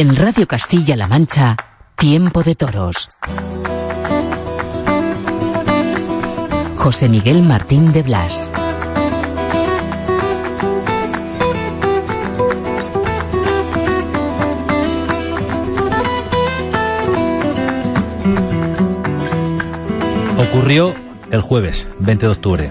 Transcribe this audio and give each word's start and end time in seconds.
En 0.00 0.14
Radio 0.14 0.46
Castilla-La 0.46 1.08
Mancha, 1.08 1.56
Tiempo 1.96 2.44
de 2.44 2.54
Toros. 2.54 3.08
José 6.76 7.08
Miguel 7.08 7.42
Martín 7.42 7.90
de 7.90 8.04
Blas. 8.04 8.48
Ocurrió 20.38 20.94
el 21.32 21.40
jueves 21.40 21.88
20 21.98 22.26
de 22.26 22.32
octubre. 22.32 22.70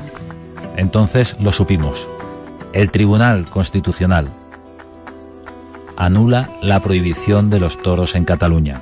Entonces 0.77 1.35
lo 1.41 1.51
supimos. 1.51 2.07
El 2.71 2.89
Tribunal 2.89 3.49
Constitucional 3.49 4.29
anula 5.97 6.49
la 6.61 6.79
prohibición 6.79 7.49
de 7.49 7.59
los 7.59 7.81
toros 7.81 8.15
en 8.15 8.23
Cataluña. 8.23 8.81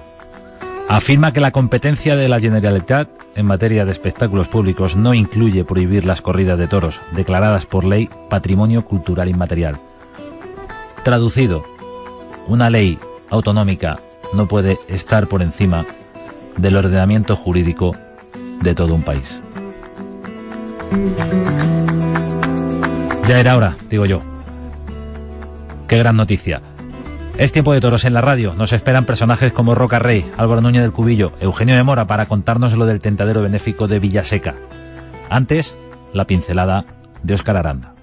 Afirma 0.87 1.31
que 1.31 1.39
la 1.39 1.51
competencia 1.51 2.15
de 2.15 2.29
la 2.29 2.39
Generalitat 2.39 3.09
en 3.35 3.45
materia 3.47 3.85
de 3.85 3.91
espectáculos 3.91 4.47
públicos 4.47 4.95
no 4.95 5.13
incluye 5.13 5.65
prohibir 5.65 6.05
las 6.05 6.21
corridas 6.21 6.59
de 6.59 6.67
toros, 6.67 7.01
declaradas 7.13 7.65
por 7.65 7.85
ley 7.85 8.09
Patrimonio 8.29 8.85
Cultural 8.85 9.27
Inmaterial. 9.27 9.79
Traducido, 11.03 11.65
una 12.47 12.69
ley 12.69 12.99
autonómica 13.29 13.99
no 14.33 14.47
puede 14.47 14.77
estar 14.87 15.27
por 15.27 15.41
encima 15.41 15.85
del 16.57 16.77
ordenamiento 16.77 17.35
jurídico 17.35 17.95
de 18.61 18.75
todo 18.75 18.93
un 18.93 19.01
país. 19.01 19.41
Ya 23.27 23.39
era 23.39 23.57
hora, 23.57 23.75
digo 23.89 24.05
yo. 24.05 24.21
Qué 25.87 25.97
gran 25.97 26.15
noticia. 26.15 26.61
Es 27.37 27.51
tiempo 27.51 27.73
de 27.73 27.81
toros 27.81 28.05
en 28.05 28.13
la 28.13 28.21
radio. 28.21 28.53
Nos 28.53 28.71
esperan 28.71 29.05
personajes 29.05 29.51
como 29.51 29.75
Roca 29.75 29.99
Rey, 29.99 30.25
Álvaro 30.37 30.61
Núñez 30.61 30.81
del 30.81 30.93
Cubillo, 30.93 31.33
Eugenio 31.41 31.75
de 31.75 31.83
Mora 31.83 32.07
para 32.07 32.27
contarnos 32.27 32.73
lo 32.75 32.85
del 32.85 32.99
tentadero 32.99 33.41
benéfico 33.41 33.89
de 33.89 33.99
Villaseca. 33.99 34.55
Antes, 35.29 35.75
la 36.13 36.27
pincelada 36.27 36.85
de 37.23 37.33
Óscar 37.33 37.57
Aranda. 37.57 37.94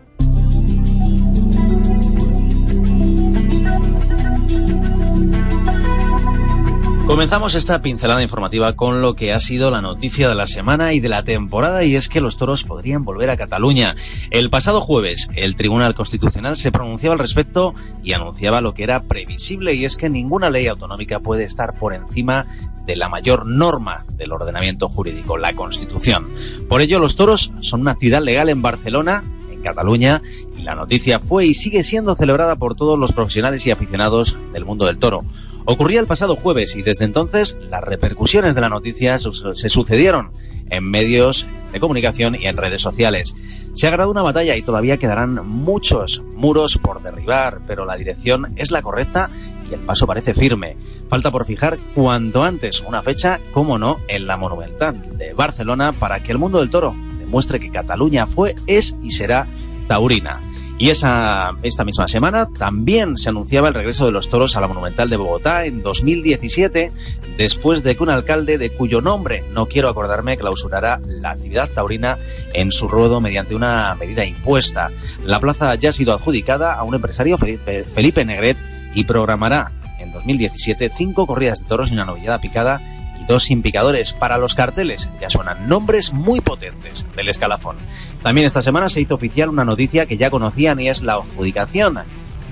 Comenzamos 7.13 7.55
esta 7.55 7.83
pincelada 7.83 8.23
informativa 8.23 8.73
con 8.73 9.03
lo 9.03 9.13
que 9.13 9.35
ha 9.35 9.39
sido 9.39 9.71
la 9.71 9.83
noticia 9.83 10.31
de 10.31 10.35
la 10.35 10.47
semana 10.47 10.95
y 10.95 11.01
de 11.01 11.11
la 11.11 11.23
temporada 11.23 11.85
y 11.85 11.95
es 11.95 12.09
que 12.09 12.23
los 12.23 12.39
toros 12.39 12.65
podrían 12.65 13.05
volver 13.05 13.29
a 13.29 13.37
Cataluña. 13.37 13.95
El 14.31 14.49
pasado 14.49 14.81
jueves 14.81 15.29
el 15.35 15.55
Tribunal 15.55 15.95
Constitucional 15.95 16.57
se 16.57 16.73
pronunciaba 16.73 17.13
al 17.13 17.19
respecto 17.19 17.75
y 18.03 18.15
anunciaba 18.15 18.63
lo 18.63 18.73
que 18.73 18.85
era 18.85 19.03
previsible 19.03 19.75
y 19.75 19.85
es 19.85 19.99
que 19.99 20.09
ninguna 20.09 20.49
ley 20.49 20.69
autonómica 20.69 21.21
puede 21.21 21.45
estar 21.45 21.75
por 21.75 21.93
encima 21.93 22.47
de 22.87 22.97
la 22.97 23.11
mayor 23.11 23.45
norma 23.45 24.07
del 24.15 24.33
ordenamiento 24.33 24.89
jurídico, 24.89 25.37
la 25.37 25.53
Constitución. 25.53 26.33
Por 26.67 26.81
ello 26.81 26.99
los 26.99 27.15
toros 27.15 27.53
son 27.61 27.83
una 27.83 27.91
actividad 27.91 28.23
legal 28.23 28.49
en 28.49 28.63
Barcelona 28.63 29.23
Cataluña 29.63 30.23
y 30.57 30.63
la 30.63 30.75
noticia 30.75 31.19
fue 31.19 31.47
y 31.47 31.55
sigue 31.55 31.83
siendo 31.83 32.15
celebrada 32.15 32.57
por 32.57 32.75
todos 32.75 32.99
los 32.99 33.13
profesionales 33.13 33.67
y 33.67 33.71
aficionados 33.71 34.37
del 34.53 34.65
mundo 34.65 34.87
del 34.87 34.99
toro. 34.99 35.25
Ocurría 35.65 36.01
el 36.01 36.07
pasado 36.07 36.37
jueves 36.37 36.77
y 36.77 36.83
desde 36.83 37.05
entonces 37.05 37.57
las 37.71 37.83
repercusiones 37.83 38.55
de 38.55 38.61
la 38.61 38.69
noticia 38.69 39.17
se 39.19 39.69
sucedieron 39.69 40.33
en 40.71 40.91
medios 40.91 41.47
de 41.73 41.81
comunicación 41.81 42.35
y 42.35 42.47
en 42.47 42.57
redes 42.57 42.81
sociales. 42.81 43.37
Se 43.75 43.87
ha 43.87 43.91
grabado 43.91 44.11
una 44.11 44.23
batalla 44.23 44.57
y 44.57 44.63
todavía 44.63 44.99
quedarán 44.99 45.47
muchos 45.47 46.23
muros 46.35 46.79
por 46.79 47.03
derribar, 47.03 47.61
pero 47.67 47.87
la 47.87 47.97
dirección 47.97 48.53
es 48.57 48.71
la 48.71 48.83
correcta 48.83 49.31
y 49.71 49.75
el 49.75 49.81
paso 49.81 50.07
parece 50.07 50.35
firme. 50.35 50.77
Falta 51.09 51.31
por 51.31 51.47
fijar 51.47 51.79
cuanto 51.95 52.43
antes 52.43 52.83
una 52.87 53.03
fecha, 53.03 53.41
como 53.53 53.79
no, 53.79 53.99
en 54.09 54.27
la 54.27 54.37
Monumental 54.37 55.17
de 55.17 55.33
Barcelona 55.33 55.93
para 55.93 56.21
que 56.23 56.33
el 56.33 56.39
mundo 56.39 56.59
del 56.59 56.71
toro 56.71 56.95
demuestre 57.33 57.59
que 57.59 57.71
Cataluña 57.71 58.27
fue, 58.27 58.55
es 58.67 58.95
y 59.03 59.11
será 59.11 59.49
taurina. 59.89 60.43
Y 60.77 60.91
esa, 60.91 61.53
esta 61.63 61.83
misma 61.83 62.07
semana 62.07 62.47
también 62.59 63.17
se 63.17 63.31
anunciaba 63.31 63.69
el 63.69 63.75
regreso 63.75 64.05
de 64.05 64.13
los 64.13 64.29
toros 64.29 64.55
a 64.55 64.61
la 64.61 64.69
Monumental 64.69 65.09
de 65.09 65.17
Bogotá 65.17 65.65
en 65.65 65.83
2017, 65.83 66.93
después 67.39 67.83
de 67.83 67.97
que 67.97 68.03
un 68.03 68.11
alcalde 68.11 68.59
de 68.59 68.71
cuyo 68.75 69.01
nombre 69.01 69.45
no 69.51 69.65
quiero 69.65 69.89
acordarme 69.89 70.37
clausurara 70.37 71.01
la 71.07 71.31
actividad 71.31 71.71
taurina 71.71 72.19
en 72.53 72.71
su 72.71 72.87
ruedo 72.87 73.23
mediante 73.23 73.55
una 73.55 73.95
medida 73.95 74.27
impuesta. 74.27 74.91
La 75.25 75.41
plaza 75.41 75.75
ya 75.77 75.89
ha 75.89 75.93
sido 75.95 76.13
adjudicada 76.13 76.75
a 76.75 76.83
un 76.83 76.95
empresario, 76.95 77.39
Felipe 77.39 78.25
Negret, 78.27 78.59
y 78.95 79.05
programará 79.05 79.73
en 80.01 80.13
2017 80.13 80.93
cinco 80.95 81.27
corridas 81.27 81.61
de 81.61 81.67
toros 81.67 81.91
y 81.91 81.95
una 81.95 82.05
novillada 82.05 82.43
picada 82.43 82.83
dos 83.27 83.51
impicadores 83.51 84.13
para 84.13 84.39
los 84.39 84.55
carteles. 84.55 85.11
Ya 85.21 85.29
suenan 85.29 85.69
nombres 85.69 86.13
muy 86.13 86.41
potentes 86.41 87.07
del 87.17 87.29
escalafón. 87.29 87.77
También 88.23 88.47
esta 88.47 88.63
semana 88.63 88.89
se 88.89 89.01
hizo 89.01 89.15
oficial 89.15 89.49
una 89.49 89.65
noticia 89.65 90.07
que 90.07 90.17
ya 90.17 90.31
conocían 90.31 90.81
y 90.81 90.89
es 90.89 91.03
la 91.03 91.15
adjudicación 91.15 92.05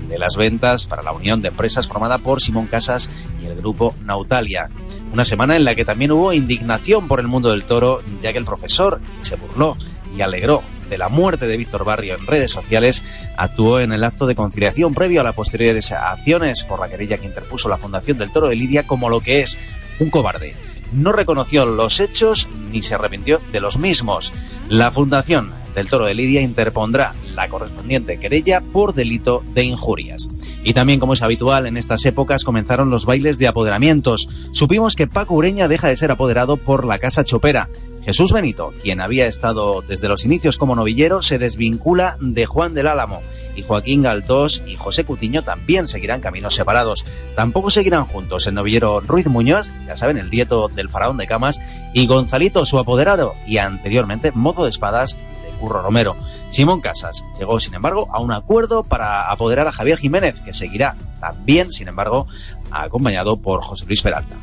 de 0.07 0.19
las 0.19 0.35
ventas 0.35 0.87
para 0.87 1.03
la 1.03 1.11
unión 1.11 1.41
de 1.41 1.49
empresas 1.49 1.87
formada 1.87 2.17
por 2.17 2.41
Simón 2.41 2.67
Casas 2.67 3.09
y 3.41 3.45
el 3.45 3.55
grupo 3.55 3.95
Nautalia. 4.03 4.69
Una 5.13 5.25
semana 5.25 5.55
en 5.55 5.63
la 5.63 5.75
que 5.75 5.85
también 5.85 6.11
hubo 6.11 6.33
indignación 6.33 7.07
por 7.07 7.19
el 7.19 7.27
mundo 7.27 7.51
del 7.51 7.65
toro, 7.65 8.01
ya 8.21 8.31
que 8.31 8.39
el 8.39 8.45
profesor 8.45 9.01
se 9.21 9.35
burló 9.35 9.77
y 10.15 10.21
alegró 10.21 10.63
de 10.89 10.97
la 10.97 11.07
muerte 11.07 11.47
de 11.47 11.55
Víctor 11.55 11.85
Barrio 11.85 12.15
en 12.15 12.27
redes 12.27 12.51
sociales, 12.51 13.05
actuó 13.37 13.79
en 13.79 13.93
el 13.93 14.03
acto 14.03 14.27
de 14.27 14.35
conciliación 14.35 14.93
previo 14.93 15.21
a 15.21 15.23
la 15.23 15.31
posteriores 15.31 15.91
acciones 15.93 16.65
por 16.65 16.79
la 16.81 16.89
querella 16.89 17.17
que 17.17 17.27
interpuso 17.27 17.69
la 17.69 17.77
Fundación 17.77 18.17
del 18.17 18.31
Toro 18.31 18.47
de 18.47 18.57
Lidia 18.57 18.85
como 18.85 19.09
lo 19.09 19.21
que 19.21 19.39
es 19.39 19.57
un 20.01 20.09
cobarde. 20.09 20.55
No 20.91 21.13
reconoció 21.13 21.65
los 21.65 21.99
hechos 21.99 22.49
ni 22.71 22.81
se 22.81 22.95
arrepintió 22.95 23.39
de 23.51 23.61
los 23.61 23.77
mismos. 23.77 24.33
La 24.67 24.91
Fundación 24.91 25.53
del 25.75 25.87
Toro 25.87 26.05
de 26.05 26.15
Lidia 26.15 26.41
interpondrá 26.41 27.13
la 27.35 27.47
correspondiente 27.47 28.19
querella 28.19 28.61
por 28.61 28.93
delito 28.93 29.43
de 29.53 29.63
injurias. 29.63 30.27
Y 30.63 30.73
también, 30.73 30.99
como 30.99 31.13
es 31.13 31.21
habitual 31.21 31.65
en 31.65 31.77
estas 31.77 32.05
épocas, 32.05 32.43
comenzaron 32.43 32.89
los 32.89 33.05
bailes 33.05 33.37
de 33.37 33.47
apoderamientos. 33.47 34.27
Supimos 34.51 34.95
que 34.95 35.07
Paco 35.07 35.35
Ureña 35.35 35.67
deja 35.67 35.87
de 35.87 35.95
ser 35.95 36.11
apoderado 36.11 36.57
por 36.57 36.83
la 36.83 36.99
Casa 36.99 37.23
Chopera. 37.23 37.69
Jesús 38.03 38.33
Benito, 38.33 38.73
quien 38.81 38.99
había 38.99 39.27
estado 39.27 39.81
desde 39.81 40.07
los 40.07 40.25
inicios 40.25 40.57
como 40.57 40.75
novillero, 40.75 41.21
se 41.21 41.37
desvincula 41.37 42.17
de 42.19 42.47
Juan 42.47 42.73
del 42.73 42.87
Álamo 42.87 43.21
y 43.55 43.61
Joaquín 43.61 44.01
Galtós 44.01 44.63
y 44.65 44.75
José 44.75 45.03
Cutiño 45.03 45.43
también 45.43 45.87
seguirán 45.87 46.19
caminos 46.19 46.55
separados. 46.55 47.05
Tampoco 47.35 47.69
seguirán 47.69 48.05
juntos 48.05 48.47
el 48.47 48.55
novillero 48.55 49.01
Ruiz 49.01 49.27
Muñoz, 49.27 49.71
ya 49.85 49.97
saben, 49.97 50.17
el 50.17 50.31
nieto 50.31 50.67
del 50.69 50.89
faraón 50.89 51.17
de 51.17 51.27
Camas, 51.27 51.59
y 51.93 52.07
Gonzalito, 52.07 52.65
su 52.65 52.79
apoderado, 52.79 53.33
y 53.45 53.57
anteriormente 53.57 54.31
mozo 54.31 54.63
de 54.63 54.71
espadas 54.71 55.15
de 55.15 55.57
Curro 55.59 55.83
Romero. 55.83 56.15
Simón 56.49 56.81
Casas 56.81 57.25
llegó, 57.37 57.59
sin 57.59 57.75
embargo, 57.75 58.07
a 58.11 58.19
un 58.19 58.31
acuerdo 58.31 58.83
para 58.83 59.29
apoderar 59.29 59.67
a 59.67 59.71
Javier 59.71 59.99
Jiménez, 59.99 60.41
que 60.41 60.53
seguirá 60.53 60.95
también, 61.19 61.71
sin 61.71 61.87
embargo, 61.87 62.25
acompañado 62.71 63.37
por 63.37 63.61
José 63.61 63.85
Luis 63.85 64.01
Peralta. 64.01 64.37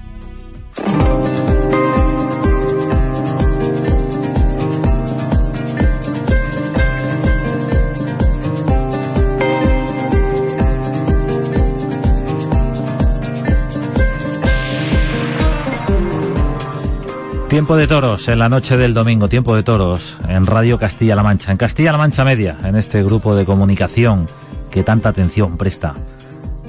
Tiempo 17.59 17.75
de 17.75 17.89
toros 17.89 18.29
en 18.29 18.39
la 18.39 18.49
noche 18.49 18.77
del 18.77 18.95
domingo, 18.95 19.29
tiempo 19.29 19.57
de 19.57 19.65
toros 19.65 20.17
en 20.29 20.47
Radio 20.47 20.79
Castilla-La 20.79 21.25
Mancha, 21.25 21.51
en 21.51 21.59
Castilla-La 21.59 21.99
Mancha 21.99 22.23
Media, 22.23 22.57
en 22.63 22.77
este 22.77 23.03
grupo 23.03 23.35
de 23.35 23.45
comunicación 23.45 24.27
que 24.71 24.85
tanta 24.85 25.09
atención 25.09 25.57
presta 25.59 25.97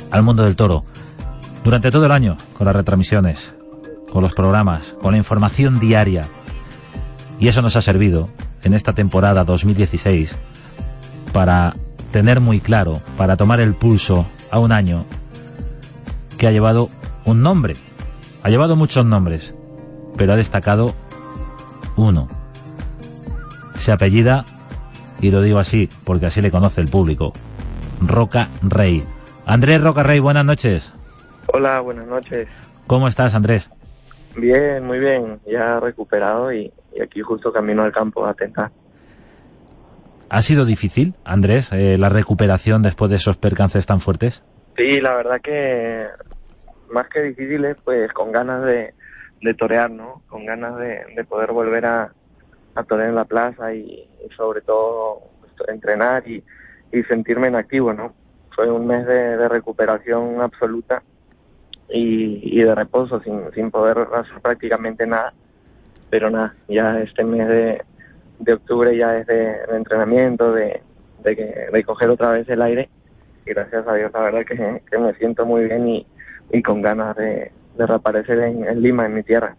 al 0.09 0.23
mundo 0.23 0.41
del 0.41 0.55
toro. 0.55 0.83
Durante 1.63 1.91
todo 1.91 2.07
el 2.07 2.11
año, 2.11 2.37
con 2.57 2.65
las 2.65 2.75
retransmisiones, 2.75 3.53
con 4.11 4.23
los 4.23 4.33
programas, 4.33 4.95
con 4.99 5.11
la 5.11 5.19
información 5.19 5.79
diaria. 5.79 6.23
Y 7.39 7.49
eso 7.49 7.61
nos 7.61 7.75
ha 7.75 7.81
servido 7.81 8.27
en 8.63 8.73
esta 8.73 8.93
temporada 8.93 9.43
2016 9.43 10.35
para 11.31 11.75
tener 12.11 12.39
muy 12.39 12.59
claro, 12.59 12.99
para 13.15 13.37
tomar 13.37 13.59
el 13.59 13.75
pulso 13.75 14.25
a 14.49 14.57
un 14.57 14.71
año 14.71 15.05
que 16.39 16.47
ha 16.47 16.51
llevado 16.51 16.89
un 17.25 17.43
nombre, 17.43 17.75
ha 18.41 18.49
llevado 18.49 18.75
muchos 18.75 19.05
nombres, 19.05 19.53
pero 20.19 20.33
ha 20.33 20.35
destacado 20.35 20.93
uno. 21.95 22.27
Se 23.77 23.93
apellida, 23.93 24.43
y 25.21 25.31
lo 25.31 25.41
digo 25.41 25.59
así 25.59 25.87
porque 26.05 26.25
así 26.25 26.41
le 26.41 26.51
conoce 26.51 26.81
el 26.81 26.89
público, 26.89 27.31
Roca 28.05 28.49
Rey. 28.61 29.05
Andrés 29.45 29.81
Roca 29.81 30.03
Rey, 30.03 30.19
buenas 30.19 30.43
noches. 30.43 30.93
Hola, 31.47 31.79
buenas 31.79 32.05
noches. 32.05 32.49
¿Cómo 32.85 33.07
estás, 33.07 33.33
Andrés? 33.33 33.71
Bien, 34.35 34.85
muy 34.85 34.99
bien. 34.99 35.39
Ya 35.47 35.79
recuperado 35.79 36.51
y, 36.51 36.71
aquí 37.01 37.21
justo 37.21 37.53
camino 37.53 37.83
al 37.83 37.93
campo 37.93 38.25
a 38.25 38.33
tentar. 38.33 38.71
¿Ha 40.29 40.41
sido 40.41 40.65
difícil, 40.65 41.15
Andrés, 41.23 41.71
eh, 41.71 41.97
la 41.97 42.09
recuperación 42.09 42.83
después 42.83 43.09
de 43.09 43.15
esos 43.15 43.37
percances 43.37 43.85
tan 43.85 44.01
fuertes? 44.01 44.43
Sí, 44.77 44.99
la 44.99 45.15
verdad 45.15 45.39
que 45.41 46.07
más 46.91 47.07
que 47.07 47.21
difíciles, 47.21 47.77
pues 47.85 48.11
con 48.11 48.31
ganas 48.31 48.63
de, 48.65 48.93
de 49.41 49.53
torear, 49.53 49.89
¿no? 49.89 50.21
Con 50.27 50.45
ganas 50.45 50.77
de, 50.77 51.03
de 51.15 51.23
poder 51.23 51.51
volver 51.51 51.85
a, 51.85 52.13
a 52.75 52.83
torear 52.83 53.09
en 53.09 53.15
la 53.15 53.25
plaza 53.25 53.73
y, 53.73 54.07
sobre 54.35 54.61
todo 54.61 55.21
pues, 55.39 55.69
entrenar 55.69 56.27
y, 56.27 56.43
y, 56.91 57.03
sentirme 57.03 57.47
en 57.47 57.55
activo, 57.55 57.93
¿no? 57.93 58.13
Fue 58.55 58.69
un 58.69 58.87
mes 58.87 59.05
de, 59.05 59.47
recuperación 59.47 60.41
absoluta 60.41 61.01
y, 61.89 62.59
y, 62.59 62.63
de 62.63 62.75
reposo 62.75 63.21
sin, 63.21 63.51
sin 63.53 63.71
poder 63.71 64.07
hacer 64.13 64.41
prácticamente 64.41 65.07
nada. 65.07 65.33
Pero 66.09 66.29
nada, 66.29 66.55
ya 66.67 66.99
este 66.99 67.23
mes 67.23 67.47
de, 67.47 67.81
de 68.39 68.53
octubre 68.53 68.95
ya 68.97 69.17
es 69.17 69.27
de, 69.27 69.57
entrenamiento, 69.71 70.51
de, 70.51 70.81
de, 71.23 71.69
de 71.71 71.83
coger 71.83 72.09
otra 72.09 72.31
vez 72.31 72.49
el 72.49 72.61
aire 72.61 72.89
y 73.45 73.51
gracias 73.51 73.87
a 73.87 73.93
Dios 73.95 74.11
la 74.13 74.19
verdad 74.21 74.45
que, 74.45 74.81
que 74.89 74.97
me 74.97 75.13
siento 75.15 75.45
muy 75.45 75.65
bien 75.65 75.87
y, 75.87 76.07
y 76.51 76.61
con 76.61 76.81
ganas 76.81 77.15
de, 77.15 77.51
de 77.79 77.87
reaparecer 77.87 78.39
en, 78.39 78.81
Lima, 78.81 79.05
en 79.05 79.13
mi 79.13 79.23
tierra. 79.23 79.55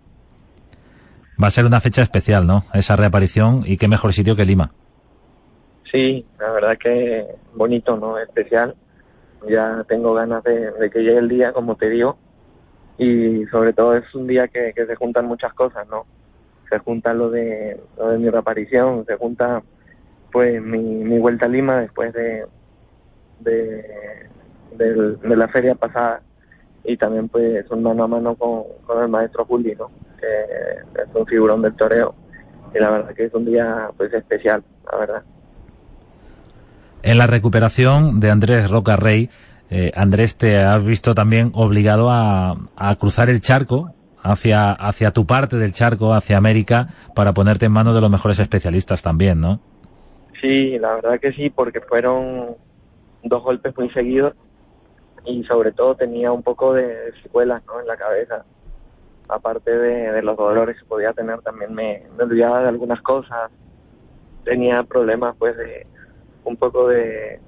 Va 1.42 1.46
a 1.46 1.50
ser 1.50 1.64
una 1.64 1.80
fecha 1.80 2.02
especial, 2.02 2.46
¿no? 2.46 2.64
Esa 2.74 2.94
reaparición 2.94 3.62
y 3.64 3.78
qué 3.78 3.88
mejor 3.88 4.12
sitio 4.12 4.36
que 4.36 4.44
Lima. 4.44 4.72
Sí, 5.90 6.26
la 6.38 6.50
verdad 6.50 6.76
que 6.76 7.26
bonito, 7.54 7.96
¿no? 7.96 8.18
Especial. 8.18 8.76
Ya 9.48 9.82
tengo 9.88 10.12
ganas 10.12 10.44
de, 10.44 10.90
que 10.92 11.00
llegue 11.00 11.16
el 11.16 11.28
día, 11.28 11.52
como 11.54 11.76
te 11.76 11.88
digo. 11.88 12.18
Y 12.98 13.46
sobre 13.46 13.72
todo 13.72 13.96
es 13.96 14.14
un 14.14 14.26
día 14.26 14.48
que, 14.48 14.74
se 14.74 14.94
juntan 14.96 15.24
muchas 15.24 15.54
cosas, 15.54 15.88
¿no? 15.88 16.04
Se 16.68 16.78
junta 16.78 17.14
lo 17.14 17.30
de, 17.30 17.80
lo 17.96 18.10
de 18.10 18.18
mi 18.18 18.28
reaparición, 18.28 19.06
se 19.06 19.16
junta 19.16 19.62
pues 20.30 20.62
mi, 20.62 20.78
mi 20.78 21.18
vuelta 21.18 21.46
a 21.46 21.48
Lima 21.48 21.80
después 21.80 22.12
de, 22.12 22.44
de, 23.40 23.84
de 24.76 25.36
la 25.36 25.48
feria 25.48 25.74
pasada 25.74 26.22
y 26.84 26.96
también 26.96 27.28
pues 27.28 27.70
un 27.70 27.82
mano 27.82 28.04
a 28.04 28.08
mano 28.08 28.34
con, 28.34 28.64
el 29.00 29.08
maestro 29.08 29.44
Juli, 29.44 29.74
¿no? 29.78 29.90
que 30.18 31.02
es 31.02 31.08
un 31.14 31.26
figurón 31.26 31.62
del 31.62 31.74
toreo 31.74 32.14
y 32.74 32.78
la 32.78 32.90
verdad 32.90 33.14
que 33.14 33.24
es 33.24 33.34
un 33.34 33.44
día 33.44 33.90
pues 33.96 34.12
especial, 34.12 34.62
la 34.90 34.98
verdad. 34.98 35.22
En 37.02 37.18
la 37.18 37.26
recuperación 37.26 38.20
de 38.20 38.30
Andrés 38.30 38.70
Roca 38.70 38.96
Rey, 38.96 39.30
eh, 39.70 39.92
Andrés, 39.94 40.36
te 40.36 40.58
has 40.58 40.84
visto 40.84 41.14
también 41.14 41.50
obligado 41.54 42.10
a, 42.10 42.56
a 42.76 42.96
cruzar 42.96 43.30
el 43.30 43.40
charco 43.40 43.94
hacia, 44.22 44.72
hacia 44.72 45.12
tu 45.12 45.26
parte 45.26 45.56
del 45.56 45.72
charco, 45.72 46.12
hacia 46.12 46.36
América, 46.36 46.88
para 47.14 47.32
ponerte 47.32 47.66
en 47.66 47.72
manos 47.72 47.94
de 47.94 48.00
los 48.00 48.10
mejores 48.10 48.38
especialistas 48.38 49.02
también, 49.02 49.40
¿no? 49.40 49.60
Sí, 50.40 50.78
la 50.78 50.94
verdad 50.94 51.20
que 51.20 51.32
sí, 51.32 51.50
porque 51.50 51.80
fueron 51.80 52.56
dos 53.22 53.42
golpes 53.42 53.76
muy 53.76 53.90
seguidos 53.90 54.34
y 55.24 55.44
sobre 55.44 55.72
todo 55.72 55.94
tenía 55.94 56.32
un 56.32 56.42
poco 56.42 56.74
de 56.74 57.12
secuelas 57.22 57.62
¿no? 57.66 57.80
en 57.80 57.86
la 57.86 57.96
cabeza. 57.96 58.44
Aparte 59.28 59.76
de, 59.76 60.22
los 60.22 60.36
dolores 60.36 60.78
que 60.78 60.84
podía 60.84 61.12
tener, 61.12 61.40
también 61.42 61.72
me, 61.72 62.02
olvidaba 62.18 62.62
de 62.62 62.68
algunas 62.68 63.00
cosas. 63.02 63.50
Tenía 64.44 64.82
problemas 64.82 65.36
pues 65.38 65.56
de 65.56 65.86
un 66.44 66.56
poco 66.56 66.88
de, 66.88 67.38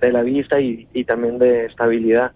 de 0.00 0.12
la 0.12 0.22
vista 0.22 0.60
y, 0.60 0.86
también 1.04 1.38
de 1.38 1.66
estabilidad. 1.66 2.32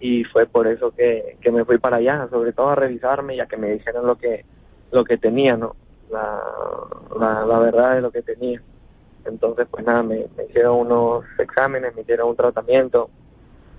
Y 0.00 0.24
fue 0.24 0.46
por 0.46 0.66
eso 0.66 0.92
que, 0.92 1.36
que 1.40 1.52
me 1.52 1.64
fui 1.64 1.78
para 1.78 1.96
allá, 1.96 2.28
sobre 2.30 2.52
todo 2.52 2.70
a 2.70 2.74
revisarme 2.74 3.36
y 3.36 3.40
a 3.40 3.46
que 3.46 3.56
me 3.56 3.70
dijeran 3.70 4.06
lo 4.06 4.16
que, 4.16 4.44
lo 4.90 5.04
que 5.04 5.18
tenía, 5.18 5.56
¿no? 5.56 5.76
La, 6.10 6.40
la, 7.46 7.58
verdad 7.58 7.96
de 7.96 8.00
lo 8.00 8.10
que 8.10 8.22
tenía. 8.22 8.62
Entonces, 9.24 9.66
pues 9.70 9.84
nada, 9.84 10.02
me 10.02 10.26
hicieron 10.48 10.78
unos 10.78 11.24
exámenes, 11.38 11.94
me 11.94 12.02
hicieron 12.02 12.28
un 12.30 12.36
tratamiento, 12.36 13.10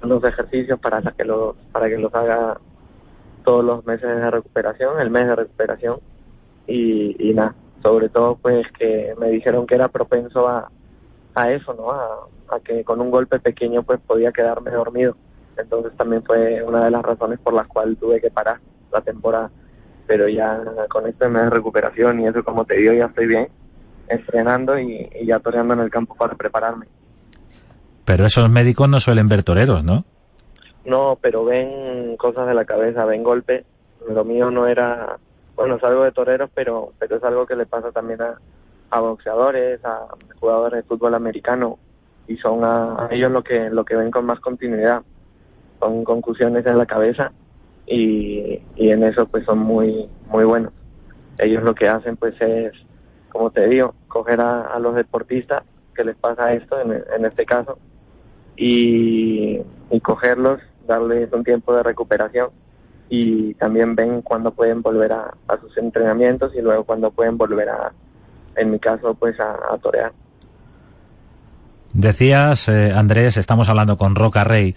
unos 0.01 0.23
ejercicios 0.23 0.79
para 0.79 1.01
que 1.01 1.25
los 1.25 1.55
para 1.71 1.89
que 1.89 1.97
los 1.97 2.13
haga 2.13 2.59
todos 3.43 3.63
los 3.63 3.85
meses 3.85 4.07
de 4.07 4.31
recuperación, 4.31 4.99
el 4.99 5.09
mes 5.09 5.27
de 5.27 5.35
recuperación 5.35 5.99
y, 6.67 7.33
nada, 7.33 7.55
sobre 7.81 8.09
todo 8.09 8.35
pues 8.35 8.67
que 8.77 9.15
me 9.17 9.29
dijeron 9.29 9.65
que 9.65 9.75
era 9.75 9.87
propenso 9.87 10.47
a, 10.47 10.69
a 11.33 11.51
eso, 11.51 11.73
¿no? 11.73 11.91
A, 11.91 12.59
que 12.63 12.83
con 12.83 13.01
un 13.01 13.11
golpe 13.11 13.39
pequeño 13.39 13.83
pues 13.83 13.99
podía 13.99 14.31
quedarme 14.31 14.71
dormido. 14.71 15.15
Entonces 15.57 15.95
también 15.97 16.23
fue 16.23 16.63
una 16.63 16.85
de 16.85 16.91
las 16.91 17.01
razones 17.03 17.39
por 17.39 17.53
las 17.53 17.67
cuales 17.67 17.97
tuve 17.99 18.21
que 18.21 18.31
parar 18.31 18.59
la 18.91 19.01
temporada. 19.01 19.51
Pero 20.07 20.27
ya 20.27 20.63
con 20.89 21.07
este 21.07 21.27
mes 21.27 21.43
de 21.43 21.49
recuperación 21.51 22.19
y 22.19 22.27
eso 22.27 22.43
como 22.43 22.65
te 22.65 22.77
digo 22.77 22.93
ya 22.93 23.05
estoy 23.05 23.27
bien, 23.27 23.49
entrenando 24.07 24.79
y, 24.79 25.09
y 25.19 25.25
ya 25.25 25.39
toreando 25.39 25.73
en 25.75 25.81
el 25.81 25.89
campo 25.89 26.15
para 26.15 26.35
prepararme. 26.35 26.87
Pero 28.09 28.25
esos 28.25 28.49
médicos 28.49 28.89
no 28.89 28.99
suelen 28.99 29.27
ver 29.27 29.43
toreros, 29.43 29.83
¿no? 29.83 30.03
No, 30.83 31.19
pero 31.21 31.45
ven 31.45 32.17
cosas 32.17 32.47
de 32.47 32.55
la 32.55 32.65
cabeza, 32.65 33.05
ven 33.05 33.21
golpes. 33.21 33.65
Lo 34.09 34.25
mío 34.25 34.49
no 34.49 34.65
era, 34.65 35.19
bueno, 35.55 35.75
es 35.75 35.83
algo 35.83 36.03
de 36.05 36.11
toreros, 36.11 36.49
pero, 36.55 36.91
pero 36.97 37.17
es 37.17 37.23
algo 37.23 37.45
que 37.45 37.55
le 37.55 37.67
pasa 37.67 37.91
también 37.91 38.19
a, 38.19 38.33
a 38.89 38.99
boxeadores, 38.99 39.85
a 39.85 40.07
jugadores 40.39 40.81
de 40.81 40.87
fútbol 40.87 41.13
americano, 41.13 41.77
y 42.27 42.35
son 42.37 42.63
a, 42.63 43.09
ellos 43.11 43.29
lo 43.29 43.43
que, 43.43 43.69
lo 43.69 43.85
que 43.85 43.95
ven 43.95 44.09
con 44.09 44.25
más 44.25 44.39
continuidad. 44.39 45.03
Son 45.79 46.03
concusiones 46.03 46.65
en 46.65 46.79
la 46.79 46.87
cabeza 46.87 47.31
y, 47.85 48.59
y 48.75 48.89
en 48.89 49.03
eso 49.03 49.27
pues 49.27 49.45
son 49.45 49.59
muy, 49.59 50.09
muy 50.25 50.45
buenos. 50.45 50.73
Ellos 51.37 51.61
lo 51.61 51.75
que 51.75 51.87
hacen 51.87 52.17
pues 52.17 52.33
es, 52.41 52.73
como 53.31 53.51
te 53.51 53.67
digo, 53.67 53.93
coger 54.07 54.41
a, 54.41 54.61
a 54.61 54.79
los 54.79 54.95
deportistas 54.95 55.61
que 55.93 56.03
les 56.03 56.15
pasa 56.15 56.53
esto, 56.53 56.81
en, 56.81 57.03
en 57.15 57.25
este 57.25 57.45
caso, 57.45 57.77
y, 58.59 59.61
cogerlos, 60.03 60.59
darles 60.85 61.31
un 61.31 61.43
tiempo 61.43 61.73
de 61.73 61.83
recuperación 61.83 62.49
y 63.09 63.53
también 63.55 63.95
ven 63.95 64.21
cuándo 64.21 64.51
pueden 64.51 64.81
volver 64.81 65.13
a, 65.13 65.33
sus 65.61 65.77
entrenamientos 65.77 66.53
y 66.55 66.61
luego 66.61 66.83
cuándo 66.83 67.09
pueden 67.09 67.37
volver 67.37 67.69
a, 67.69 67.91
en 68.55 68.71
mi 68.71 68.79
caso, 68.79 69.13
pues 69.13 69.39
a, 69.39 69.77
torear. 69.81 70.11
Decías, 71.93 72.67
eh, 72.69 72.91
Andrés, 72.93 73.37
estamos 73.37 73.69
hablando 73.69 73.97
con 73.97 74.15
Roca 74.15 74.43
Rey 74.43 74.75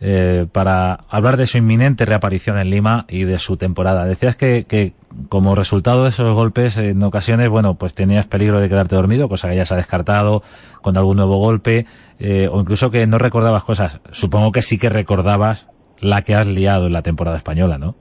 eh, 0.00 0.46
para 0.52 1.00
hablar 1.08 1.36
de 1.36 1.46
su 1.46 1.58
inminente 1.58 2.04
reaparición 2.04 2.56
en 2.58 2.70
Lima 2.70 3.04
y 3.08 3.24
de 3.24 3.38
su 3.38 3.56
temporada. 3.56 4.04
Decías 4.04 4.36
que, 4.36 4.94
como 5.28 5.56
resultado 5.56 6.04
de 6.04 6.10
esos 6.10 6.32
golpes, 6.34 6.76
en 6.76 7.02
ocasiones, 7.02 7.48
bueno, 7.48 7.74
pues 7.74 7.94
tenías 7.94 8.26
peligro 8.26 8.60
de 8.60 8.68
quedarte 8.68 8.94
dormido, 8.94 9.28
cosa 9.28 9.48
que 9.48 9.56
ya 9.56 9.64
se 9.64 9.74
ha 9.74 9.76
descartado 9.76 10.42
con 10.82 10.96
algún 10.96 11.16
nuevo 11.16 11.38
golpe, 11.38 11.86
eh, 12.20 12.48
o 12.50 12.60
incluso 12.60 12.90
que 12.90 13.06
no 13.08 13.18
recordabas 13.18 13.64
cosas. 13.64 14.00
Supongo 14.10 14.52
que 14.52 14.62
sí 14.62 14.78
que 14.78 14.88
recordabas 14.88 15.68
la 16.00 16.22
que 16.22 16.36
has 16.36 16.46
liado 16.46 16.86
en 16.86 16.92
la 16.92 17.02
temporada 17.02 17.36
española, 17.36 17.76
¿no? 17.78 17.96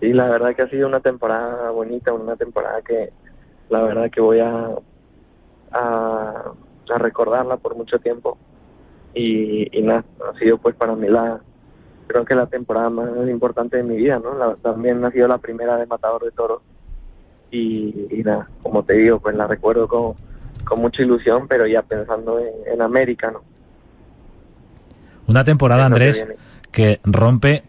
Sí, 0.00 0.12
la 0.12 0.28
verdad 0.28 0.54
que 0.54 0.62
ha 0.62 0.68
sido 0.68 0.88
una 0.88 1.00
temporada 1.00 1.70
bonita, 1.70 2.12
una 2.12 2.36
temporada 2.36 2.82
que 2.82 3.12
la 3.70 3.80
verdad 3.82 4.10
que 4.10 4.20
voy 4.20 4.40
a, 4.40 4.68
a 5.72 6.98
recordarla 6.98 7.56
por 7.56 7.76
mucho 7.76 7.98
tiempo. 7.98 8.36
Y, 9.14 9.76
y 9.76 9.82
nada, 9.82 10.04
ha 10.32 10.38
sido 10.38 10.58
pues 10.58 10.74
para 10.76 10.94
mí 10.94 11.08
la, 11.08 11.40
creo 12.10 12.24
que 12.24 12.34
la 12.34 12.46
temporada 12.46 12.90
más 12.90 13.08
importante 13.28 13.76
de 13.76 13.82
mi 13.84 13.96
vida, 13.96 14.18
¿no? 14.18 14.36
La, 14.36 14.56
también 14.56 15.04
ha 15.04 15.10
sido 15.12 15.28
la 15.28 15.38
primera 15.38 15.76
de 15.76 15.86
Matador 15.86 16.24
de 16.24 16.32
Toros 16.32 16.62
y, 17.50 18.22
nada, 18.24 18.48
como 18.62 18.84
te 18.84 18.94
digo, 18.94 19.20
pues 19.20 19.36
la 19.36 19.46
recuerdo 19.46 19.88
con, 19.88 20.14
con 20.64 20.80
mucha 20.80 21.02
ilusión, 21.02 21.46
pero 21.48 21.66
ya 21.66 21.82
pensando 21.82 22.40
en, 22.40 22.82
América, 22.82 23.30
¿no? 23.30 23.42
Una 25.26 25.44
temporada, 25.44 25.86
Andrés, 25.86 26.24
que, 26.72 27.00
rompe 27.04 27.62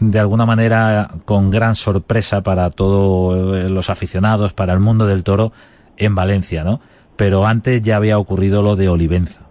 de 0.00 0.18
alguna 0.18 0.44
manera 0.44 1.10
con 1.24 1.50
gran 1.50 1.74
sorpresa 1.74 2.42
para 2.42 2.70
todos 2.70 3.56
eh, 3.56 3.68
los 3.68 3.90
aficionados, 3.90 4.52
para 4.52 4.72
el 4.74 4.80
mundo 4.80 5.06
del 5.06 5.24
toro 5.24 5.52
en 5.96 6.14
Valencia, 6.14 6.62
¿no? 6.62 6.80
Pero 7.16 7.46
antes 7.46 7.82
ya 7.82 7.96
había 7.96 8.18
ocurrido 8.18 8.62
lo 8.62 8.76
de 8.76 8.88
Olivenza. 8.88 9.47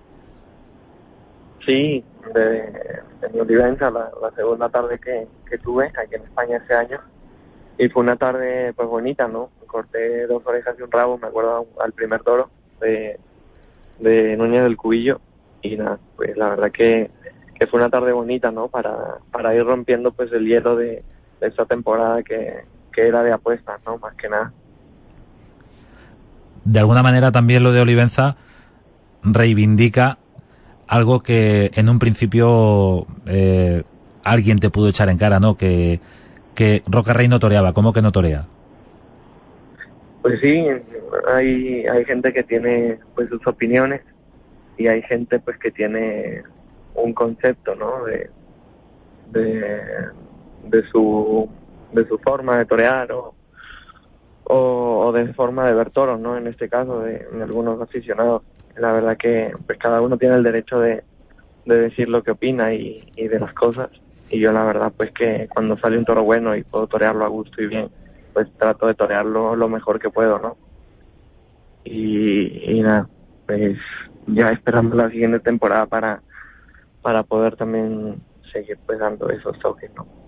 Sí, 1.68 2.02
de, 2.34 2.60
en 3.22 3.34
mi 3.34 3.42
Olivenza, 3.42 3.92
la, 3.92 4.10
segunda 4.38 4.70
tarde 4.70 4.98
que, 5.00 5.28
tuve 5.58 5.88
aquí 5.88 6.16
en 6.16 6.24
España 6.24 6.62
ese 6.64 6.74
año. 6.74 7.00
Y 7.78 7.90
fue 7.90 8.04
una 8.04 8.16
tarde 8.16 8.72
pues 8.74 8.88
bonita, 8.88 9.28
¿no? 9.28 9.50
Corté 9.68 10.26
dos 10.28 10.42
orejas 10.46 10.78
y 10.80 10.82
un 10.82 10.92
rabo, 10.92 11.18
me 11.18 11.28
acuerdo 11.28 11.68
al 11.82 11.92
primer 11.92 12.24
toro 12.24 12.50
de, 12.80 13.20
de 14.00 14.38
Núñez 14.38 14.64
del 14.64 14.78
Cubillo. 14.78 15.20
Y 15.62 15.76
nada, 15.76 16.00
pues 16.16 16.38
la 16.38 16.50
verdad 16.50 16.72
que, 16.72 17.12
que 17.60 17.68
fue 17.68 17.82
una 17.82 17.90
tarde 17.90 18.14
bonita, 18.14 18.50
¿no? 18.50 18.70
Para, 18.70 19.18
para 19.30 19.54
ir 19.54 19.66
rompiendo 19.66 20.14
pues 20.14 20.32
el 20.32 20.48
hielo 20.48 20.78
de, 20.78 21.04
de 21.42 21.48
esta 21.48 21.66
temporada 21.66 22.24
que, 22.24 22.64
que 22.94 23.08
era 23.08 23.24
de 23.24 23.34
apuestas, 23.34 23.82
¿no? 23.86 23.98
Más 23.98 24.16
que 24.16 24.30
nada. 24.30 24.54
De 26.64 26.80
alguna 26.80 27.04
manera 27.04 27.34
también 27.34 27.62
lo 27.64 27.74
de 27.74 27.82
Olivenza 27.82 28.38
reivindica 29.22 30.18
algo 30.88 31.22
que 31.22 31.72
en 31.75 31.89
un 31.89 32.00
principio 32.00 33.06
eh, 33.25 33.84
alguien 34.24 34.60
te 34.60 34.70
pudo 34.70 34.89
echar 34.89 35.10
en 35.10 35.17
cara, 35.17 35.39
¿no? 35.39 35.58
Que, 35.58 36.00
que 36.56 36.84
Roca 36.88 37.13
Rey 37.13 37.27
no 37.27 37.39
toreaba. 37.39 37.74
¿Cómo 37.74 37.94
que 37.94 38.01
no 38.01 38.12
torea? 38.12 38.46
Pues 40.22 40.39
sí, 40.41 40.65
hay, 41.27 41.86
hay 41.86 42.06
gente 42.06 42.34
que 42.34 42.44
tiene 42.44 43.00
pues 43.15 43.29
sus 43.29 43.46
opiniones 43.48 44.01
y 44.77 44.88
hay 44.88 45.01
gente 45.03 45.39
pues 45.39 45.58
que 45.58 45.72
tiene 45.72 46.44
un 46.96 47.13
concepto, 47.13 47.75
¿no? 47.75 48.03
De, 48.06 48.29
de, 49.32 49.82
de 50.70 50.84
su 50.91 51.50
de 51.94 52.08
su 52.08 52.17
forma 52.17 52.58
de 52.58 52.65
torear 52.65 53.12
o, 53.12 53.34
o, 54.44 55.12
de 55.13 55.34
forma 55.34 55.67
de 55.67 55.74
ver 55.74 55.89
toros, 55.91 56.20
¿no? 56.20 56.38
En 56.38 56.48
este 56.48 56.70
caso, 56.70 57.00
de, 57.00 57.25
algunos 57.41 57.82
aficionados. 57.82 58.44
La 58.80 58.92
verdad 58.92 59.18
que 59.18 59.54
pues 59.66 59.78
cada 59.80 60.02
uno 60.02 60.18
tiene 60.18 60.36
el 60.36 60.44
derecho 60.44 60.80
de, 60.80 61.04
de 61.66 61.78
decir 61.80 62.10
lo 62.10 62.24
que 62.24 62.32
opina 62.32 62.74
y, 62.74 63.12
y, 63.16 63.28
de 63.28 63.40
las 63.40 63.54
cosas. 63.54 63.90
Y 64.30 64.40
yo 64.40 64.52
la 64.52 64.66
verdad 64.66 64.94
pues 64.96 65.12
que 65.12 65.48
cuando 65.54 65.78
sale 65.78 65.98
un 65.98 66.06
toro 66.06 66.24
bueno 66.24 66.56
y 66.56 66.64
puedo 66.64 66.88
torearlo 66.88 67.26
a 67.26 67.30
gusto 67.30 67.62
y 67.62 67.68
bien, 67.68 67.90
pues 68.34 68.48
trato 68.58 68.88
de 68.88 68.94
torearlo 68.94 69.56
lo 69.56 69.70
mejor 69.70 70.00
que 70.00 70.10
puedo, 70.10 70.40
¿no? 70.40 70.58
Y, 71.84 72.72
y 72.72 72.82
nada, 72.82 73.08
pues 73.46 73.78
ya 74.28 74.50
esperando 74.50 74.96
la 74.96 75.10
siguiente 75.10 75.40
temporada 75.40 75.86
para, 75.86 76.22
para 77.02 77.24
poder 77.24 77.56
también 77.56 78.22
seguir 78.52 78.78
pues 78.86 79.00
dando 79.00 79.30
esos 79.30 79.58
toques, 79.60 79.90
¿no? 79.96 80.27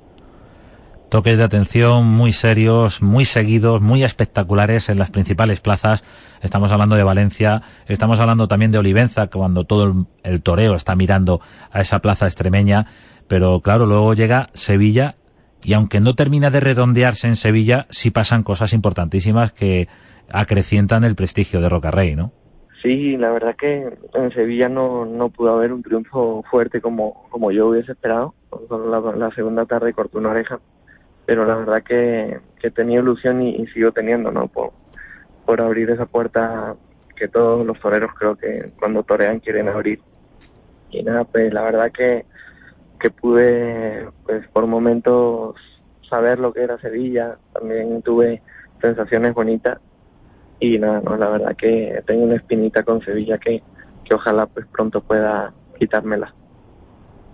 Toques 1.09 1.39
de 1.39 1.43
atención 1.43 2.05
muy 2.05 2.31
serios, 2.31 3.01
muy 3.01 3.25
seguidos, 3.25 3.81
muy 3.81 4.03
espectaculares 4.03 4.89
en 4.89 4.99
las 4.99 5.09
principales 5.09 5.59
plazas. 5.59 6.03
Estamos 6.43 6.71
hablando 6.71 6.95
de 6.95 7.03
Valencia, 7.03 7.63
estamos 7.87 8.19
hablando 8.19 8.47
también 8.47 8.71
de 8.71 8.77
Olivenza, 8.77 9.25
cuando 9.25 9.63
todo 9.63 10.05
el, 10.21 10.43
toreo 10.43 10.75
está 10.75 10.95
mirando 10.95 11.41
a 11.71 11.81
esa 11.81 11.97
plaza 11.97 12.27
extremeña. 12.27 12.85
Pero 13.27 13.59
claro, 13.61 13.87
luego 13.87 14.13
llega 14.13 14.49
Sevilla 14.53 15.15
y 15.63 15.73
aunque 15.73 15.99
no 15.99 16.13
termina 16.13 16.51
de 16.51 16.59
redondearse 16.59 17.27
en 17.27 17.37
Sevilla, 17.37 17.87
sí 17.89 18.11
pasan 18.11 18.43
cosas 18.43 18.71
importantísimas 18.73 19.51
que 19.51 19.87
acrecientan 20.31 21.03
el 21.03 21.15
prestigio 21.15 21.59
de 21.59 21.69
Rocarrey, 21.69 22.15
¿no? 22.15 22.33
Sí, 22.83 23.17
la 23.17 23.31
verdad 23.31 23.55
que 23.59 23.97
en 24.13 24.31
Sevilla 24.31 24.69
no, 24.69 25.05
no 25.05 25.29
pudo 25.29 25.55
haber 25.55 25.73
un 25.73 25.81
triunfo 25.81 26.43
fuerte 26.51 26.81
como, 26.81 27.27
como 27.31 27.51
yo 27.51 27.67
hubiese 27.67 27.93
esperado. 27.93 28.35
La, 28.69 28.99
la 29.17 29.31
segunda 29.31 29.65
tarde 29.65 29.91
cortó 29.91 30.19
una 30.19 30.29
oreja 30.29 30.59
pero 31.29 31.45
la 31.45 31.53
verdad 31.53 31.83
que, 31.83 32.39
que 32.59 32.71
tenía 32.71 33.01
ilusión 33.01 33.43
y, 33.43 33.67
sigo 33.67 33.91
teniendo, 33.91 34.31
¿no? 34.31 34.47
Por, 34.47 34.71
por 35.45 35.61
abrir 35.61 35.87
esa 35.91 36.07
puerta 36.07 36.75
que 37.15 37.27
todos 37.27 37.63
los 37.63 37.79
toreros 37.79 38.15
creo 38.17 38.35
que 38.35 38.71
cuando 38.79 39.03
torean 39.03 39.39
quieren 39.39 39.67
abrir. 39.67 40.01
Y 40.89 41.03
nada, 41.03 41.25
pues 41.25 41.53
la 41.53 41.61
verdad 41.61 41.91
que, 41.91 42.25
que 42.99 43.11
pude, 43.11 44.07
pues 44.25 44.47
por 44.47 44.65
momentos 44.65 45.55
saber 46.09 46.39
lo 46.39 46.51
que 46.51 46.63
era 46.63 46.79
Sevilla, 46.79 47.37
también 47.53 48.01
tuve 48.01 48.41
sensaciones 48.81 49.35
bonitas 49.35 49.77
y 50.59 50.79
nada, 50.79 50.99
no, 51.01 51.15
la 51.15 51.29
verdad 51.29 51.55
que 51.55 52.01
tengo 52.07 52.23
una 52.23 52.37
espinita 52.37 52.81
con 52.81 53.05
Sevilla 53.05 53.37
que, 53.37 53.61
que 54.03 54.15
ojalá 54.15 54.47
pues 54.47 54.65
pronto 54.65 54.99
pueda 55.01 55.53
quitármela. 55.77 56.33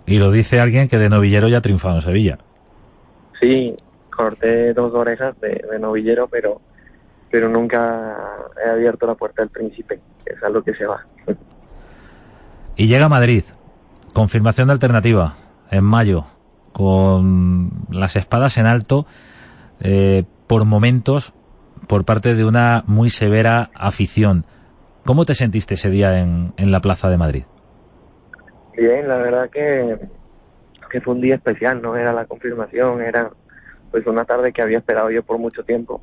Y 0.04 0.18
lo 0.18 0.30
dice 0.30 0.60
alguien 0.60 0.86
que 0.86 0.98
de 0.98 1.08
novillero 1.08 1.48
ya 1.48 1.56
ha 1.56 1.62
triunfado 1.62 1.94
en 1.94 2.02
Sevilla. 2.02 2.38
Sí, 3.40 3.76
corté 4.14 4.72
dos 4.72 4.94
orejas 4.94 5.38
de, 5.40 5.78
novillero, 5.78 6.28
pero 6.28 6.60
pero 7.30 7.48
nunca 7.48 8.16
he 8.64 8.70
abierto 8.70 9.06
la 9.06 9.14
puerta 9.14 9.42
del 9.42 9.50
príncipe, 9.50 10.00
que 10.24 10.34
es 10.34 10.42
algo 10.42 10.62
que 10.62 10.74
se 10.74 10.86
va. 10.86 11.04
Y 12.76 12.86
llega 12.86 13.06
a 13.06 13.08
Madrid, 13.08 13.42
confirmación 14.14 14.68
de 14.68 14.74
alternativa, 14.74 15.34
en 15.70 15.84
mayo, 15.84 16.26
con 16.72 17.70
las 17.90 18.16
espadas 18.16 18.56
en 18.58 18.66
alto, 18.66 19.06
eh, 19.80 20.24
por 20.46 20.64
momentos, 20.64 21.34
por 21.88 22.04
parte 22.04 22.34
de 22.34 22.44
una 22.44 22.84
muy 22.86 23.10
severa 23.10 23.70
afición. 23.74 24.46
¿Cómo 25.04 25.24
te 25.24 25.34
sentiste 25.34 25.74
ese 25.74 25.90
día 25.90 26.20
en, 26.20 26.52
en 26.56 26.70
la 26.70 26.80
Plaza 26.80 27.10
de 27.10 27.16
Madrid? 27.16 27.44
Bien, 28.76 29.08
la 29.08 29.16
verdad 29.16 29.50
que, 29.50 29.98
que 30.88 31.00
fue 31.00 31.14
un 31.14 31.20
día 31.20 31.36
especial, 31.36 31.82
no 31.82 31.96
era 31.96 32.12
la 32.12 32.26
confirmación, 32.26 33.00
era 33.02 33.30
pues 33.90 34.06
una 34.06 34.24
tarde 34.24 34.52
que 34.52 34.62
había 34.62 34.78
esperado 34.78 35.10
yo 35.10 35.22
por 35.22 35.38
mucho 35.38 35.64
tiempo. 35.64 36.02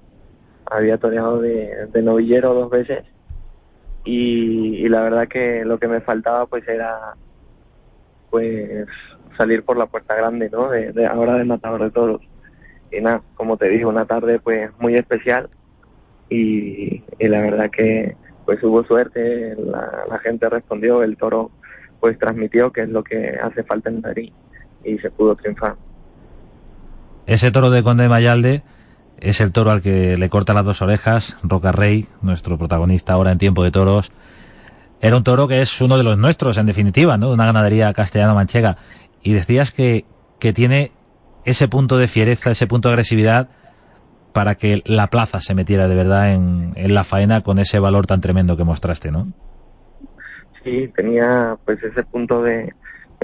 Había 0.65 0.97
toreado 0.97 1.39
de, 1.41 1.89
novillero 2.01 2.53
dos 2.53 2.69
veces 2.69 3.03
y, 4.05 4.87
la 4.87 5.01
verdad 5.01 5.27
que 5.27 5.63
lo 5.65 5.77
que 5.79 5.87
me 5.87 6.01
faltaba 6.01 6.45
pues 6.45 6.67
era 6.67 7.15
pues 8.29 8.87
salir 9.37 9.63
por 9.63 9.77
la 9.77 9.85
puerta 9.85 10.15
grande, 10.15 10.49
¿no? 10.49 10.69
De, 10.69 11.05
ahora 11.05 11.35
de 11.35 11.45
matador 11.45 11.83
de 11.83 11.91
toros. 11.91 12.21
Y 12.91 13.01
nada, 13.01 13.21
como 13.35 13.57
te 13.57 13.69
digo, 13.69 13.89
una 13.89 14.05
tarde 14.05 14.39
pues 14.39 14.71
muy 14.79 14.95
especial 14.95 15.49
y, 16.29 17.03
la 17.19 17.41
verdad 17.41 17.69
que 17.69 18.15
pues 18.45 18.61
hubo 18.63 18.83
suerte, 18.83 19.55
la, 19.55 20.05
la 20.09 20.19
gente 20.19 20.49
respondió, 20.49 21.03
el 21.03 21.15
toro 21.15 21.51
pues 21.99 22.17
transmitió 22.17 22.71
que 22.71 22.81
es 22.81 22.89
lo 22.89 23.03
que 23.03 23.37
hace 23.41 23.63
falta 23.63 23.89
en 23.89 24.01
Madrid 24.01 24.33
y 24.83 24.97
se 24.99 25.09
pudo 25.11 25.35
triunfar. 25.35 25.75
Ese 27.25 27.51
toro 27.51 27.69
de 27.69 27.83
Conde 27.83 28.03
de 28.03 28.09
Mayalde 28.09 28.63
es 29.17 29.39
el 29.39 29.51
toro 29.51 29.71
al 29.71 29.81
que 29.81 30.17
le 30.17 30.29
corta 30.29 30.53
las 30.53 30.65
dos 30.65 30.81
orejas, 30.81 31.37
Roca 31.43 31.71
Rey, 31.71 32.07
nuestro 32.21 32.57
protagonista 32.57 33.13
ahora 33.13 33.31
en 33.31 33.37
Tiempo 33.37 33.63
de 33.63 33.71
Toros. 33.71 34.11
Era 34.99 35.17
un 35.17 35.23
toro 35.23 35.47
que 35.47 35.61
es 35.61 35.81
uno 35.81 35.97
de 35.97 36.03
los 36.03 36.17
nuestros, 36.17 36.57
en 36.57 36.65
definitiva, 36.65 37.17
¿no? 37.17 37.31
Una 37.31 37.45
ganadería 37.45 37.93
castellano-manchega. 37.93 38.77
Y 39.21 39.33
decías 39.33 39.71
que, 39.71 40.05
que 40.39 40.53
tiene 40.53 40.91
ese 41.45 41.67
punto 41.67 41.97
de 41.97 42.07
fiereza, 42.07 42.51
ese 42.51 42.67
punto 42.67 42.89
de 42.89 42.93
agresividad 42.93 43.49
para 44.33 44.55
que 44.55 44.81
la 44.85 45.07
plaza 45.07 45.39
se 45.39 45.53
metiera 45.53 45.87
de 45.87 45.95
verdad 45.95 46.33
en, 46.33 46.73
en 46.75 46.93
la 46.93 47.03
faena 47.03 47.41
con 47.41 47.59
ese 47.59 47.79
valor 47.79 48.07
tan 48.07 48.19
tremendo 48.19 48.57
que 48.57 48.63
mostraste, 48.63 49.11
¿no? 49.11 49.31
Sí, 50.63 50.89
tenía 50.95 51.57
pues 51.65 51.83
ese 51.83 52.03
punto 52.03 52.41
de, 52.41 52.73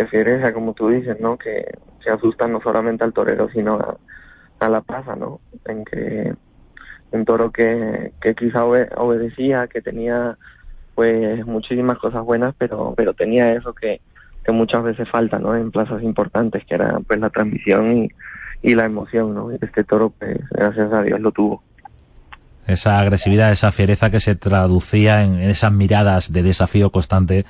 fiereza, 0.08 0.54
como 0.54 0.74
tú 0.74 0.90
dices, 0.90 1.20
¿no? 1.20 1.38
Que 1.38 1.66
se 2.04 2.10
asustan 2.10 2.52
no 2.52 2.62
solamente 2.62 3.04
al 3.04 3.14
torero, 3.14 3.50
sino 3.50 3.80
a, 4.60 4.70
la 4.70 4.82
plaza, 4.82 5.16
¿no? 5.16 5.40
En 5.66 5.86
que 5.86 6.34
un 7.12 7.26
toro 7.26 7.52
que, 7.52 8.12
quizá 8.38 8.66
obedecía, 8.66 9.68
que 9.68 9.82
tenía 9.82 10.38
pues 10.96 11.46
muchísimas 11.46 11.98
cosas 11.98 12.24
buenas, 12.24 12.54
pero 12.58 12.94
pero 12.98 13.14
tenía 13.14 13.54
eso 13.54 13.74
que, 13.74 14.02
que 14.44 14.52
muchas 14.52 14.84
veces 14.84 15.10
falta, 15.10 15.40
¿no? 15.40 15.56
En 15.56 15.72
plazas 15.72 16.04
importantes, 16.04 16.66
que 16.66 16.76
era 16.76 17.00
pues 17.08 17.20
la 17.20 17.30
transmisión 17.30 17.98
y, 17.98 18.10
y 18.62 18.76
la 18.76 18.86
emoción, 18.86 19.34
¿no? 19.34 19.52
este 19.52 19.84
toro, 19.84 20.12
pues 20.18 20.38
gracias 20.50 20.92
a 20.92 21.02
Dios 21.02 21.20
lo 21.20 21.32
tuvo. 21.32 21.64
Esa 22.68 23.00
agresividad, 23.00 23.52
esa 23.52 23.72
fiereza 23.72 24.12
que 24.12 24.20
se 24.20 24.36
traducía 24.36 25.24
en 25.24 25.42
esas 25.42 25.72
miradas 25.72 26.32
de 26.32 26.44
desafío 26.44 26.92
constante 26.92 27.46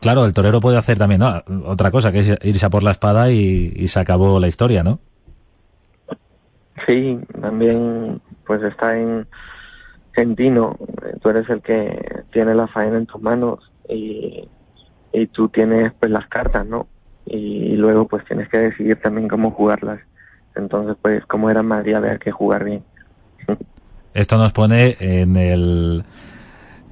Claro, 0.00 0.24
el 0.24 0.32
torero 0.32 0.60
puede 0.60 0.78
hacer 0.78 0.98
también 0.98 1.22
otra 1.22 1.90
cosa, 1.90 2.12
que 2.12 2.20
es 2.20 2.38
irse 2.42 2.66
a 2.66 2.70
por 2.70 2.82
la 2.82 2.92
espada 2.92 3.30
y, 3.30 3.86
se 3.88 4.00
acabó 4.00 4.40
la 4.40 4.48
historia, 4.48 4.82
¿no? 4.82 4.98
Sí, 6.86 7.18
también 7.40 8.20
pues 8.46 8.62
está 8.62 8.98
en, 8.98 9.26
en 10.16 10.36
Tú 10.36 11.28
eres 11.28 11.48
el 11.48 11.62
que 11.62 12.22
tiene 12.32 12.54
la 12.54 12.66
faena 12.66 12.98
en 12.98 13.06
tus 13.06 13.20
manos 13.22 13.70
y, 13.88 14.48
y 15.12 15.26
tú 15.28 15.48
tienes 15.48 15.92
pues 15.98 16.10
las 16.10 16.26
cartas, 16.28 16.66
¿no? 16.66 16.86
Y 17.26 17.76
luego 17.76 18.06
pues 18.06 18.24
tienes 18.24 18.48
que 18.48 18.58
decidir 18.58 18.96
también 18.96 19.28
cómo 19.28 19.50
jugarlas. 19.50 20.00
Entonces 20.54 20.96
pues 21.00 21.24
como 21.26 21.50
era 21.50 21.62
Madrid 21.62 21.94
había 21.94 22.18
que 22.18 22.30
jugar 22.30 22.64
bien. 22.64 22.82
Esto 24.14 24.38
nos 24.38 24.52
pone 24.52 24.96
en 25.00 25.36
el 25.36 26.04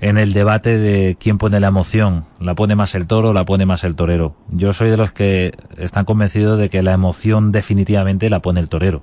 en 0.03 0.19
el 0.19 0.33
debate 0.33 0.79
de 0.79 1.17
quién 1.19 1.39
pone 1.39 1.61
la 1.61 1.69
emoción. 1.69 2.25
¿La 2.41 2.57
pone 2.57 2.75
más 2.75 2.97
el 2.97 3.07
toro 3.07 3.29
o 3.29 3.33
la 3.33 3.45
pone 3.45 3.67
más 3.67 3.85
el 3.85 3.95
torero? 3.95 4.35
Yo 4.51 4.73
soy 4.73 4.91
de 4.91 4.97
los 4.97 5.13
que 5.13 5.53
están 5.79 6.05
convencidos 6.05 6.59
de 6.59 6.69
que 6.69 6.83
la 6.83 6.93
emoción 6.93 7.53
definitivamente 7.53 8.29
la 8.29 8.43
pone 8.43 8.59
el 8.59 8.69
torero. 8.69 9.01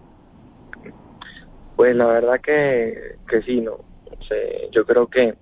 Pues 1.78 1.96
la 1.96 2.06
verdad 2.06 2.42
que, 2.42 3.16
que 3.30 3.42
sí, 3.44 3.62
¿no? 3.62 3.78
yo 4.72 4.86
creo 4.86 5.08
que, 5.08 5.34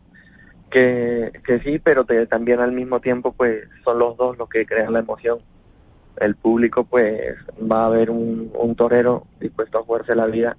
que, 0.69 1.59
sí, 1.65 1.79
pero 1.79 2.05
también 2.29 2.59
al 2.59 2.71
mismo 2.71 3.01
tiempo 3.01 3.33
pues 3.33 3.67
son 3.83 3.99
los 3.99 4.15
dos 4.15 4.37
los 4.37 4.47
que 4.47 4.65
crean 4.65 4.93
la 4.93 4.99
emoción. 4.99 5.39
El 6.21 6.35
público 6.35 6.83
pues 6.83 7.35
va 7.59 7.87
a 7.87 7.89
ver 7.89 8.11
un, 8.11 8.51
un 8.53 8.75
torero 8.75 9.25
dispuesto 9.39 9.79
a 9.79 9.83
jugarse 9.83 10.15
la 10.15 10.27
vida 10.27 10.55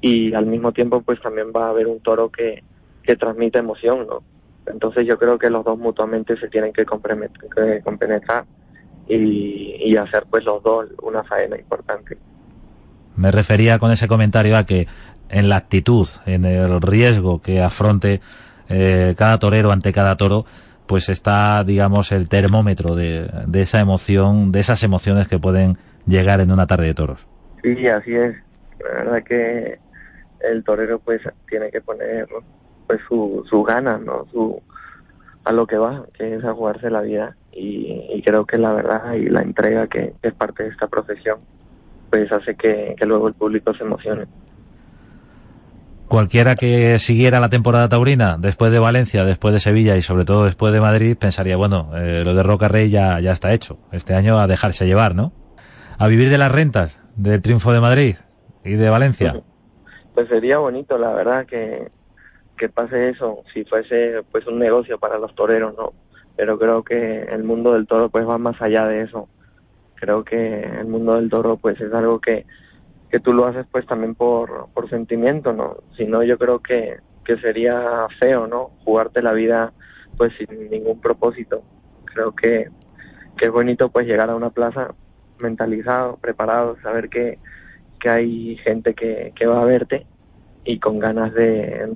y 0.00 0.32
al 0.32 0.46
mismo 0.46 0.72
tiempo 0.72 1.02
pues 1.02 1.20
también 1.20 1.52
va 1.54 1.66
a 1.66 1.70
haber 1.70 1.86
un 1.86 2.00
toro 2.00 2.30
que, 2.30 2.64
que 3.02 3.16
transmite 3.16 3.58
emoción, 3.58 4.06
¿no? 4.06 4.22
Entonces 4.66 5.06
yo 5.06 5.18
creo 5.18 5.38
que 5.38 5.50
los 5.50 5.64
dos 5.64 5.78
mutuamente 5.78 6.36
se 6.36 6.48
tienen 6.48 6.72
que 6.72 6.84
compenetrar 6.84 8.44
y, 9.08 9.76
y 9.80 9.96
hacer 9.96 10.24
pues 10.30 10.44
los 10.44 10.62
dos 10.62 10.88
una 11.02 11.24
faena 11.24 11.58
importante. 11.58 12.16
Me 13.16 13.30
refería 13.30 13.78
con 13.78 13.90
ese 13.90 14.08
comentario 14.08 14.56
a 14.56 14.64
que 14.64 14.86
en 15.28 15.48
la 15.48 15.56
actitud, 15.56 16.08
en 16.26 16.44
el 16.44 16.80
riesgo 16.80 17.40
que 17.40 17.60
afronte 17.60 18.20
eh, 18.68 19.14
cada 19.16 19.38
torero 19.38 19.72
ante 19.72 19.92
cada 19.92 20.16
toro, 20.16 20.44
pues 20.86 21.08
está, 21.08 21.64
digamos, 21.64 22.12
el 22.12 22.28
termómetro 22.28 22.94
de, 22.94 23.28
de, 23.46 23.62
esa 23.62 23.80
emoción, 23.80 24.52
de 24.52 24.60
esas 24.60 24.82
emociones 24.82 25.28
que 25.28 25.38
pueden 25.38 25.78
llegar 26.06 26.40
en 26.40 26.52
una 26.52 26.66
tarde 26.66 26.86
de 26.86 26.94
toros. 26.94 27.26
Sí, 27.62 27.86
así 27.86 28.14
es. 28.14 28.36
La 28.80 29.04
verdad 29.04 29.22
que 29.24 29.78
el 30.40 30.64
torero 30.64 30.98
pues 30.98 31.20
tiene 31.48 31.70
que 31.70 31.80
poner 31.80 32.26
pues 32.92 33.00
su, 33.08 33.42
su 33.48 33.62
gana, 33.62 33.96
¿no? 33.96 34.26
Su, 34.30 34.60
a 35.44 35.52
lo 35.52 35.66
que 35.66 35.78
va, 35.78 36.04
que 36.12 36.34
es 36.34 36.44
a 36.44 36.52
jugarse 36.52 36.90
la 36.90 37.00
vida 37.00 37.36
y, 37.50 38.20
creo 38.22 38.44
que 38.44 38.58
la 38.58 38.74
verdad 38.74 39.14
y 39.14 39.30
la 39.30 39.40
entrega 39.40 39.86
que, 39.86 40.12
es 40.22 40.34
parte 40.34 40.64
de 40.64 40.68
esta 40.68 40.86
profesión 40.88 41.38
pues 42.10 42.30
hace 42.30 42.54
que, 42.54 42.94
luego 43.06 43.28
el 43.28 43.34
público 43.34 43.72
se 43.74 43.84
emocione. 43.84 44.26
Cualquiera 46.06 46.54
que 46.54 46.98
siguiera 46.98 47.40
la 47.40 47.48
temporada 47.48 47.88
taurina 47.88 48.36
después 48.38 48.70
de 48.70 48.78
Valencia, 48.78 49.24
después 49.24 49.54
de 49.54 49.60
Sevilla 49.60 49.96
y 49.96 50.02
sobre 50.02 50.26
todo 50.26 50.44
después 50.44 50.74
de 50.74 50.80
Madrid 50.82 51.16
pensaría, 51.18 51.56
bueno, 51.56 51.92
eh, 51.94 52.22
lo 52.22 52.34
de 52.34 52.42
Roca 52.42 52.68
Rey 52.68 52.90
ya, 52.90 53.18
ya 53.20 53.32
está 53.32 53.54
hecho. 53.54 53.78
Este 53.90 54.12
año 54.12 54.38
a 54.38 54.46
dejarse 54.46 54.84
llevar, 54.84 55.14
¿no? 55.14 55.32
A 55.96 56.08
vivir 56.08 56.28
de 56.28 56.36
las 56.36 56.52
rentas 56.52 57.00
del 57.16 57.40
triunfo 57.40 57.72
de 57.72 57.80
Madrid 57.80 58.16
y 58.62 58.74
de 58.74 58.90
Valencia. 58.90 59.40
Pues 60.14 60.28
sería 60.28 60.58
bonito, 60.58 60.98
la 60.98 61.14
verdad, 61.14 61.46
que, 61.46 61.90
que 62.62 62.68
pase 62.68 63.08
eso, 63.08 63.42
si 63.52 63.64
fuese 63.64 64.22
pues 64.30 64.46
un 64.46 64.60
negocio 64.60 64.96
para 64.96 65.18
los 65.18 65.34
toreros, 65.34 65.74
¿no? 65.76 65.94
Pero 66.36 66.60
creo 66.60 66.84
que 66.84 67.22
el 67.22 67.42
mundo 67.42 67.72
del 67.72 67.88
toro 67.88 68.08
pues 68.08 68.24
va 68.24 68.38
más 68.38 68.62
allá 68.62 68.86
de 68.86 69.02
eso. 69.02 69.28
Creo 69.96 70.22
que 70.22 70.60
el 70.60 70.86
mundo 70.86 71.16
del 71.16 71.28
toro 71.28 71.56
pues 71.56 71.80
es 71.80 71.92
algo 71.92 72.20
que, 72.20 72.46
que 73.10 73.18
tú 73.18 73.32
lo 73.32 73.46
haces 73.46 73.66
pues 73.72 73.84
también 73.84 74.14
por, 74.14 74.68
por 74.72 74.88
sentimiento, 74.88 75.52
¿no? 75.52 75.78
Si 75.96 76.04
no, 76.04 76.22
yo 76.22 76.38
creo 76.38 76.60
que, 76.60 76.98
que 77.24 77.36
sería 77.38 78.06
feo, 78.20 78.46
¿no? 78.46 78.70
Jugarte 78.84 79.22
la 79.22 79.32
vida 79.32 79.72
pues 80.16 80.32
sin 80.38 80.70
ningún 80.70 81.00
propósito. 81.00 81.64
Creo 82.04 82.30
que, 82.30 82.68
que 83.38 83.46
es 83.46 83.50
bonito 83.50 83.88
pues 83.88 84.06
llegar 84.06 84.30
a 84.30 84.36
una 84.36 84.50
plaza 84.50 84.94
mentalizado, 85.40 86.16
preparado, 86.18 86.76
saber 86.80 87.08
que, 87.08 87.40
que 87.98 88.08
hay 88.08 88.56
gente 88.58 88.94
que, 88.94 89.32
que 89.34 89.46
va 89.46 89.62
a 89.62 89.64
verte 89.64 90.06
y 90.64 90.78
con 90.78 90.98
ganas 90.98 91.34
de, 91.34 91.88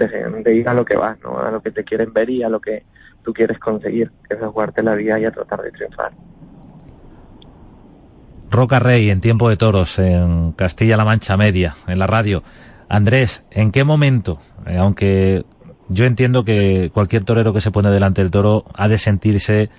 ir 0.54 0.68
a 0.68 0.74
lo 0.74 0.84
que 0.84 0.96
vas, 0.96 1.18
¿no? 1.22 1.38
A 1.38 1.50
lo 1.50 1.60
que 1.60 1.70
te 1.70 1.84
quieren 1.84 2.12
ver 2.12 2.30
y 2.30 2.42
a 2.42 2.48
lo 2.48 2.60
que 2.60 2.84
tú 3.22 3.32
quieres 3.32 3.58
conseguir, 3.58 4.10
que 4.28 4.34
es 4.34 4.40
jugarte 4.40 4.82
la 4.82 4.94
vida 4.94 5.18
y 5.18 5.24
a 5.24 5.30
tratar 5.30 5.62
de 5.62 5.70
triunfar. 5.70 6.12
Roca 8.50 8.78
Rey 8.78 9.10
en 9.10 9.20
Tiempo 9.20 9.48
de 9.48 9.56
Toros, 9.56 9.98
en 9.98 10.52
Castilla-La 10.52 11.04
Mancha 11.04 11.36
Media, 11.36 11.74
en 11.86 11.98
la 11.98 12.06
radio. 12.06 12.42
Andrés, 12.88 13.44
¿en 13.50 13.72
qué 13.72 13.84
momento, 13.84 14.38
eh, 14.66 14.76
aunque 14.78 15.44
yo 15.88 16.04
entiendo 16.04 16.44
que 16.44 16.90
cualquier 16.92 17.24
torero 17.24 17.52
que 17.52 17.60
se 17.60 17.70
pone 17.70 17.90
delante 17.90 18.22
del 18.22 18.30
toro 18.30 18.64
ha 18.74 18.88
de 18.88 18.98
sentirse 18.98 19.70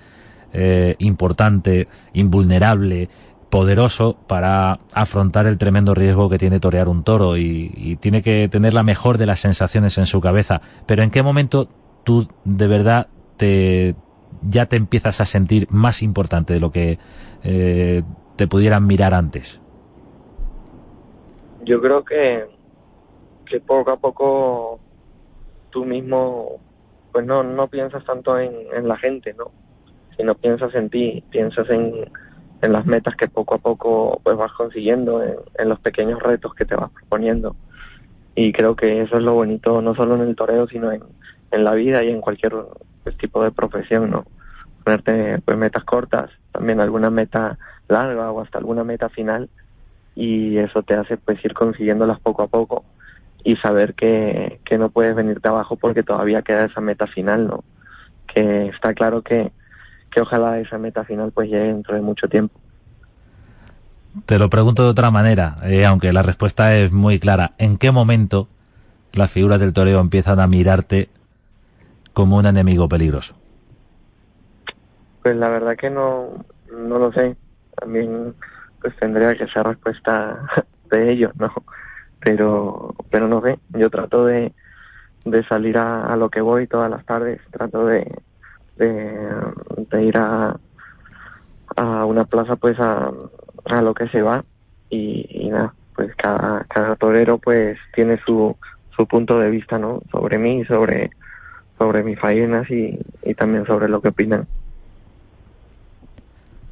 eh, 0.52 0.96
importante, 0.98 1.88
invulnerable, 2.12 3.08
poderoso 3.50 4.16
para 4.26 4.78
afrontar 4.92 5.46
el 5.46 5.58
tremendo 5.58 5.94
riesgo 5.94 6.28
que 6.28 6.38
tiene 6.38 6.60
torear 6.60 6.88
un 6.88 7.02
toro 7.02 7.36
y, 7.36 7.96
tiene 8.00 8.22
que 8.22 8.48
tener 8.48 8.74
la 8.74 8.82
mejor 8.82 9.18
de 9.18 9.26
las 9.26 9.40
sensaciones 9.40 9.98
en 9.98 10.06
su 10.06 10.20
cabeza. 10.20 10.60
Pero 10.86 11.02
¿en 11.02 11.10
qué 11.10 11.22
momento 11.22 11.68
tú 12.04 12.28
de 12.44 12.66
verdad 12.66 13.08
te 13.36 13.94
ya 14.42 14.66
te 14.66 14.76
empiezas 14.76 15.20
a 15.20 15.24
sentir 15.24 15.66
más 15.70 16.02
importante 16.02 16.52
de 16.52 16.60
lo 16.60 16.70
que 16.70 16.98
eh, 17.42 18.02
te 18.36 18.46
pudieran 18.46 18.86
mirar 18.86 19.14
antes? 19.14 19.60
Yo 21.64 21.80
creo 21.80 22.04
que, 22.04 22.46
que 23.46 23.60
poco 23.60 23.90
a 23.90 23.96
poco 23.96 24.78
tú 25.70 25.84
mismo 25.84 26.60
pues 27.10 27.26
no, 27.26 27.42
no 27.42 27.68
piensas 27.68 28.04
tanto 28.04 28.38
en, 28.38 28.52
en 28.72 28.86
la 28.86 28.96
gente, 28.96 29.34
¿no? 29.34 29.50
Sino 30.16 30.34
piensas 30.34 30.74
en 30.74 30.90
ti, 30.90 31.24
piensas 31.30 31.68
en, 31.70 32.10
en 32.60 32.72
las 32.72 32.86
metas 32.86 33.16
que 33.16 33.28
poco 33.28 33.54
a 33.54 33.58
poco 33.58 34.20
pues 34.22 34.36
vas 34.36 34.52
consiguiendo, 34.52 35.22
en, 35.22 35.68
los 35.68 35.80
pequeños 35.80 36.22
retos 36.22 36.54
que 36.54 36.64
te 36.64 36.74
vas 36.74 36.90
proponiendo. 36.90 37.56
Y 38.34 38.52
creo 38.52 38.76
que 38.76 39.02
eso 39.02 39.16
es 39.16 39.22
lo 39.22 39.34
bonito, 39.34 39.82
no 39.82 39.94
solo 39.94 40.14
en 40.14 40.22
el 40.22 40.36
toreo, 40.36 40.66
sino 40.68 40.92
en, 40.92 41.02
en 41.50 41.64
la 41.64 41.74
vida 41.74 42.02
y 42.04 42.10
en 42.10 42.20
cualquier 42.20 42.54
pues, 43.02 43.16
tipo 43.18 43.42
de 43.42 43.50
profesión, 43.50 44.10
¿no? 44.10 44.24
Ponerte 44.84 45.40
pues 45.44 45.56
metas 45.58 45.84
cortas, 45.84 46.30
también 46.52 46.80
alguna 46.80 47.10
meta 47.10 47.58
larga 47.88 48.30
o 48.30 48.40
hasta 48.40 48.58
alguna 48.58 48.84
meta 48.84 49.08
final 49.08 49.48
y 50.14 50.58
eso 50.58 50.82
te 50.82 50.94
hace 50.94 51.16
pues 51.16 51.42
ir 51.44 51.54
consiguiéndolas 51.54 52.20
poco 52.20 52.42
a 52.42 52.48
poco 52.48 52.84
y 53.44 53.56
saber 53.56 53.94
que, 53.94 54.60
que 54.64 54.78
no 54.78 54.90
puedes 54.90 55.14
venirte 55.14 55.48
abajo 55.48 55.76
porque 55.76 56.02
todavía 56.02 56.42
queda 56.42 56.64
esa 56.64 56.80
meta 56.80 57.06
final, 57.06 57.46
¿no? 57.46 57.64
Que 58.26 58.66
está 58.66 58.94
claro 58.94 59.22
que, 59.22 59.52
que 60.10 60.20
ojalá 60.20 60.58
esa 60.58 60.78
meta 60.78 61.04
final 61.04 61.32
pues 61.32 61.48
llegue 61.48 61.66
dentro 61.66 61.94
de 61.94 62.02
mucho 62.02 62.28
tiempo. 62.28 62.58
Te 64.26 64.38
lo 64.38 64.50
pregunto 64.50 64.82
de 64.82 64.90
otra 64.90 65.10
manera, 65.10 65.56
eh, 65.64 65.84
aunque 65.84 66.12
la 66.12 66.22
respuesta 66.22 66.74
es 66.76 66.92
muy 66.92 67.18
clara. 67.18 67.52
¿En 67.58 67.78
qué 67.78 67.92
momento 67.92 68.48
las 69.12 69.30
figuras 69.30 69.60
del 69.60 69.72
toreo 69.72 70.00
empiezan 70.00 70.40
a 70.40 70.46
mirarte 70.46 71.08
como 72.12 72.38
un 72.38 72.46
enemigo 72.46 72.88
peligroso? 72.88 73.34
Pues 75.22 75.36
la 75.36 75.48
verdad 75.48 75.76
que 75.76 75.90
no, 75.90 76.44
no 76.72 76.98
lo 76.98 77.12
sé. 77.12 77.36
También 77.78 78.34
pues 78.80 78.96
tendría 78.96 79.36
que 79.36 79.46
ser 79.48 79.66
respuesta 79.66 80.38
de 80.90 81.12
ellos, 81.12 81.32
¿no? 81.36 81.52
Pero, 82.20 82.94
pero 83.10 83.28
no 83.28 83.40
sé. 83.42 83.58
Yo 83.70 83.90
trato 83.90 84.24
de, 84.24 84.52
de 85.24 85.44
salir 85.44 85.78
a 85.78 86.16
lo 86.16 86.30
que 86.30 86.40
voy 86.40 86.66
todas 86.66 86.90
las 86.90 87.04
tardes. 87.04 87.40
Trato 87.52 87.86
de, 87.86 88.10
de, 88.78 90.04
ir 90.04 90.16
a, 90.16 90.56
a 91.76 92.04
una 92.04 92.24
plaza 92.24 92.56
pues 92.56 92.78
a, 92.78 93.10
a 93.64 93.82
lo 93.82 93.94
que 93.94 94.08
se 94.08 94.22
va 94.22 94.44
y, 94.90 95.48
nada, 95.50 95.74
pues 95.94 96.14
cada, 96.16 96.96
torero 96.96 97.38
pues 97.38 97.78
tiene 97.94 98.18
su, 98.24 98.56
su 98.96 99.06
punto 99.06 99.38
de 99.38 99.50
vista, 99.50 99.78
¿no? 99.78 100.00
Sobre 100.10 100.38
mí, 100.38 100.64
sobre, 100.64 101.10
sobre 101.78 102.02
mis 102.02 102.18
faenas 102.18 102.70
y, 102.70 102.98
y 103.24 103.34
también 103.34 103.66
sobre 103.66 103.88
lo 103.88 104.00
que 104.00 104.08
opinan. 104.08 104.46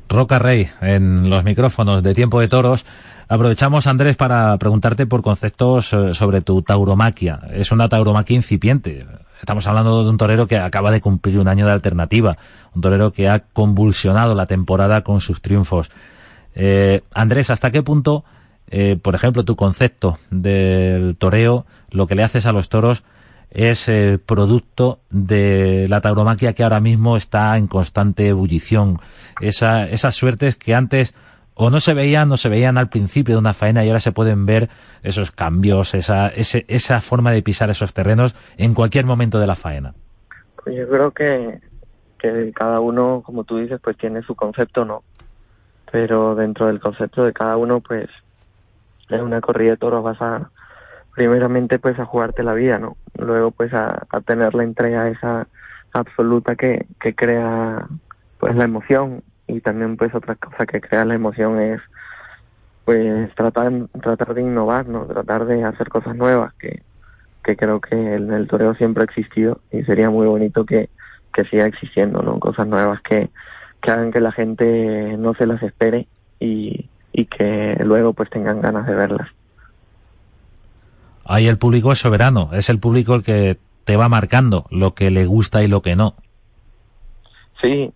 Roca 0.09 0.39
Rey, 0.39 0.69
en 0.81 1.29
los 1.29 1.45
micrófonos 1.45 2.03
de 2.03 2.15
Tiempo 2.15 2.41
de 2.41 2.49
Toros. 2.49 2.87
Aprovechamos, 3.29 3.87
Andrés, 3.87 4.17
para 4.17 4.57
preguntarte 4.57 5.07
por 5.07 5.23
conceptos 5.23 5.93
eh, 5.93 6.15
sobre 6.15 6.43
tu 6.43 6.63
tauromaquia. 6.63 7.41
Es 7.53 7.73
una 7.73 7.89
tauromaquia 7.89 8.37
incipiente. 8.37 9.05
Estamos 9.41 9.67
hablando 9.67 10.03
de 10.03 10.11
un 10.11 10.17
torero 10.17 10.47
que 10.47 10.57
acaba 10.59 10.91
de 10.91 11.01
cumplir 11.01 11.39
un 11.39 11.49
año 11.49 11.67
de 11.67 11.73
alternativa, 11.73 12.39
un 12.75 12.83
torero 12.83 13.13
que 13.13 13.29
ha 13.29 13.41
convulsionado 13.41 14.35
la 14.35 14.47
temporada 14.47 15.03
con 15.03 15.21
sus 15.21 15.41
triunfos. 15.41 15.91
Eh, 16.55 17.03
Andrés, 17.13 17.51
¿hasta 17.51 17.71
qué 17.71 17.83
punto, 17.83 18.25
eh, 18.69 18.99
por 19.01 19.15
ejemplo, 19.15 19.45
tu 19.45 19.57
concepto 19.57 20.19
del 20.31 21.17
toreo, 21.19 21.67
lo 21.91 22.07
que 22.07 22.15
le 22.15 22.25
haces 22.25 22.47
a 22.47 22.53
los 22.53 22.69
toros, 22.69 23.05
es 23.51 23.89
eh, 23.89 24.19
producto 24.25 25.01
de 25.11 25.87
la 25.89 26.01
tauromaquia 26.01 26.55
que 26.55 26.65
ahora 26.65 26.81
mismo 26.81 27.17
está 27.17 27.57
en 27.57 27.67
constante 27.67 28.29
ebullición? 28.29 29.01
Esa, 29.41 29.87
esas 29.87 30.15
suertes 30.15 30.57
que 30.57 30.75
antes 30.75 31.15
o 31.59 31.71
no 31.71 31.81
se 31.81 31.95
veían, 31.95 32.29
no 32.29 32.37
se 32.37 32.51
veían 32.51 32.77
al 32.77 32.91
principio 32.91 33.35
de 33.35 33.39
una 33.39 33.55
faena 33.55 33.83
y 33.83 33.89
ahora 33.89 34.01
se 34.01 34.13
pueden 34.13 34.45
ver 34.45 34.69
esos 35.03 35.31
cambios, 35.31 35.95
esa, 35.95 36.29
ese, 36.29 36.67
esa 36.69 37.01
forma 37.01 37.33
de 37.33 37.43
pisar 37.43 37.71
esos 37.71 37.95
terrenos 37.95 38.37
en 38.59 38.75
cualquier 38.75 39.07
momento 39.07 39.41
de 39.41 39.47
la 39.47 39.55
faena. 39.55 39.95
Pues 40.63 40.77
yo 40.77 40.87
creo 40.87 41.11
que, 41.13 41.61
que 42.19 42.53
cada 42.55 42.81
uno, 42.81 43.23
como 43.25 43.45
tú 43.45 43.57
dices, 43.57 43.81
pues 43.83 43.97
tiene 43.97 44.21
su 44.21 44.35
concepto, 44.35 44.85
¿no? 44.85 45.03
Pero 45.91 46.35
dentro 46.35 46.67
del 46.67 46.79
concepto 46.79 47.25
de 47.25 47.33
cada 47.33 47.57
uno, 47.57 47.81
pues 47.81 48.11
en 49.09 49.23
una 49.23 49.41
corrida 49.41 49.71
de 49.71 49.77
toros 49.79 50.05
vas 50.05 50.21
a, 50.21 50.51
primeramente 51.15 51.79
pues 51.79 51.99
a 51.99 52.05
jugarte 52.05 52.43
la 52.43 52.53
vida, 52.53 52.79
¿no? 52.79 52.99
Luego 53.17 53.51
pues 53.51 53.73
a, 53.73 54.07
a 54.11 54.21
tener 54.21 54.55
la 54.55 54.63
entrega 54.63 55.09
esa 55.09 55.49
absoluta 55.95 56.55
que, 56.55 56.85
que 57.01 57.15
crea 57.15 57.87
pues 58.39 58.55
la 58.55 58.65
emoción 58.65 59.23
y 59.49 59.61
también 59.61 59.97
pues 59.97 60.15
otra 60.15 60.35
cosa 60.35 60.67
que 60.67 60.81
crea 60.81 61.05
la 61.05 61.15
emoción 61.15 61.61
es 61.61 61.81
pues 62.85 63.35
tratar 63.35 63.73
tratar 64.01 64.35
de 64.35 64.43
innovar 64.43 64.89
no 64.89 65.07
tratar 65.07 65.47
de 65.47 65.65
hacer 65.65 65.89
cosas 65.89 66.17
nuevas 66.17 66.53
que, 66.55 66.83
que 67.45 67.57
creo 67.57 67.81
que 67.81 67.95
en 67.95 68.33
el 68.33 68.47
toreo 68.49 68.75
siempre 68.75 69.03
ha 69.03 69.05
existido 69.05 69.61
y 69.71 69.83
sería 69.85 70.11
muy 70.11 70.27
bonito 70.27 70.65
que, 70.65 70.89
que 71.33 71.45
siga 71.45 71.67
existiendo 71.67 72.23
no 72.23 72.39
cosas 72.41 72.67
nuevas 72.67 73.01
que, 73.03 73.31
que 73.81 73.91
hagan 73.91 74.13
que 74.13 74.21
la 74.21 74.33
gente 74.33 75.17
no 75.19 75.35
se 75.35 75.47
las 75.47 75.63
espere 75.63 76.07
y, 76.41 76.89
y 77.13 77.27
que 77.27 77.77
luego 77.85 78.13
pues 78.13 78.31
tengan 78.31 78.61
ganas 78.61 78.87
de 78.87 78.95
verlas. 78.95 79.29
Ahí 81.25 81.49
el 81.49 81.59
público 81.59 81.93
es 81.93 81.99
soberano 81.99 82.51
es 82.53 82.69
el 82.69 82.79
público 82.79 83.15
el 83.15 83.23
que 83.23 83.59
te 83.85 83.97
va 83.97 84.09
marcando 84.09 84.67
lo 84.71 84.95
que 84.95 85.11
le 85.11 85.27
gusta 85.27 85.63
y 85.63 85.69
lo 85.69 85.83
que 85.83 85.97
no. 85.97 86.15
Sí 87.61 87.93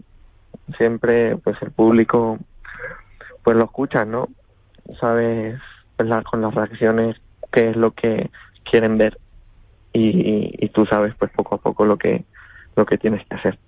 siempre 0.76 1.36
pues 1.36 1.56
el 1.62 1.70
público 1.70 2.38
pues 3.42 3.56
lo 3.56 3.64
escucha, 3.64 4.04
¿no? 4.04 4.28
Sabes 5.00 5.60
pues, 5.96 6.08
con 6.24 6.42
las 6.42 6.54
reacciones 6.54 7.16
qué 7.52 7.70
es 7.70 7.76
lo 7.76 7.92
que 7.92 8.30
quieren 8.64 8.98
ver 8.98 9.18
y, 9.92 10.54
y, 10.58 10.68
tú 10.68 10.86
sabes 10.86 11.14
pues 11.18 11.30
poco 11.32 11.56
a 11.56 11.58
poco 11.58 11.84
lo 11.84 11.98
que 11.98 12.24
lo 12.76 12.86
que 12.86 12.98
tienes 12.98 13.26
que 13.26 13.34
hacer. 13.34 13.58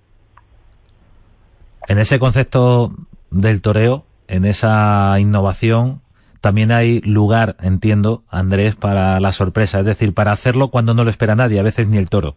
En 1.88 1.98
ese 1.98 2.20
concepto 2.20 2.92
del 3.30 3.60
toreo, 3.60 4.04
en 4.28 4.44
esa 4.44 5.18
innovación, 5.18 6.00
también 6.40 6.70
hay 6.70 7.00
lugar, 7.00 7.56
entiendo, 7.60 8.22
Andrés, 8.28 8.76
para 8.76 9.18
la 9.20 9.32
sorpresa, 9.32 9.80
es 9.80 9.86
decir, 9.86 10.14
para 10.14 10.32
hacerlo 10.32 10.68
cuando 10.68 10.94
no 10.94 11.04
lo 11.04 11.10
espera 11.10 11.34
nadie, 11.34 11.58
a 11.58 11.64
veces 11.64 11.88
ni 11.88 11.98
el 11.98 12.08
toro. 12.08 12.36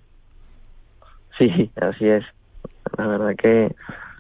Sí, 1.37 1.71
así 1.75 2.07
es. 2.07 2.23
La 2.97 3.07
verdad 3.07 3.35
que 3.35 3.75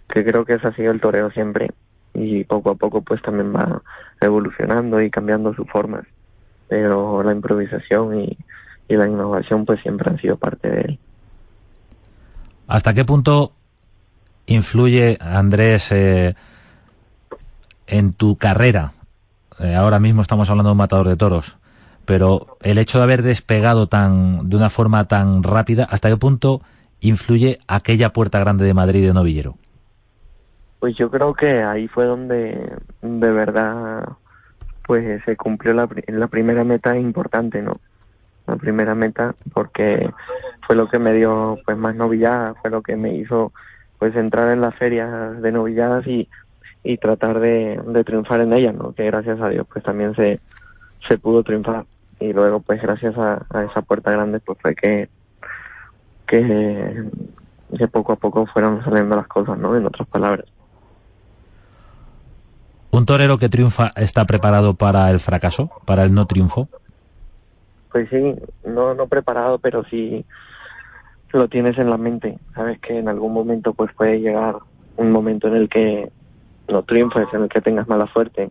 que 0.09 0.23
creo 0.23 0.45
que 0.45 0.53
ese 0.53 0.67
ha 0.67 0.75
sido 0.75 0.91
el 0.91 1.01
toreo 1.01 1.31
siempre 1.31 1.71
y 2.13 2.43
poco 2.43 2.71
a 2.71 2.75
poco 2.75 3.01
pues 3.01 3.21
también 3.21 3.53
va 3.53 3.81
evolucionando 4.21 5.01
y 5.01 5.09
cambiando 5.09 5.53
sus 5.53 5.67
formas 5.69 6.05
pero 6.67 7.23
la 7.23 7.31
improvisación 7.31 8.19
y, 8.19 8.37
la 8.87 9.07
innovación 9.07 9.65
pues 9.65 9.81
siempre 9.81 10.11
han 10.11 10.19
sido 10.19 10.37
parte 10.37 10.69
de 10.69 10.81
él. 10.81 10.99
¿Hasta 12.67 12.93
qué 12.93 13.03
punto 13.03 13.53
influye, 14.45 15.17
Andrés, 15.19 15.91
eh, 15.91 16.35
en 17.87 18.13
tu 18.13 18.35
carrera? 18.37 18.93
Eh, 19.59 19.73
ahora 19.73 19.99
mismo 19.99 20.21
estamos 20.21 20.49
hablando 20.49 20.69
de 20.69 20.73
un 20.73 20.77
matador 20.77 21.07
de 21.07 21.17
toros, 21.17 21.57
pero 22.05 22.57
el 22.61 22.77
hecho 22.77 22.99
de 22.99 23.05
haber 23.05 23.23
despegado 23.23 23.87
tan 23.87 24.49
de 24.49 24.57
una 24.57 24.69
forma 24.69 25.07
tan 25.07 25.41
rápida, 25.41 25.85
¿hasta 25.85 26.09
qué 26.09 26.17
punto 26.17 26.61
influye 26.99 27.59
aquella 27.67 28.13
puerta 28.13 28.39
grande 28.39 28.65
de 28.65 28.73
Madrid 28.73 29.05
de 29.05 29.13
Novillero? 29.13 29.57
Pues 30.85 30.95
yo 30.97 31.09
creo 31.09 31.33
que 31.33 31.63
ahí 31.63 31.87
fue 31.87 32.05
donde 32.05 32.77
de 33.01 33.31
verdad 33.31 34.07
pues 34.85 35.19
se 35.25 35.35
cumplió 35.35 35.73
la, 35.73 35.89
la 36.09 36.27
primera 36.27 36.63
meta 36.63 36.95
importante, 36.95 37.63
¿no? 37.63 37.79
La 38.45 38.55
primera 38.55 38.93
meta 38.93 39.33
porque 39.51 40.11
fue 40.67 40.75
lo 40.75 40.87
que 40.87 40.99
me 40.99 41.11
dio 41.13 41.57
pues 41.65 41.75
más 41.75 41.95
novilladas, 41.95 42.55
fue 42.61 42.69
lo 42.69 42.83
que 42.83 42.97
me 42.97 43.15
hizo 43.15 43.51
pues 43.97 44.15
entrar 44.15 44.51
en 44.51 44.61
las 44.61 44.75
ferias 44.75 45.41
de 45.41 45.51
novilladas 45.51 46.05
y, 46.05 46.29
y 46.83 46.97
tratar 46.97 47.39
de, 47.39 47.81
de 47.83 48.03
triunfar 48.03 48.41
en 48.41 48.53
ellas, 48.53 48.75
¿no? 48.75 48.93
Que 48.93 49.05
gracias 49.05 49.41
a 49.41 49.49
Dios 49.49 49.65
pues 49.73 49.83
también 49.83 50.13
se, 50.13 50.39
se 51.07 51.17
pudo 51.17 51.41
triunfar 51.41 51.87
y 52.19 52.31
luego 52.31 52.59
pues 52.59 52.79
gracias 52.79 53.17
a, 53.17 53.43
a 53.49 53.63
esa 53.63 53.81
puerta 53.81 54.11
grande 54.11 54.39
pues 54.39 54.59
fue 54.61 54.75
que, 54.75 55.09
que 56.27 57.05
que 57.75 57.87
poco 57.87 58.13
a 58.13 58.17
poco 58.17 58.45
fueron 58.45 58.83
saliendo 58.83 59.15
las 59.15 59.27
cosas, 59.27 59.57
¿no? 59.57 59.75
En 59.75 59.87
otras 59.87 60.07
palabras. 60.07 60.45
¿Un 62.95 63.05
torero 63.05 63.37
que 63.37 63.49
triunfa 63.49 63.91
está 63.97 64.23
preparado 64.23 64.75
para 64.75 65.11
el 65.11 65.19
fracaso, 65.19 65.69
para 65.83 66.05
el 66.05 66.13
no 66.13 66.27
triunfo? 66.27 66.69
Pues 67.91 68.07
sí, 68.09 68.35
no, 68.65 68.93
no 68.93 69.07
preparado, 69.07 69.59
pero 69.59 69.83
sí 69.83 70.23
lo 71.33 71.49
tienes 71.49 71.77
en 71.77 71.89
la 71.89 71.97
mente. 71.97 72.39
Sabes 72.53 72.79
que 72.79 72.97
en 72.97 73.09
algún 73.09 73.33
momento 73.33 73.73
pues 73.73 73.91
puede 73.91 74.21
llegar 74.21 74.55
un 74.95 75.11
momento 75.11 75.49
en 75.49 75.55
el 75.55 75.67
que 75.67 76.09
no 76.69 76.83
triunfes, 76.83 77.27
en 77.33 77.43
el 77.43 77.49
que 77.49 77.59
tengas 77.59 77.89
mala 77.89 78.07
suerte, 78.13 78.49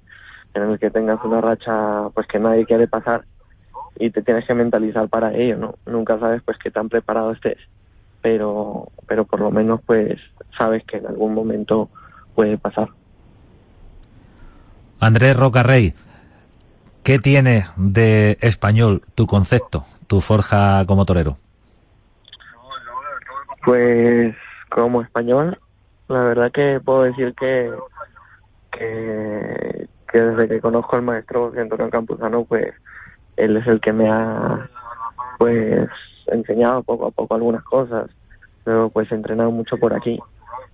en 0.52 0.62
el 0.62 0.78
que 0.78 0.90
tengas 0.90 1.24
una 1.24 1.40
racha 1.40 2.10
pues 2.12 2.26
que 2.26 2.38
nadie 2.38 2.66
quiere 2.66 2.86
pasar 2.86 3.24
y 3.98 4.10
te 4.10 4.20
tienes 4.20 4.46
que 4.46 4.54
mentalizar 4.54 5.08
para 5.08 5.32
ello, 5.32 5.56
¿no? 5.56 5.74
Nunca 5.86 6.18
sabes 6.18 6.42
pues 6.44 6.58
qué 6.58 6.70
tan 6.70 6.90
preparado 6.90 7.32
estés, 7.32 7.60
pero 8.20 8.88
pero 9.06 9.24
por 9.24 9.40
lo 9.40 9.50
menos 9.50 9.80
pues 9.86 10.20
sabes 10.58 10.84
que 10.84 10.98
en 10.98 11.06
algún 11.06 11.32
momento 11.32 11.88
puede 12.34 12.58
pasar. 12.58 12.90
Andrés 15.04 15.36
Rocarrey, 15.36 15.92
¿qué 17.02 17.18
tiene 17.18 17.66
de 17.76 18.38
español 18.40 19.02
tu 19.14 19.26
concepto, 19.26 19.84
tu 20.06 20.22
forja 20.22 20.86
como 20.86 21.04
torero? 21.04 21.36
Pues 23.66 24.34
como 24.70 25.02
español, 25.02 25.58
la 26.08 26.22
verdad 26.22 26.50
que 26.50 26.80
puedo 26.82 27.02
decir 27.02 27.34
que, 27.34 27.70
que, 28.72 29.88
desde 30.10 30.48
que 30.48 30.60
conozco 30.62 30.96
al 30.96 31.02
maestro 31.02 31.52
Antonio 31.54 31.90
Campuzano, 31.90 32.44
pues 32.44 32.72
él 33.36 33.58
es 33.58 33.66
el 33.66 33.80
que 33.80 33.92
me 33.92 34.08
ha 34.10 34.70
pues 35.38 35.86
enseñado 36.28 36.82
poco 36.82 37.08
a 37.08 37.10
poco 37.10 37.34
algunas 37.34 37.62
cosas. 37.64 38.08
Luego 38.64 38.88
pues 38.88 39.12
he 39.12 39.16
entrenado 39.16 39.50
mucho 39.50 39.76
por 39.76 39.92
aquí 39.92 40.18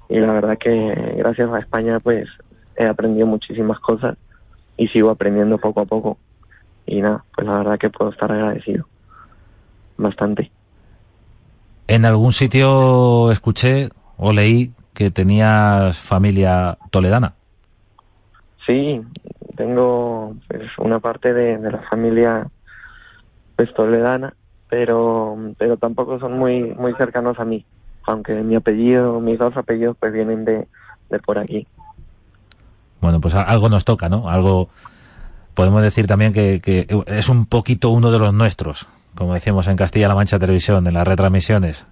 y 0.08 0.20
la 0.20 0.32
verdad 0.34 0.56
que 0.56 1.14
gracias 1.16 1.50
a 1.50 1.58
España 1.58 1.98
pues 1.98 2.28
he 2.76 2.86
aprendido 2.86 3.26
muchísimas 3.26 3.80
cosas 3.80 4.16
y 4.76 4.88
sigo 4.88 5.10
aprendiendo 5.10 5.58
poco 5.58 5.80
a 5.80 5.84
poco. 5.84 6.18
Y 6.86 7.02
nada, 7.02 7.24
pues 7.34 7.46
la 7.46 7.58
verdad 7.58 7.78
que 7.78 7.90
puedo 7.90 8.10
estar 8.10 8.32
agradecido. 8.32 8.86
Bastante. 9.96 10.50
En 11.86 12.04
algún 12.04 12.32
sitio 12.32 13.30
escuché 13.30 13.90
o 14.16 14.32
leí 14.32 14.72
que 14.94 15.10
tenías 15.10 15.98
familia 15.98 16.78
toledana. 16.90 17.34
Sí, 18.66 19.00
tengo 19.56 20.36
pues, 20.48 20.62
una 20.78 21.00
parte 21.00 21.34
de, 21.34 21.58
la 21.58 21.82
familia 21.90 22.46
pues 23.56 23.72
toledana, 23.74 24.34
pero 24.68 25.36
pero 25.58 25.76
tampoco 25.76 26.18
son 26.18 26.38
muy 26.38 26.62
muy 26.62 26.94
cercanos 26.94 27.38
a 27.38 27.44
mí, 27.44 27.64
aunque 28.04 28.34
mi 28.34 28.54
apellido, 28.54 29.20
mis 29.20 29.38
dos 29.38 29.56
apellidos 29.56 29.96
pues 29.98 30.12
vienen 30.12 30.44
de, 30.44 30.68
de 31.10 31.18
por 31.18 31.38
aquí. 31.38 31.66
Bueno, 33.00 33.20
pues 33.20 33.34
algo 33.34 33.68
nos 33.68 33.84
toca, 33.84 34.08
¿no? 34.08 34.28
Algo 34.28 34.68
podemos 35.54 35.82
decir 35.82 36.06
también 36.06 36.32
que, 36.32 36.86
es 37.06 37.28
un 37.28 37.46
poquito 37.46 37.90
uno 37.90 38.10
de 38.10 38.18
los 38.18 38.32
nuestros, 38.32 38.86
como 39.14 39.34
decíamos 39.34 39.68
en 39.68 39.76
Castilla-La 39.76 40.14
Mancha 40.14 40.38
Televisión, 40.38 40.86
en 40.86 40.94
las 40.94 41.06
retransmisiones. 41.06 41.86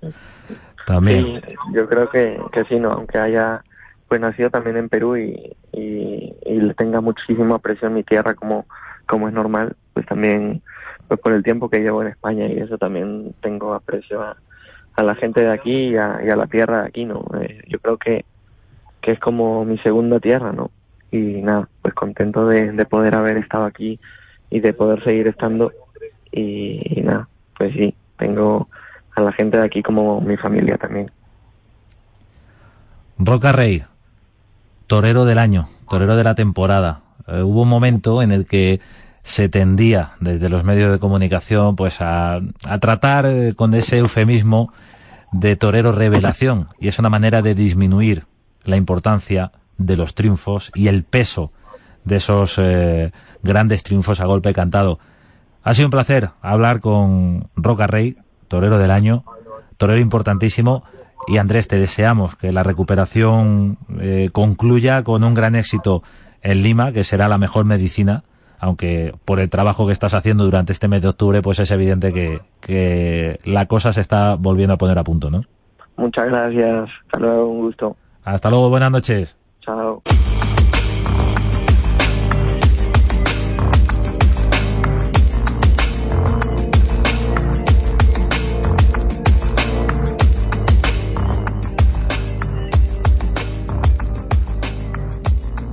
También. 0.87 1.43
Sí, 1.47 1.55
yo 1.75 1.89
creo 1.89 2.09
que, 2.09 2.41
que 2.53 2.65
sí, 2.65 2.79
¿no? 2.79 2.93
Aunque 2.93 3.19
haya 3.19 3.63
pues 4.09 4.21
nacido 4.21 4.49
también 4.49 4.79
en 4.79 4.89
Perú 4.89 5.19
y, 5.19 5.55
y, 5.73 6.35
tenga 6.79 7.01
muchísima 7.01 7.57
aprecio 7.57 7.89
en 7.89 7.95
mi 7.95 8.05
tierra 8.05 8.35
como, 8.35 8.67
como 9.07 9.29
es 9.29 9.35
normal, 9.35 9.77
pues 9.93 10.07
también 10.07 10.63
pues 11.09 11.21
por 11.21 11.33
el 11.33 11.43
tiempo 11.43 11.69
que 11.69 11.81
llevo 11.81 12.03
en 12.03 12.09
España 12.09 12.47
y 12.47 12.59
eso 12.59 12.79
también 12.79 13.35
tengo 13.43 13.75
aprecio 13.75 14.23
a, 14.23 14.37
la 15.03 15.15
gente 15.15 15.43
de 15.43 15.53
aquí 15.53 15.91
y 15.91 15.97
a, 15.97 16.21
la 16.21 16.47
tierra 16.47 16.83
de 16.83 16.89
aquí, 16.89 17.05
¿no? 17.05 17.25
Eh, 17.41 17.63
yo 17.69 17.79
creo 17.79 17.99
que, 17.99 18.25
que 19.01 19.13
es 19.13 19.21
como 19.21 19.65
mi 19.65 19.79
segunda 19.79 20.19
tierra, 20.19 20.53
¿no? 20.53 20.71
Y 21.11 21.43
nada, 21.43 21.69
pues 21.83 21.95
contento 21.95 22.47
de, 22.47 22.85
poder 22.87 23.15
haber 23.15 23.39
estado 23.39 23.65
aquí 23.65 23.99
y 24.51 24.61
de 24.61 24.73
poder 24.73 25.03
seguir 25.05 25.29
estando 25.29 25.73
y, 26.31 27.01
nada, 27.03 27.29
pues 27.57 27.73
sí, 27.75 27.95
tengo 28.19 28.69
a 29.15 29.23
la 29.23 29.33
gente 29.33 29.57
de 29.57 29.65
aquí 29.65 29.83
como 29.83 30.21
mi 30.21 30.37
familia 30.37 30.77
también. 30.77 31.11
Roca 33.19 33.53
Rey, 33.53 33.85
torero 34.87 35.25
del 35.25 35.39
año, 35.39 35.69
torero 35.89 36.17
de 36.17 36.25
la 36.25 36.35
temporada. 36.35 37.01
Eh, 37.27 37.43
hubo 37.43 37.63
un 37.63 37.69
momento 37.69 38.23
en 38.23 38.31
el 38.31 38.47
que 38.47 38.81
se 39.23 39.49
tendía 39.49 40.13
desde 40.21 40.49
los 40.49 40.65
medios 40.65 40.93
de 40.93 40.99
comunicación 40.99 41.77
pues 41.77 42.01
a, 42.01 42.37
a 42.37 42.79
tratar 42.79 43.27
eh, 43.27 43.55
con 43.55 43.75
ese 43.75 43.99
eufemismo 43.99 44.73
de 45.33 45.57
torero 45.57 45.93
revelación 45.93 46.69
y 46.79 46.89
es 46.89 46.99
una 46.99 47.11
manera 47.11 47.43
de 47.43 47.55
disminuir 47.55 48.25
la 48.65 48.77
importancia 48.77 49.53
de 49.79 49.97
los 49.97 50.15
triunfos 50.15 50.71
y 50.75 50.89
el 50.89 51.05
peso 51.05 51.53
de 52.05 52.17
esos 52.17 52.59
eh, 52.59 53.13
grandes 53.43 53.83
triunfos 53.83 54.21
a 54.21 54.27
golpe 54.27 54.53
cantado. 54.53 54.99
Ha 55.63 55.75
sido 55.75 55.87
un 55.87 55.93
placer 55.93 56.31
hablar 56.43 56.81
con 56.81 57.49
Roca 57.57 57.87
Rey, 57.87 58.17
torero 58.49 58.79
del 58.79 58.91
año, 58.91 59.25
torero 59.77 60.01
importantísimo. 60.01 60.85
Y 61.27 61.37
Andrés, 61.37 61.69
te 61.69 61.79
deseamos 61.79 62.37
que 62.37 62.53
la 62.53 62.63
recuperación 62.63 63.79
eh, 64.01 64.31
concluya 64.33 65.03
con 65.03 65.25
un 65.25 65.35
gran 65.35 65.55
éxito 65.55 66.03
en 66.43 66.63
Lima, 66.63 66.93
que 66.93 67.05
será 67.05 67.29
la 67.29 67.37
mejor 67.37 67.65
medicina, 67.65 68.25
aunque 68.59 69.15
por 69.25 69.41
el 69.41 69.51
trabajo 69.51 69.87
que 69.87 69.93
estás 69.93 70.15
haciendo 70.15 70.45
durante 70.45 70.73
este 70.73 70.89
mes 70.89 71.03
de 71.03 71.09
octubre, 71.09 71.43
pues 71.43 71.59
es 71.59 71.71
evidente 71.71 72.13
que, 72.13 72.41
que 72.61 73.41
la 73.45 73.67
cosa 73.67 73.93
se 73.93 74.01
está 74.01 74.37
volviendo 74.37 74.75
a 74.75 74.79
poner 74.79 74.99
a 74.99 75.05
punto, 75.05 75.31
¿no? 75.31 75.43
Muchas 75.97 76.27
gracias. 76.27 76.89
Hasta 77.05 77.19
luego, 77.19 77.47
un 77.47 77.61
gusto. 77.61 77.97
Hasta 78.25 78.51
luego, 78.51 78.69
buenas 78.69 78.91
noches. 78.91 79.38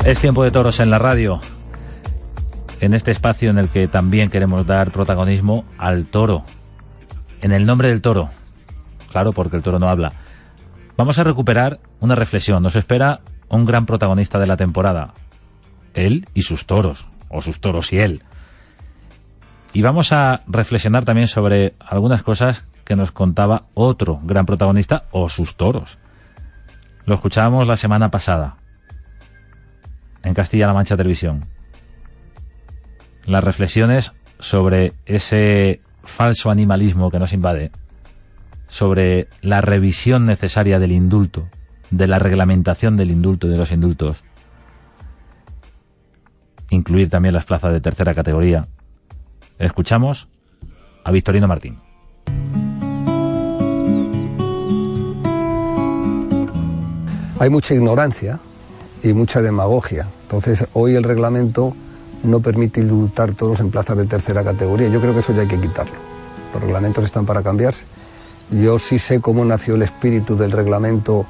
Es 0.04 0.20
tiempo 0.20 0.44
de 0.44 0.52
toros 0.52 0.82
en 0.82 0.90
la 0.90 1.00
radio, 1.00 1.40
en 2.82 2.94
este 2.94 3.12
espacio 3.12 3.50
en 3.50 3.58
el 3.58 3.70
que 3.70 3.88
también 3.88 4.30
queremos 4.30 4.68
dar 4.68 4.92
protagonismo 4.92 5.64
al 5.78 6.06
toro, 6.06 6.44
en 7.42 7.54
el 7.54 7.66
nombre 7.66 7.88
del 7.88 8.02
toro, 8.02 8.30
claro, 9.10 9.32
porque 9.32 9.56
el 9.56 9.64
toro 9.64 9.80
no 9.80 9.88
habla. 9.88 10.12
Vamos 10.98 11.18
a 11.18 11.24
recuperar 11.24 11.80
una 12.02 12.16
reflexión, 12.16 12.62
nos 12.62 12.76
espera 12.76 13.22
un 13.50 13.66
gran 13.66 13.86
protagonista 13.86 14.40
de 14.40 14.48
la 14.48 14.58
temporada. 14.58 15.14
Él 15.94 16.28
y 16.34 16.42
sus 16.42 16.66
toros, 16.66 17.08
o 17.30 17.42
sus 17.42 17.60
toros 17.60 17.94
y 17.94 18.00
él. 18.00 18.24
Y 19.74 19.82
vamos 19.82 20.12
a 20.14 20.44
reflexionar 20.48 21.06
también 21.06 21.28
sobre 21.28 21.76
algunas 21.80 22.24
cosas 22.24 22.66
que 22.86 22.96
nos 22.96 23.12
contaba 23.12 23.64
otro 23.74 24.20
gran 24.24 24.46
protagonista 24.46 25.06
o 25.12 25.28
sus 25.28 25.56
toros. 25.56 25.98
Lo 27.06 27.16
escuchábamos 27.16 27.68
la 27.68 27.78
semana 27.78 28.10
pasada 28.10 28.56
en 30.24 30.34
Castilla-La 30.34 30.74
Mancha 30.74 30.98
Televisión. 30.98 31.46
Las 33.26 33.44
reflexiones 33.44 34.12
sobre 34.40 34.94
ese 35.06 35.82
falso 36.04 36.50
animalismo 36.52 37.12
que 37.12 37.20
nos 37.20 37.34
invade, 37.34 37.72
sobre 38.68 39.28
la 39.42 39.62
revisión 39.62 40.26
necesaria 40.26 40.80
del 40.80 40.92
indulto, 40.92 41.48
de 41.98 42.08
la 42.08 42.20
reglamentación 42.20 42.98
del 42.98 43.12
indulto 43.12 43.48
y 43.48 43.52
de 43.52 43.58
los 43.58 43.72
indultos. 43.72 44.24
Incluir 46.70 47.10
también 47.10 47.34
las 47.34 47.46
plazas 47.46 47.72
de 47.72 47.80
tercera 47.80 48.14
categoría. 48.14 48.68
Escuchamos 49.60 50.28
a 51.06 51.12
Victorino 51.12 51.48
Martín. 51.48 51.78
Hay 57.40 57.50
mucha 57.50 57.74
ignorancia 57.74 58.40
y 59.02 59.14
mucha 59.14 59.42
demagogia. 59.42 60.08
Entonces, 60.24 60.66
hoy 60.74 60.96
el 60.96 61.04
reglamento 61.04 61.74
no 62.24 62.42
permite 62.42 62.82
indultar 62.82 63.34
todos 63.34 63.60
en 63.62 63.72
plazas 63.72 63.98
de 63.98 64.06
tercera 64.06 64.44
categoría. 64.44 64.90
Yo 64.90 65.00
creo 65.00 65.14
que 65.14 65.20
eso 65.20 65.34
ya 65.34 65.44
hay 65.44 65.48
que 65.48 65.60
quitarlo. 65.60 65.94
Los 66.54 66.62
reglamentos 66.62 67.06
están 67.06 67.26
para 67.26 67.42
cambiarse. 67.42 67.86
Yo 68.52 68.80
sí 68.80 69.00
sé 69.00 69.22
cómo 69.22 69.46
nació 69.46 69.76
el 69.76 69.84
espíritu 69.84 70.36
del 70.36 70.52
reglamento 70.52 71.26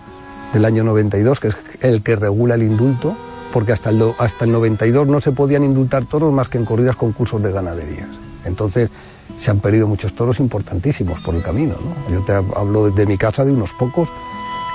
del 0.53 0.65
año 0.65 0.84
92, 0.84 1.39
que 1.39 1.47
es 1.49 1.55
el 1.81 2.01
que 2.01 2.15
regula 2.15 2.55
el 2.55 2.63
indulto, 2.63 3.15
porque 3.53 3.71
hasta 3.71 3.89
el, 3.89 4.13
hasta 4.17 4.45
el 4.45 4.51
92 4.51 5.08
no 5.08 5.21
se 5.21 5.31
podían 5.31 5.63
indultar 5.63 6.05
toros 6.05 6.34
más 6.34 6.49
que 6.49 6.58
en 6.58 6.65
corridas 6.65 6.95
concursos 6.95 7.41
de 7.41 7.51
ganaderías. 7.51 8.10
Entonces 8.45 8.89
se 9.38 9.51
han 9.51 9.60
perdido 9.60 9.88
muchos 9.88 10.13
toros 10.13 10.39
importantísimos 10.39 11.19
por 11.21 11.36
el 11.36 11.41
camino. 11.41 11.75
Yo 12.12 12.21
te 12.21 12.34
hablo 12.34 12.89
de 12.91 13.05
mi 13.05 13.17
casa 13.17 13.43
de 13.43 13.51
unos 13.51 13.73
pocos 13.73 14.08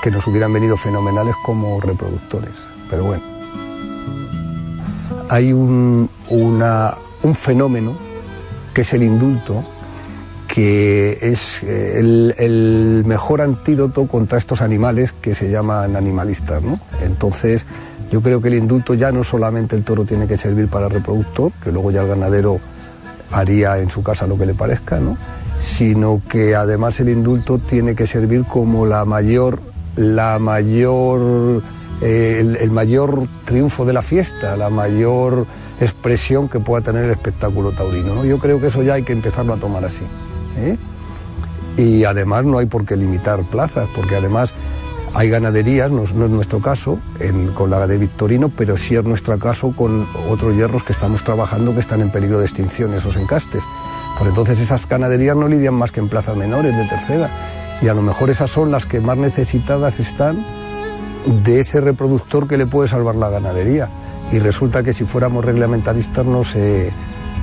que 0.03 0.11
nos 0.11 0.25
hubieran 0.27 0.51
venido 0.51 0.77
fenomenales 0.77 1.35
como 1.45 1.79
reproductores. 1.79 2.53
Pero 2.89 3.05
bueno, 3.05 3.23
hay 5.29 5.53
un, 5.53 6.09
un 6.29 7.35
fenómeno 7.35 7.95
que 8.73 8.81
es 8.81 8.93
el 8.93 9.03
indulto, 9.03 9.63
que 10.53 11.17
es 11.21 11.63
eh, 11.63 11.97
el, 11.97 13.03
mejor 13.05 13.39
antídoto 13.39 14.05
contra 14.05 14.37
estos 14.37 14.61
animales 14.61 15.13
que 15.13 15.33
se 15.33 15.49
llaman 15.49 15.95
animalistas. 15.95 16.61
¿no? 16.61 16.77
Entonces, 17.01 17.65
yo 18.11 18.21
creo 18.21 18.41
que 18.41 18.49
el 18.49 18.55
indulto 18.55 18.93
ya 18.93 19.13
no 19.13 19.23
solamente 19.23 19.77
el 19.77 19.83
toro 19.83 20.03
tiene 20.03 20.27
que 20.27 20.35
servir 20.35 20.67
para 20.67 20.89
reproductor, 20.89 21.53
que 21.63 21.71
luego 21.71 21.91
ya 21.91 22.01
el 22.01 22.09
ganadero 22.09 22.59
haría 23.31 23.77
en 23.77 23.89
su 23.89 24.03
casa 24.03 24.27
lo 24.27 24.37
que 24.37 24.45
le 24.45 24.53
parezca, 24.53 24.99
¿no? 24.99 25.17
sino 25.57 26.21
que 26.29 26.53
además 26.53 26.99
el 26.99 27.09
indulto 27.09 27.57
tiene 27.57 27.95
que 27.95 28.05
servir 28.05 28.43
como 28.43 28.85
la 28.85 29.05
mayor, 29.05 29.61
la 29.95 30.37
mayor, 30.37 31.63
eh, 32.01 32.57
el, 32.59 32.71
mayor 32.71 33.25
triunfo 33.45 33.85
de 33.85 33.93
la 33.93 34.01
fiesta, 34.01 34.57
la 34.57 34.69
mayor 34.69 35.45
expresión 35.79 36.49
que 36.49 36.59
pueda 36.59 36.83
tener 36.83 37.05
el 37.05 37.11
espectáculo 37.11 37.71
taurino. 37.71 38.15
¿no? 38.15 38.25
Yo 38.25 38.37
creo 38.37 38.59
que 38.59 38.67
eso 38.67 38.83
ya 38.83 38.95
hay 38.95 39.03
que 39.03 39.13
empezarlo 39.13 39.53
a 39.53 39.57
tomar 39.57 39.85
así. 39.85 40.03
¿Eh? 40.57 40.77
Y 41.77 42.03
además 42.03 42.45
no 42.45 42.57
hay 42.57 42.65
por 42.65 42.85
qué 42.85 42.95
limitar 42.95 43.41
plazas, 43.43 43.87
porque 43.95 44.15
además 44.15 44.53
hay 45.13 45.29
ganaderías, 45.29 45.91
no, 45.91 46.03
es 46.03 46.13
nuestro 46.13 46.59
caso, 46.59 46.97
con 47.53 47.69
la 47.69 47.85
de 47.85 47.97
Victorino, 47.97 48.49
pero 48.49 48.77
sí 48.77 48.95
es 48.95 49.03
nuestro 49.03 49.37
caso 49.39 49.73
con 49.75 50.07
otros 50.29 50.55
hierros 50.55 50.83
que 50.83 50.93
estamos 50.93 51.23
trabajando 51.23 51.73
que 51.73 51.81
están 51.81 52.01
en 52.01 52.11
peligro 52.11 52.39
de 52.39 52.45
extinción, 52.45 52.93
esos 52.93 53.17
encastes. 53.17 53.63
Por 54.17 54.27
entonces 54.27 54.59
esas 54.59 54.87
ganaderías 54.87 55.35
no 55.35 55.47
lidian 55.47 55.73
más 55.73 55.91
que 55.91 55.99
en 55.99 56.07
plazas 56.07 56.37
menores 56.37 56.75
de 56.75 56.87
tercera. 56.87 57.29
Y 57.81 57.87
a 57.87 57.93
lo 57.93 58.01
mejor 58.01 58.29
esas 58.29 58.51
son 58.51 58.71
las 58.71 58.85
que 58.85 58.99
más 58.99 59.17
necesitadas 59.17 59.99
están 59.99 60.45
de 61.43 61.59
ese 61.59 61.81
reproductor 61.81 62.47
que 62.47 62.57
le 62.57 62.67
puede 62.67 62.87
salvar 62.87 63.15
la 63.15 63.29
ganadería. 63.29 63.89
Y 64.31 64.39
resulta 64.39 64.83
que 64.83 64.93
si 64.93 65.03
fuéramos 65.03 65.43
reglamentaristas 65.43 66.25
no 66.25 66.43
se, 66.43 66.91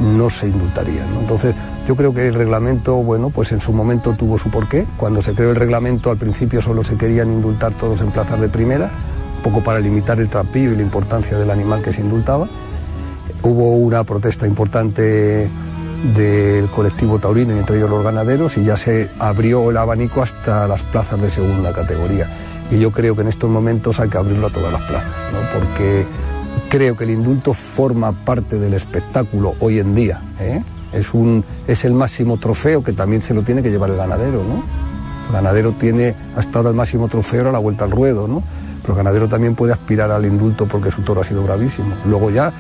no 0.01 0.31
se 0.31 0.47
indultarían. 0.47 1.09
Entonces, 1.21 1.55
yo 1.89 1.97
creo 1.97 2.13
que 2.13 2.29
el 2.29 2.35
reglamento, 2.35 2.97
bueno, 2.97 3.31
pues 3.31 3.51
en 3.51 3.61
su 3.61 3.73
momento 3.73 4.13
tuvo 4.13 4.39
su 4.39 4.51
porqué. 4.51 4.87
Cuando 4.99 5.23
se 5.23 5.33
creó 5.33 5.49
el 5.49 5.57
reglamento, 5.57 6.11
al 6.11 6.19
principio 6.19 6.61
solo 6.61 6.85
se 6.85 6.97
querían 6.97 7.33
indultar 7.33 7.73
todos 7.73 8.03
en 8.03 8.11
plazas 8.11 8.39
de 8.39 8.51
primera, 8.51 8.91
un 9.39 9.43
poco 9.43 9.65
para 9.65 9.81
limitar 9.81 10.21
el 10.21 10.29
trapillo 10.29 10.73
y 10.73 10.77
la 10.77 10.83
importancia 10.83 11.39
del 11.39 11.51
animal 11.51 11.83
que 11.83 11.95
se 11.95 12.03
indultaba. 12.03 12.47
Hubo 13.43 13.73
una 13.77 14.05
protesta 14.05 14.47
importante 14.47 15.49
del 16.15 16.67
colectivo 16.69 17.19
taurino 17.19 17.57
y 17.57 17.59
entre 17.59 17.79
ellos 17.79 17.89
los 17.89 18.05
ganaderos 18.05 18.59
y 18.59 18.65
ya 18.65 18.77
se 18.77 19.09
abrió 19.19 19.71
el 19.71 19.79
abanico 19.79 20.23
hasta 20.23 20.69
las 20.69 20.83
plazas 20.83 21.19
de 21.23 21.31
segunda 21.31 21.73
categoría. 21.73 22.29
Y 22.71 22.79
yo 22.79 22.91
creo 22.91 23.17
que 23.17 23.23
en 23.23 23.29
estos 23.29 23.49
momentos 23.49 23.99
hay 23.99 24.11
que 24.11 24.19
abrirlo 24.19 24.49
a 24.49 24.51
todas 24.51 24.75
las 24.75 24.83
plazas, 24.83 25.11
¿no? 25.33 25.59
porque 25.59 26.05
Creo 26.69 26.99
que 26.99 27.05
el 27.05 27.11
indulto 27.11 27.55
forma 27.55 28.13
parte 28.13 28.59
del 28.59 28.75
espectáculo 28.75 29.55
hoy 29.61 29.79
en 29.79 29.95
día. 29.95 30.21
¿eh? 30.39 30.63
Es, 30.93 31.13
un, 31.15 31.45
es 31.67 31.85
el 31.85 31.95
máximo 31.95 32.39
trofeo 32.39 32.83
que 32.83 32.93
también 32.93 33.23
se 33.23 33.35
lo 33.35 33.43
tiene 33.43 33.63
que 33.63 33.71
llevar 33.71 33.91
el 33.91 33.97
ganadero. 33.97 34.43
¿no? 34.43 34.63
El 35.29 35.33
ganadero 35.33 35.73
tiene 35.73 36.15
hasta 36.37 36.61
el 36.61 36.75
máximo 36.75 37.09
trofeo 37.09 37.49
a 37.49 37.53
la 37.53 37.59
vuelta 37.59 37.85
al 37.85 37.91
ruedo, 37.91 38.27
¿no? 38.27 38.43
pero 38.83 38.95
el 38.95 38.99
ganadero 38.99 39.29
también 39.29 39.55
puede 39.55 39.73
aspirar 39.73 40.11
al 40.11 40.25
indulto 40.25 40.67
porque 40.67 40.91
su 40.91 41.03
toro 41.03 41.21
ha 41.21 41.25
sido 41.25 41.43
bravísimo. 41.43 41.95
Luego 42.07 42.31
ya 42.31 42.53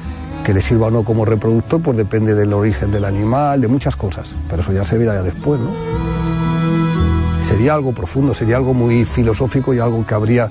que 0.44 0.52
le 0.52 0.60
sirva 0.60 0.86
o 0.86 0.90
no 0.90 1.02
como 1.04 1.24
reproductor, 1.24 1.80
pues 1.80 1.96
depende 1.96 2.34
del 2.34 2.52
origen 2.52 2.90
del 2.90 3.04
animal, 3.04 3.60
de 3.60 3.68
muchas 3.68 3.96
cosas, 3.96 4.28
pero 4.48 4.62
eso 4.62 4.72
ya 4.72 4.84
se 4.84 4.96
verá 4.96 5.14
ya 5.14 5.22
después, 5.22 5.60
¿no? 5.60 5.70
Sería 7.46 7.74
algo 7.74 7.92
profundo, 7.92 8.34
sería 8.34 8.56
algo 8.56 8.74
muy 8.74 9.04
filosófico 9.04 9.72
y 9.72 9.78
algo 9.78 10.06
que 10.06 10.14
habría 10.14 10.50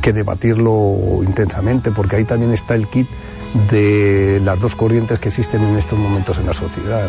que 0.00 0.12
debatirlo 0.12 1.20
intensamente, 1.24 1.90
porque 1.90 2.16
ahí 2.16 2.24
también 2.24 2.52
está 2.52 2.74
el 2.74 2.88
kit 2.88 3.08
de 3.70 4.40
las 4.44 4.58
dos 4.58 4.74
corrientes 4.74 5.18
que 5.18 5.28
existen 5.28 5.62
en 5.62 5.76
estos 5.76 5.98
momentos 5.98 6.38
en 6.38 6.46
la 6.46 6.54
sociedad. 6.54 7.08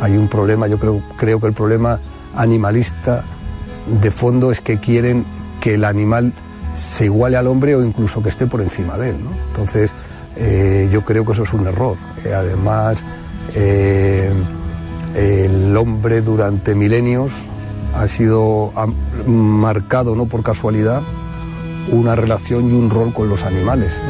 Hay 0.00 0.16
un 0.16 0.28
problema, 0.28 0.66
yo 0.66 0.78
creo, 0.78 1.02
creo 1.16 1.40
que 1.40 1.46
el 1.46 1.52
problema 1.52 1.98
animalista 2.36 3.24
de 3.86 4.10
fondo 4.10 4.50
es 4.50 4.60
que 4.60 4.78
quieren 4.78 5.24
que 5.60 5.74
el 5.74 5.84
animal 5.84 6.32
se 6.74 7.06
iguale 7.06 7.36
al 7.36 7.46
hombre 7.46 7.74
o 7.74 7.84
incluso 7.84 8.22
que 8.22 8.28
esté 8.28 8.46
por 8.46 8.60
encima 8.60 8.96
de 8.96 9.10
él. 9.10 9.16
Entonces, 9.48 9.90
eh, 10.36 10.88
yo 10.92 11.02
creo 11.02 11.24
que 11.24 11.32
eso 11.32 11.42
es 11.42 11.52
un 11.52 11.66
error. 11.66 11.96
Eh, 12.24 12.32
además, 12.32 13.02
eh, 13.54 14.32
el 15.14 15.76
hombre 15.76 16.22
durante 16.22 16.74
milenios 16.74 17.32
ha 17.94 18.08
sido 18.08 18.72
marcado 19.26 20.16
no 20.16 20.24
por 20.24 20.42
casualidad 20.42 21.02
una 21.90 22.14
relación 22.14 22.70
y 22.70 22.72
un 22.72 22.88
rol 22.88 23.12
con 23.12 23.28
los 23.28 23.44
animales. 23.44 24.00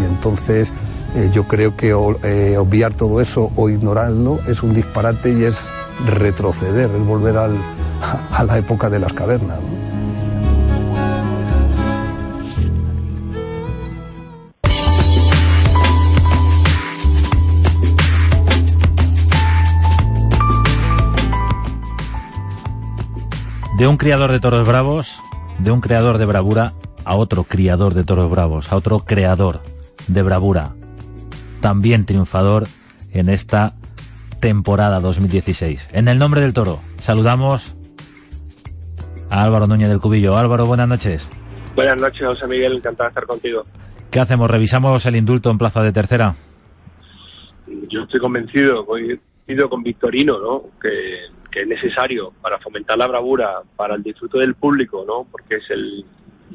Y 0.00 0.04
entonces 0.04 0.72
eh, 1.14 1.30
yo 1.32 1.46
creo 1.46 1.76
que 1.76 1.90
eh, 1.90 2.56
obviar 2.56 2.94
todo 2.94 3.20
eso 3.20 3.50
o 3.56 3.68
ignorarlo 3.68 4.38
es 4.48 4.62
un 4.62 4.72
disparate 4.72 5.32
y 5.32 5.44
es 5.44 5.66
retroceder, 6.06 6.90
es 6.90 7.06
volver 7.06 7.36
al, 7.36 7.56
a 8.32 8.44
la 8.44 8.58
época 8.58 8.88
de 8.88 8.98
las 8.98 9.12
cavernas. 9.12 9.58
De 23.78 23.88
un 23.88 23.96
criador 23.96 24.30
de 24.30 24.38
toros 24.38 24.66
bravos, 24.66 25.18
de 25.58 25.72
un 25.72 25.80
creador 25.80 26.18
de 26.18 26.24
bravura, 26.24 26.72
a 27.04 27.16
otro 27.16 27.42
criador 27.42 27.94
de 27.94 28.04
toros 28.04 28.30
bravos, 28.30 28.70
a 28.70 28.76
otro 28.76 29.00
creador 29.00 29.60
de 30.06 30.22
bravura, 30.22 30.72
también 31.62 32.04
triunfador 32.04 32.66
en 33.12 33.30
esta 33.30 33.72
temporada 34.40 35.00
2016. 35.00 35.88
En 35.94 36.08
el 36.08 36.18
nombre 36.18 36.42
del 36.42 36.52
toro, 36.52 36.80
saludamos 36.98 37.74
a 39.30 39.44
Álvaro 39.44 39.66
Núñez 39.66 39.88
del 39.88 40.00
Cubillo. 40.00 40.36
Álvaro, 40.36 40.66
buenas 40.66 40.88
noches. 40.88 41.30
Buenas 41.74 41.96
noches, 41.96 42.26
José 42.26 42.46
Miguel, 42.46 42.74
encantado 42.74 43.08
de 43.08 43.12
estar 43.12 43.26
contigo. 43.26 43.62
¿Qué 44.10 44.20
hacemos? 44.20 44.50
¿Revisamos 44.50 45.06
el 45.06 45.16
indulto 45.16 45.50
en 45.50 45.56
plaza 45.56 45.82
de 45.82 45.92
tercera? 45.92 46.34
Yo 47.88 48.02
estoy 48.02 48.20
convencido, 48.20 48.84
coincido 48.84 49.70
con 49.70 49.82
Victorino, 49.82 50.38
¿no? 50.38 50.64
Que, 50.82 51.28
que 51.50 51.62
es 51.62 51.66
necesario 51.66 52.34
para 52.42 52.58
fomentar 52.58 52.98
la 52.98 53.06
bravura, 53.06 53.62
para 53.76 53.94
el 53.94 54.02
disfrute 54.02 54.38
del 54.38 54.54
público, 54.54 55.04
¿no? 55.06 55.26
Porque 55.30 55.54
es 55.54 55.70
el, 55.70 56.04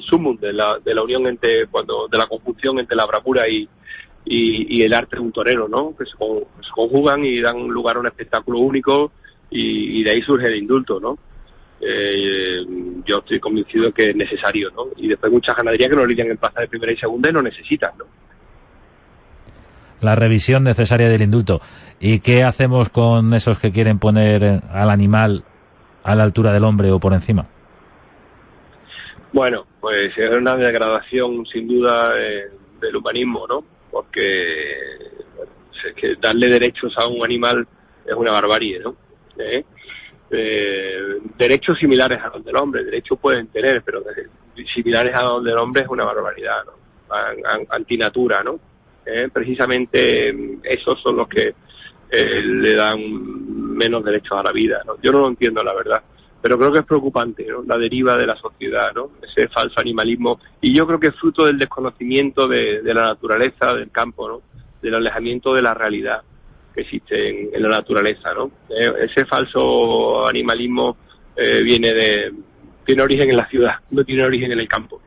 sumum 0.02 0.38
de 0.38 0.54
la, 0.54 0.78
de 0.84 0.94
la 0.94 1.04
unión 1.04 1.28
entre, 1.28 1.68
cuando, 1.68 2.08
de 2.08 2.18
la 2.18 2.28
conjunción 2.28 2.80
entre 2.80 2.96
la 2.96 3.06
bravura 3.06 3.48
y, 3.50 3.68
y, 4.30 4.82
el 4.82 4.94
arte 4.94 5.16
de 5.16 5.22
un 5.22 5.32
torero, 5.32 5.68
¿no? 5.68 5.96
Que 5.98 6.06
se, 6.06 6.12
conjugan 6.72 7.24
y 7.26 7.42
dan 7.42 7.68
lugar 7.68 7.98
a 7.98 8.00
un 8.00 8.08
espectáculo 8.08 8.60
único 8.60 9.12
y, 9.50 10.04
de 10.04 10.12
ahí 10.12 10.22
surge 10.22 10.48
el 10.48 10.58
indulto, 10.58 11.00
¿no? 11.00 11.18
Eh, 11.80 12.66
yo 13.06 13.20
estoy 13.20 13.40
convencido 13.40 13.92
que 13.94 14.10
es 14.10 14.16
necesario, 14.16 14.70
¿no? 14.72 14.88
Y 14.98 15.08
después 15.08 15.32
muchas 15.32 15.56
ganaderías 15.56 15.90
que 15.90 15.96
no 15.96 16.06
lidian 16.06 16.30
en 16.30 16.38
plaza 16.38 16.62
de 16.62 16.68
primera 16.68 16.92
y 16.92 16.98
segunda 16.98 17.30
y 17.30 17.34
no 17.34 17.42
necesitan, 17.42 17.92
¿no? 17.98 18.06
La 20.02 20.16
revisión 20.16 20.64
necesaria 20.64 21.10
del 21.10 21.22
indulto. 21.22 21.62
¿Y 22.00 22.20
qué 22.20 22.44
hacemos 22.44 22.90
con 22.90 23.34
esos 23.34 23.58
que 23.60 23.72
quieren 23.72 23.98
poner 23.98 24.62
al 24.72 24.90
animal 24.90 25.44
a 26.04 26.16
la 26.16 26.24
altura 26.24 26.54
del 26.54 26.64
hombre 26.64 26.92
o 26.92 27.00
por 27.00 27.14
encima? 27.14 27.48
Bueno, 29.34 29.66
pues 29.80 30.16
es 30.16 30.36
una 30.36 30.56
degradación 30.56 31.46
sin 31.48 31.68
duda 31.68 32.12
eh, 32.18 32.50
del 32.80 32.96
humanismo, 32.96 33.46
¿no? 33.48 33.64
Porque 33.92 34.98
que 35.96 36.16
darle 36.22 36.50
derechos 36.50 36.94
a 36.98 37.08
un 37.08 37.24
animal 37.24 37.68
es 38.06 38.14
una 38.14 38.32
barbarie, 38.32 38.80
¿no? 38.80 38.96
¿Eh? 39.38 39.64
Eh, 40.30 41.18
derechos 41.38 41.80
similares 41.80 42.20
a 42.22 42.30
los 42.30 42.44
del 42.44 42.56
hombre, 42.58 42.84
derechos 42.84 43.18
pueden 43.20 43.48
tener, 43.48 43.82
pero 43.84 44.04
similares 44.74 45.16
a 45.16 45.24
los 45.24 45.44
del 45.44 45.58
hombre 45.58 45.84
es 45.84 45.88
una 45.88 46.04
barbaridad, 46.06 46.64
antinatura, 47.70 48.44
¿no? 48.44 48.60
Eh, 49.06 49.30
precisamente 49.32 50.34
mm, 50.34 50.60
esos 50.64 51.02
son 51.02 51.16
los 51.16 51.30
que 51.30 51.56
eh, 52.12 52.42
le 52.42 52.74
dan 52.76 53.00
menos 53.78 54.04
derechos 54.04 54.38
a 54.38 54.44
la 54.44 54.52
vida. 54.52 54.82
Yo 55.02 55.12
no 55.12 55.22
lo 55.22 55.28
entiendo, 55.30 55.64
la 55.64 55.74
verdad 55.74 56.04
pero 56.42 56.58
creo 56.58 56.72
que 56.72 56.80
es 56.80 56.86
preocupante 56.86 57.46
¿no? 57.48 57.64
la 57.64 57.78
deriva 57.78 58.18
de 58.18 58.26
la 58.26 58.36
sociedad, 58.36 58.94
¿no? 58.94 59.12
ese 59.22 59.48
falso 59.48 59.80
animalismo, 59.80 60.40
y 60.62 60.74
yo 60.74 60.86
creo 60.86 61.00
que 61.00 61.08
es 61.08 61.16
fruto 61.16 61.46
del 61.46 61.58
desconocimiento 61.58 62.48
de, 62.48 62.82
la 62.84 63.06
naturaleza, 63.06 63.74
del 63.74 63.92
campo, 63.92 64.28
¿no? 64.28 64.42
del 64.82 64.96
alejamiento 64.96 65.54
de 65.54 65.62
la 65.62 65.74
realidad 65.74 66.22
que 66.74 66.82
existe 66.82 67.52
en, 67.56 67.62
la 67.62 67.70
naturaleza. 67.70 68.34
¿no? 68.34 68.52
Eh, 68.70 68.94
ese 69.10 69.26
falso 69.26 70.28
animalismo 70.28 70.98
eh, 71.36 71.62
viene 71.64 71.94
de, 71.94 72.34
tiene 72.86 73.02
origen 73.02 73.30
en 73.30 73.38
la 73.38 73.48
ciudad, 73.48 73.76
no 73.92 74.04
tiene 74.04 74.24
origen 74.24 74.52
en 74.52 74.60
el 74.60 74.68
campo. 74.68 75.02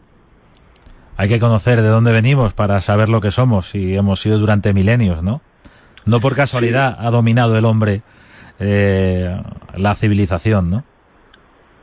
Hay 1.17 1.29
que 1.29 1.39
conocer 1.39 1.83
de 1.83 1.89
dónde 1.89 2.13
venimos 2.13 2.55
para 2.55 2.81
saber 2.81 3.09
lo 3.09 3.21
que 3.21 3.31
somos 3.31 3.75
y 3.75 3.95
hemos 3.95 4.21
sido 4.21 4.39
durante 4.39 4.73
milenios, 4.73 5.23
¿no? 5.23 5.43
No 6.07 6.19
por 6.19 6.35
casualidad 6.35 6.97
ha 6.99 7.11
dominado 7.11 7.59
el 7.59 7.67
hombre 7.67 8.01
eh, 8.59 9.39
la 9.75 9.95
civilización, 9.95 10.71
¿no? 10.71 10.85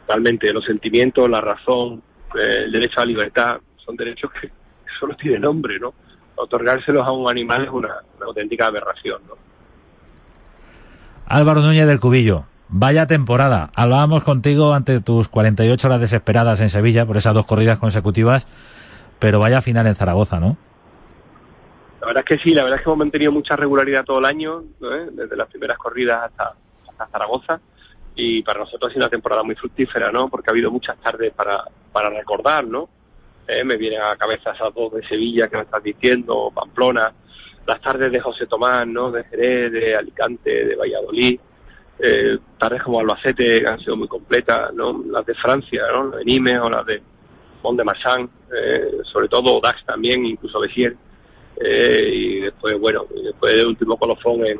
Realmente 0.07 0.51
los 0.53 0.65
sentimientos, 0.65 1.29
la 1.29 1.41
razón, 1.41 2.01
eh, 2.35 2.63
el 2.65 2.71
derecho 2.71 2.99
a 2.99 3.05
la 3.05 3.11
libertad, 3.11 3.57
son 3.77 3.95
derechos 3.95 4.31
que 4.39 4.49
solo 4.99 5.15
tienen 5.15 5.41
nombre, 5.41 5.79
¿no? 5.79 5.93
Otorgárselos 6.35 7.05
a 7.05 7.11
un 7.11 7.29
animal 7.29 7.65
es 7.65 7.69
una, 7.69 7.95
auténtica 8.21 8.67
aberración, 8.67 9.21
¿no? 9.27 9.35
Álvaro 11.25 11.61
Núñez 11.61 11.87
del 11.87 11.99
Cubillo, 11.99 12.45
vaya 12.69 13.05
temporada. 13.05 13.69
Hablábamos 13.75 14.23
contigo 14.23 14.73
ante 14.73 15.01
tus 15.01 15.27
48 15.27 15.87
horas 15.87 15.99
desesperadas 15.99 16.61
en 16.61 16.69
Sevilla 16.69 17.05
por 17.05 17.17
esas 17.17 17.33
dos 17.33 17.45
corridas 17.45 17.79
consecutivas, 17.79 18.47
pero 19.19 19.39
vaya 19.39 19.61
final 19.61 19.87
en 19.87 19.95
Zaragoza, 19.95 20.39
¿no? 20.39 20.57
La 21.99 22.07
verdad 22.07 22.23
es 22.25 22.37
que 22.37 22.43
sí, 22.43 22.53
la 22.53 22.63
verdad 22.63 22.79
es 22.79 22.83
que 22.83 22.89
hemos 22.89 22.99
mantenido 22.99 23.31
mucha 23.33 23.57
regularidad 23.57 24.05
todo 24.05 24.19
el 24.19 24.25
año, 24.25 24.63
desde 25.11 25.35
las 25.35 25.49
primeras 25.49 25.77
corridas 25.77 26.21
hasta, 26.23 26.53
hasta 26.87 27.07
Zaragoza 27.07 27.59
y 28.17 28.41
para 28.41 28.61
nosotros 28.61 28.89
ha 28.89 28.93
sido 28.93 29.05
una 29.05 29.11
temporada 29.11 29.43
muy 29.43 29.55
fructífera, 29.55 30.11
¿no? 30.11 30.27
Porque 30.27 30.49
ha 30.49 30.51
habido 30.51 30.71
muchas 30.71 30.97
tardes 30.97 31.31
para, 31.33 31.63
para 31.91 32.09
recordar, 32.09 32.65
¿no? 32.65 32.89
Eh, 33.47 33.63
me 33.63 33.77
vienen 33.77 34.01
a 34.01 34.09
la 34.09 34.17
cabeza 34.17 34.51
esas 34.51 34.73
dos 34.73 34.91
de 34.91 35.07
Sevilla 35.07 35.47
que 35.47 35.55
me 35.55 35.63
estás 35.63 35.83
diciendo, 35.83 36.51
Pamplona, 36.53 37.13
las 37.67 37.79
tardes 37.79 38.11
de 38.11 38.19
José 38.19 38.47
Tomás, 38.47 38.87
¿no? 38.87 39.11
De 39.11 39.23
Jerez, 39.25 39.71
de 39.71 39.95
Alicante, 39.95 40.65
de 40.65 40.75
Valladolid, 40.75 41.39
eh, 41.99 42.37
tardes 42.59 42.81
como 42.81 42.99
Albacete 42.99 43.61
que 43.61 43.67
han 43.67 43.79
sido 43.79 43.95
muy 43.95 44.07
completas, 44.07 44.73
¿no? 44.73 45.03
Las 45.09 45.25
de 45.25 45.35
Francia, 45.35 45.83
¿no? 45.93 46.05
Las 46.05 46.19
de 46.19 46.25
Nimes 46.25 46.59
o 46.59 46.69
las 46.71 46.85
de 46.87 47.01
Mont 47.63 47.77
de 47.77 47.83
Marsan, 47.83 48.29
eh, 48.51 48.97
sobre 49.03 49.27
todo 49.27 49.59
Dax 49.61 49.85
también, 49.85 50.25
incluso 50.25 50.59
Bessier. 50.59 50.95
Eh, 51.59 52.09
y 52.13 52.39
después, 52.41 52.79
bueno, 52.79 53.05
después 53.23 53.55
del 53.55 53.67
último 53.67 53.97
colofón 53.97 54.45
en, 54.45 54.59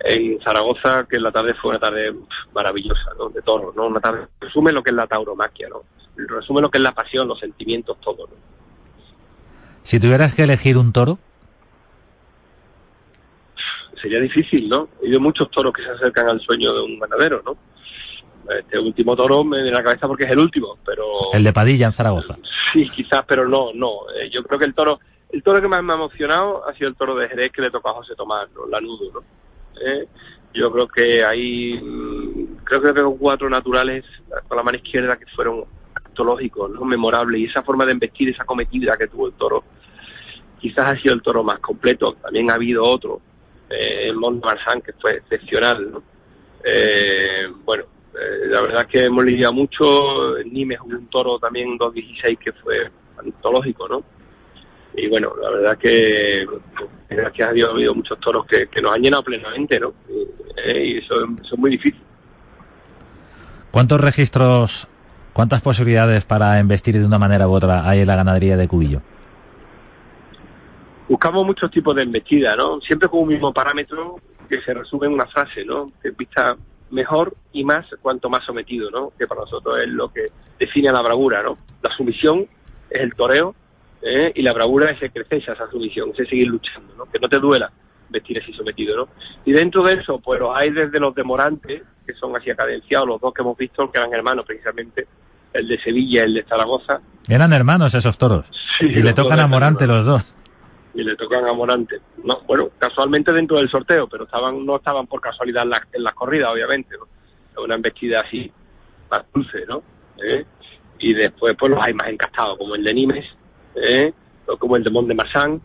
en 0.00 0.40
Zaragoza, 0.42 1.06
que 1.08 1.18
la 1.18 1.32
tarde 1.32 1.54
fue 1.54 1.70
una 1.70 1.80
tarde 1.80 2.14
maravillosa, 2.54 3.10
¿no? 3.18 3.28
De 3.28 3.42
toros, 3.42 3.74
¿no? 3.74 3.86
Una 3.86 4.00
tarde, 4.00 4.26
resume 4.40 4.72
lo 4.72 4.82
que 4.82 4.90
es 4.90 4.96
la 4.96 5.06
tauromaquia, 5.06 5.68
¿no? 5.68 5.82
Resume 6.16 6.60
lo 6.60 6.70
que 6.70 6.78
es 6.78 6.82
la 6.82 6.92
pasión, 6.92 7.28
los 7.28 7.38
sentimientos, 7.38 7.98
todo, 8.00 8.26
¿no? 8.26 8.34
Si 9.82 10.00
tuvieras 10.00 10.34
que 10.34 10.42
elegir 10.42 10.76
un 10.78 10.92
toro. 10.92 11.18
Sería 14.00 14.20
difícil, 14.20 14.68
¿no? 14.68 14.88
Hay 15.02 15.18
muchos 15.18 15.50
toros 15.50 15.72
que 15.72 15.82
se 15.82 15.90
acercan 15.90 16.28
al 16.28 16.40
sueño 16.40 16.72
de 16.72 16.82
un 16.82 16.98
ganadero, 16.98 17.42
¿no? 17.44 17.56
Este 18.58 18.78
último 18.78 19.16
toro 19.16 19.42
me 19.44 19.62
viene 19.62 19.76
a 19.76 19.80
la 19.80 19.84
cabeza 19.84 20.06
porque 20.06 20.24
es 20.24 20.30
el 20.30 20.38
último, 20.38 20.78
pero... 20.84 21.04
El 21.32 21.42
de 21.42 21.52
Padilla 21.52 21.86
en 21.86 21.92
Zaragoza. 21.92 22.36
Sí, 22.72 22.88
quizás, 22.88 23.24
pero 23.26 23.48
no, 23.48 23.72
no. 23.74 24.08
Eh, 24.20 24.30
yo 24.30 24.42
creo 24.44 24.58
que 24.58 24.66
el 24.66 24.74
toro, 24.74 25.00
el 25.30 25.42
toro 25.42 25.60
que 25.60 25.68
más 25.68 25.82
me 25.82 25.92
ha 25.92 25.96
emocionado 25.96 26.68
ha 26.68 26.74
sido 26.74 26.88
el 26.88 26.96
toro 26.96 27.16
de 27.16 27.28
Jerez 27.28 27.50
que 27.50 27.62
le 27.62 27.70
tocó 27.70 27.90
a 27.90 27.94
José 27.94 28.14
Tomás, 28.14 28.48
¿no? 28.54 28.66
Lanudo, 28.66 29.10
¿no? 29.12 29.20
¿Eh? 29.80 30.06
yo 30.54 30.72
creo 30.72 30.88
que 30.88 31.24
hay, 31.24 31.78
mm, 31.80 32.56
creo 32.64 32.82
que 32.82 32.92
tengo 32.92 33.16
cuatro 33.16 33.48
naturales 33.48 34.04
con 34.48 34.56
la 34.56 34.62
mano 34.62 34.78
izquierda 34.78 35.16
que 35.16 35.26
fueron 35.26 35.64
antológicos, 35.94 36.70
¿no? 36.70 36.84
memorables, 36.84 37.40
y 37.40 37.44
esa 37.44 37.62
forma 37.62 37.84
de 37.84 37.92
embestir, 37.92 38.30
esa 38.30 38.44
cometida 38.44 38.96
que 38.96 39.06
tuvo 39.06 39.26
el 39.26 39.34
toro, 39.34 39.64
quizás 40.58 40.86
ha 40.86 41.00
sido 41.00 41.14
el 41.14 41.22
toro 41.22 41.44
más 41.44 41.58
completo, 41.58 42.14
también 42.22 42.50
ha 42.50 42.54
habido 42.54 42.84
otro, 42.84 43.20
eh, 43.68 44.08
el 44.08 44.16
Mont 44.16 44.42
Marsan, 44.42 44.80
que 44.80 44.92
fue 44.94 45.16
excepcional, 45.16 45.92
¿no? 45.92 46.02
Eh, 46.64 47.46
bueno, 47.64 47.84
eh, 48.14 48.46
la 48.48 48.62
verdad 48.62 48.82
es 48.82 48.86
que 48.88 49.04
hemos 49.04 49.24
lidiado 49.24 49.52
mucho, 49.52 50.36
Nimes 50.44 50.80
un 50.80 51.06
toro 51.08 51.38
también 51.38 51.78
2.16 51.78 52.38
que 52.38 52.52
fue 52.52 52.90
antológico, 53.18 53.88
¿no? 53.88 54.02
Y 54.96 55.08
bueno, 55.08 55.32
la 55.40 55.50
verdad 55.50 55.78
que 55.78 56.46
gracias 57.08 57.50
a 57.50 57.52
Dios 57.52 57.68
ha 57.68 57.72
habido 57.72 57.94
muchos 57.94 58.18
toros 58.18 58.46
que, 58.46 58.68
nos 58.80 58.94
han 58.94 59.02
llenado 59.02 59.22
plenamente, 59.22 59.78
¿no? 59.78 59.92
Y, 60.74 60.98
eso, 60.98 61.14
es 61.42 61.58
muy 61.58 61.70
difícil. 61.70 62.00
¿Cuántos 63.70 64.00
registros, 64.00 64.88
cuántas 65.34 65.60
posibilidades 65.60 66.24
para 66.24 66.58
investir 66.58 66.98
de 66.98 67.04
una 67.04 67.18
manera 67.18 67.46
u 67.46 67.52
otra 67.52 67.88
hay 67.88 68.00
en 68.00 68.06
la 68.06 68.16
ganadería 68.16 68.56
de 68.56 68.66
Cubillo? 68.66 69.02
Buscamos 71.08 71.44
muchos 71.44 71.70
tipos 71.70 71.94
de 71.94 72.02
embestida, 72.02 72.56
¿no? 72.56 72.80
Siempre 72.80 73.08
con 73.08 73.20
un 73.20 73.28
mismo 73.28 73.52
parámetro 73.52 74.16
que 74.48 74.62
se 74.62 74.72
resume 74.72 75.08
en 75.08 75.12
una 75.12 75.26
frase, 75.26 75.64
¿no? 75.64 75.92
Que 76.02 76.10
vista 76.10 76.56
mejor 76.90 77.34
y 77.52 77.64
más 77.64 77.84
cuanto 78.00 78.30
más 78.30 78.44
sometido, 78.46 78.90
¿no? 78.90 79.12
Que 79.18 79.26
para 79.26 79.42
nosotros 79.42 79.78
es 79.82 79.88
lo 79.88 80.10
que 80.10 80.26
define 80.58 80.88
a 80.88 80.92
la 80.92 81.02
bravura, 81.02 81.42
¿no? 81.42 81.58
La 81.82 81.94
sumisión 81.94 82.46
es 82.90 83.00
el 83.00 83.14
toreo 83.14 83.54
¿eh? 84.06 84.32
y 84.34 84.42
la 84.42 84.52
bravura 84.52 84.90
es 84.90 85.12
crecer 85.12 85.38
esa 85.38 85.70
sumisión, 85.70 86.12
es 86.16 86.28
seguir 86.28 86.48
luchando, 86.48 86.94
¿no? 86.96 87.04
que 87.06 87.18
no 87.18 87.28
te 87.28 87.38
duela 87.38 87.70
vestir 88.08 88.40
así 88.40 88.52
sometido. 88.52 88.96
¿no? 88.96 89.08
Y 89.44 89.52
dentro 89.52 89.82
de 89.82 89.94
eso, 89.94 90.18
pues 90.18 90.40
los 90.40 90.56
hay 90.56 90.70
desde 90.70 91.00
los 91.00 91.14
demorantes, 91.14 91.82
que 92.06 92.14
son 92.14 92.36
así 92.36 92.50
acadenciados, 92.50 93.08
los 93.08 93.20
dos 93.20 93.34
que 93.34 93.42
hemos 93.42 93.56
visto, 93.56 93.90
que 93.90 93.98
eran 93.98 94.12
hermanos 94.12 94.44
precisamente, 94.46 95.06
el 95.52 95.68
de 95.68 95.80
Sevilla 95.80 96.22
y 96.22 96.24
el 96.26 96.34
de 96.34 96.42
Zaragoza. 96.44 97.00
Eran 97.28 97.52
hermanos 97.52 97.94
esos 97.94 98.16
toros. 98.16 98.46
y 98.80 99.02
le 99.02 99.12
tocan 99.12 99.40
a 99.40 99.46
Morante 99.46 99.86
los 99.86 100.04
dos. 100.04 100.22
Y 100.94 101.02
le 101.02 101.16
tocan 101.16 101.46
a 101.46 101.52
Morante. 101.52 102.00
No, 102.22 102.40
bueno, 102.46 102.70
casualmente 102.78 103.32
dentro 103.32 103.58
del 103.58 103.68
sorteo, 103.68 104.08
pero 104.08 104.24
estaban 104.24 104.64
no 104.64 104.76
estaban 104.76 105.06
por 105.06 105.20
casualidad 105.20 105.64
en, 105.64 105.70
la, 105.70 105.86
las 105.98 106.14
corridas, 106.14 106.50
obviamente. 106.52 106.96
¿no? 106.96 107.62
Una 107.62 107.74
embestida 107.74 108.20
así, 108.20 108.50
más 109.10 109.24
dulce, 109.32 109.64
¿no? 109.66 109.82
¿Eh? 110.22 110.44
Y 110.98 111.14
después 111.14 111.54
pues 111.58 111.70
los 111.70 111.82
hay 111.82 111.92
más 111.92 112.08
encastados, 112.08 112.56
como 112.58 112.74
el 112.74 112.84
de 112.84 112.94
Nimes, 112.94 113.26
¿eh? 113.76 114.12
como 114.58 114.76
el 114.76 114.84
de 114.84 114.90
Mont 114.90 115.08
de 115.08 115.14
Marsan, 115.14 115.60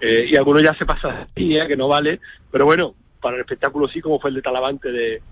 eh, 0.00 0.26
y 0.30 0.36
algunos 0.36 0.62
ya 0.62 0.74
se 0.74 0.84
pasan 0.84 1.16
así, 1.16 1.56
¿eh? 1.56 1.66
que 1.66 1.76
no 1.76 1.88
vale, 1.88 2.20
pero 2.50 2.64
bueno, 2.64 2.94
para 3.20 3.36
el 3.36 3.42
espectáculo 3.42 3.88
sí, 3.88 4.00
como 4.00 4.20
fue 4.20 4.30
el 4.30 4.36
de 4.36 4.42
Talavante 4.42 4.90
de... 4.90 5.22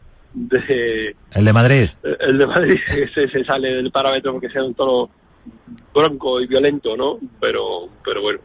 el 1.32 1.44
de 1.44 1.52
Madrid. 1.52 1.90
Eh, 2.02 2.16
el 2.20 2.38
de 2.38 2.46
Madrid, 2.46 2.78
ese 2.88 3.28
se 3.28 3.44
sale 3.44 3.74
del 3.74 3.90
parámetro 3.90 4.32
porque 4.32 4.50
sea 4.50 4.64
un 4.64 4.74
tono 4.74 5.10
bronco 5.92 6.40
y 6.40 6.46
violento, 6.46 6.96
¿no? 6.96 7.18
Pero, 7.40 7.88
pero 8.02 8.22
bueno, 8.22 8.40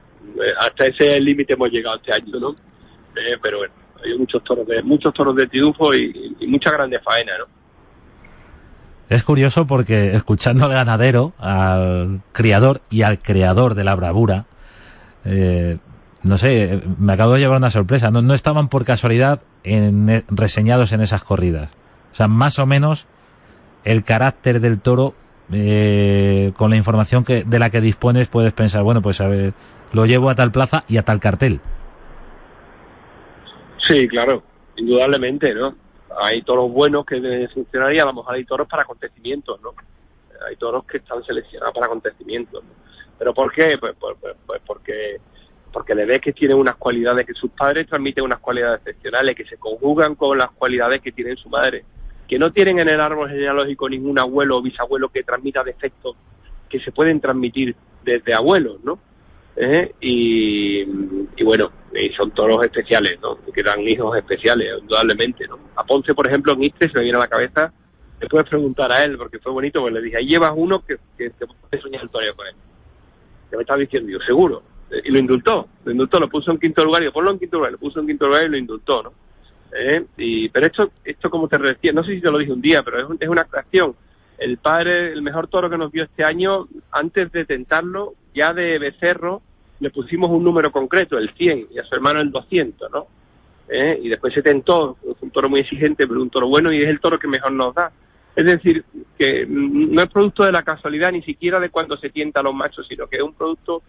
hasta 0.60 0.88
ese 0.88 1.20
límite 1.20 1.54
hemos 1.54 1.72
llegado 1.72 1.98
este 1.98 2.14
año, 2.14 2.40
¿no? 2.40 2.56
pero 3.42 3.58
bueno, 3.58 3.74
hay 4.02 4.18
muchos 4.18 4.42
toros 4.46 4.66
de, 4.66 4.82
muchos 4.82 5.14
toros 5.14 5.36
de 5.36 5.48
tidufo 5.48 5.94
y, 5.94 6.36
y 6.40 6.48
mucha 6.48 6.72
grande 6.72 7.00
faena, 7.00 7.38
¿no? 7.38 7.59
Es 9.10 9.24
curioso 9.24 9.66
porque 9.66 10.16
escuchando 10.16 10.66
al 10.66 10.72
ganadero, 10.72 11.34
al 11.40 12.22
criador 12.32 12.82
y 12.92 13.02
al 13.02 13.20
creador 13.20 13.74
de 13.74 13.84
la 13.84 13.96
bravura, 13.96 14.46
eh, 15.26 15.78
no 16.22 16.38
sé, 16.38 16.84
me 17.00 17.14
acabo 17.14 17.34
de 17.34 17.40
llevar 17.40 17.58
una 17.58 17.72
sorpresa. 17.72 18.12
No, 18.12 18.34
estaban 18.36 18.70
por 18.70 18.86
casualidad 18.86 19.42
en, 19.64 20.24
reseñados 20.30 20.92
en 20.92 21.02
esas 21.02 21.24
corridas. 21.24 21.72
O 22.12 22.16
sea, 22.16 22.28
más 22.28 22.60
o 22.60 22.68
menos 22.68 23.08
el 23.84 24.04
carácter 24.04 24.60
del 24.60 24.80
toro, 24.80 25.16
eh, 25.52 26.52
con 26.56 26.70
la 26.70 26.76
información 26.76 27.24
que, 27.24 27.44
de 27.44 27.58
la 27.58 27.72
que 27.72 27.82
dispones, 27.82 28.28
puedes 28.28 28.54
pensar, 28.54 28.84
bueno, 28.84 29.02
pues 29.02 29.22
a 29.22 29.28
ver, 29.28 29.54
lo 29.92 30.06
llevo 30.06 30.30
a 30.30 30.36
tal 30.36 30.52
plaza 30.52 30.84
y 30.88 30.98
a 30.98 31.04
tal 31.04 31.20
cartel. 31.20 31.62
Sí, 33.80 34.08
claro, 34.08 34.44
indudablemente, 34.76 35.56
¿no? 35.56 35.74
Hay 36.18 36.42
toros 36.42 36.72
buenos 36.72 37.06
que 37.06 37.20
deben 37.20 37.50
funcionar 37.50 37.94
y 37.94 38.00
a 38.00 38.06
lo 38.06 38.14
mejor 38.14 38.36
hay 38.36 38.46
toros 38.46 38.68
para 38.68 38.84
acontecimientos, 38.84 39.62
¿no? 39.62 39.74
Hay 40.48 40.56
toros 40.56 40.86
que 40.86 40.98
están 40.98 41.24
seleccionados 41.24 41.74
para 41.74 41.88
acontecimientos, 41.88 42.64
¿no? 42.64 42.72
¿Pero 43.18 43.34
por 43.34 43.52
qué? 43.52 43.78
Pues, 43.78 43.96
pues, 44.00 44.16
pues, 44.20 44.36
pues, 44.46 44.62
porque 44.66 45.20
porque 45.72 45.94
le 45.94 46.06
ves 46.06 46.20
que 46.20 46.34
tiene 46.34 46.56
unas 46.56 46.76
cualidades 46.76 47.26
que 47.26 47.34
sus 47.34 47.52
padres 47.52 47.88
transmiten 47.88 48.24
unas 48.24 48.40
cualidades 48.40 48.80
excepcionales 48.80 49.36
que 49.36 49.46
se 49.46 49.58
conjugan 49.58 50.16
con 50.16 50.38
las 50.38 50.50
cualidades 50.52 51.02
que 51.02 51.12
tienen 51.12 51.38
su 51.38 51.48
madre, 51.50 51.86
que 52.28 52.40
no 52.40 52.52
tienen 52.52 52.80
en 52.80 52.90
el 52.90 53.00
árbol 53.00 53.30
genealógico 53.30 53.88
ningún 53.88 54.18
abuelo 54.18 54.58
o 54.58 54.62
bisabuelo 54.62 55.10
que 55.10 55.24
transmita 55.24 55.64
defectos 55.64 56.16
que 56.70 56.80
se 56.80 56.92
pueden 56.92 57.20
transmitir 57.20 57.76
desde 58.04 58.34
abuelos, 58.34 58.78
¿no? 58.84 59.00
¿Eh? 59.56 59.94
Y, 60.00 60.86
bueno, 61.44 61.72
y 61.94 62.10
son 62.14 62.32
toros 62.32 62.64
especiales, 62.64 63.20
¿no? 63.22 63.38
Que 63.54 63.64
dan 63.64 63.82
hijos 63.82 64.16
especiales, 64.18 64.80
indudablemente, 64.80 65.48
¿no? 65.48 65.60
A 65.76 65.84
Ponce, 65.84 66.14
por 66.14 66.28
ejemplo, 66.28 66.54
en 66.54 66.64
Istres 66.64 66.94
me 66.94 67.02
viene 67.02 67.18
a 67.18 67.22
la 67.22 67.28
cabeza 67.28 67.74
le 68.20 68.28
puedes 68.28 68.50
preguntar 68.50 68.92
a 68.92 69.04
él, 69.04 69.18
porque 69.18 69.40
fue 69.40 69.52
bonito, 69.52 69.80
porque 69.80 69.96
le 69.96 70.02
dije, 70.02 70.18
ahí 70.18 70.28
llevas 70.28 70.52
uno 70.56 70.84
que, 70.86 70.98
que 71.18 71.30
te 71.30 71.48
puede 71.48 71.82
soñar 71.82 72.04
el 72.04 72.10
toreo 72.10 72.36
con 72.36 72.48
él. 72.48 72.56
Que 73.50 73.56
me 73.56 73.62
estaba 73.64 73.80
diciendo, 73.80 74.10
yo, 74.12 74.20
seguro. 74.20 74.62
Y 75.04 75.12
lo 75.12 75.20
indultó, 75.20 75.68
lo 75.86 75.92
indultó, 75.92 76.20
lo 76.20 76.28
puso 76.28 76.52
en 76.52 76.60
quinto 76.60 76.84
lugar, 76.84 77.02
y 77.02 77.06
yo, 77.06 77.14
ponlo 77.14 77.32
en 77.32 77.40
quinto 77.40 77.58
lugar, 77.58 77.72
lo 77.72 77.78
puso 77.78 78.00
en 78.00 78.08
quinto 78.08 78.28
lugar 78.28 78.46
y 78.46 78.50
lo 78.50 78.58
indultó, 78.58 79.04
¿no? 79.04 79.14
¿Eh? 79.72 80.04
Y, 80.18 80.50
pero 80.50 80.66
esto, 80.66 80.92
esto 81.04 81.30
como 81.30 81.48
te 81.48 81.58
decía, 81.60 81.94
no 81.94 82.04
sé 82.04 82.16
si 82.16 82.22
te 82.22 82.32
lo 82.32 82.40
dije 82.40 82.52
un 82.52 82.62
día, 82.62 82.84
pero 82.84 83.00
es, 83.00 83.22
es 83.22 83.30
una 83.30 83.42
acción. 83.42 83.96
El 84.38 84.58
padre, 84.58 85.14
el 85.14 85.22
mejor 85.22 85.48
toro 85.48 85.70
que 85.70 85.78
nos 85.78 85.92
dio 85.92 86.04
este 86.04 86.24
año, 86.24 86.68
antes 86.92 87.32
de 87.32 87.46
tentarlo, 87.46 88.16
ya 88.34 88.54
de 88.54 88.80
becerro, 88.80 89.42
le 89.80 89.90
pusimos 89.90 90.30
un 90.30 90.44
número 90.44 90.72
concreto, 90.72 91.18
el 91.18 91.32
100, 91.34 91.68
y 91.72 91.80
a 91.80 91.84
su 91.84 91.96
hermano 91.96 92.22
el 92.22 92.32
200, 92.32 92.92
¿no? 92.92 93.08
¿Eh? 93.70 94.00
Y 94.02 94.10
después 94.10 94.34
se 94.34 94.42
tentó, 94.42 94.98
es 95.04 95.22
un 95.22 95.32
toro 95.32 95.50
muy 95.50 95.62
exigente, 95.62 96.08
pero 96.08 96.22
un 96.22 96.30
toro 96.30 96.48
bueno, 96.48 96.74
y 96.74 96.82
es 96.82 96.88
el 96.88 97.00
toro 97.00 97.20
que 97.20 97.28
mejor 97.28 97.52
nos 97.52 97.74
da. 97.76 97.92
Es 98.36 98.46
decir, 98.46 98.84
que 99.18 99.46
no 99.48 100.02
es 100.02 100.10
producto 100.10 100.44
de 100.44 100.52
la 100.52 100.64
casualidad, 100.64 101.12
ni 101.12 101.22
siquiera 101.22 101.60
de 101.60 101.70
cuando 101.70 101.98
se 101.98 102.10
tienta 102.10 102.42
los 102.42 102.54
machos, 102.54 102.88
sino 102.88 103.08
que 103.08 103.18
es 103.18 103.22
un 103.22 103.34
producto 103.34 103.84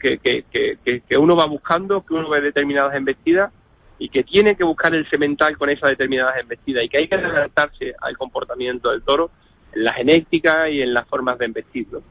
que, 0.00 0.18
que, 0.18 0.44
que, 0.50 1.00
que 1.00 1.18
uno 1.18 1.36
va 1.36 1.46
buscando, 1.46 2.04
que 2.04 2.14
uno 2.14 2.28
ve 2.28 2.40
determinadas 2.40 2.94
embestidas 2.94 3.52
y 3.98 4.08
que 4.08 4.24
tiene 4.24 4.56
que 4.56 4.64
buscar 4.64 4.94
el 4.94 5.08
semental 5.08 5.56
con 5.56 5.70
esas 5.70 5.90
determinadas 5.90 6.38
embestidas 6.38 6.84
y 6.84 6.88
que 6.88 6.98
hay 6.98 7.08
que 7.08 7.14
adaptarse 7.14 7.94
al 8.00 8.16
comportamiento 8.16 8.90
del 8.90 9.02
toro 9.02 9.30
en 9.72 9.84
la 9.84 9.92
genética 9.92 10.68
y 10.68 10.82
en 10.82 10.92
las 10.92 11.06
formas 11.08 11.38
de 11.38 11.46
embestirlo. 11.46 12.02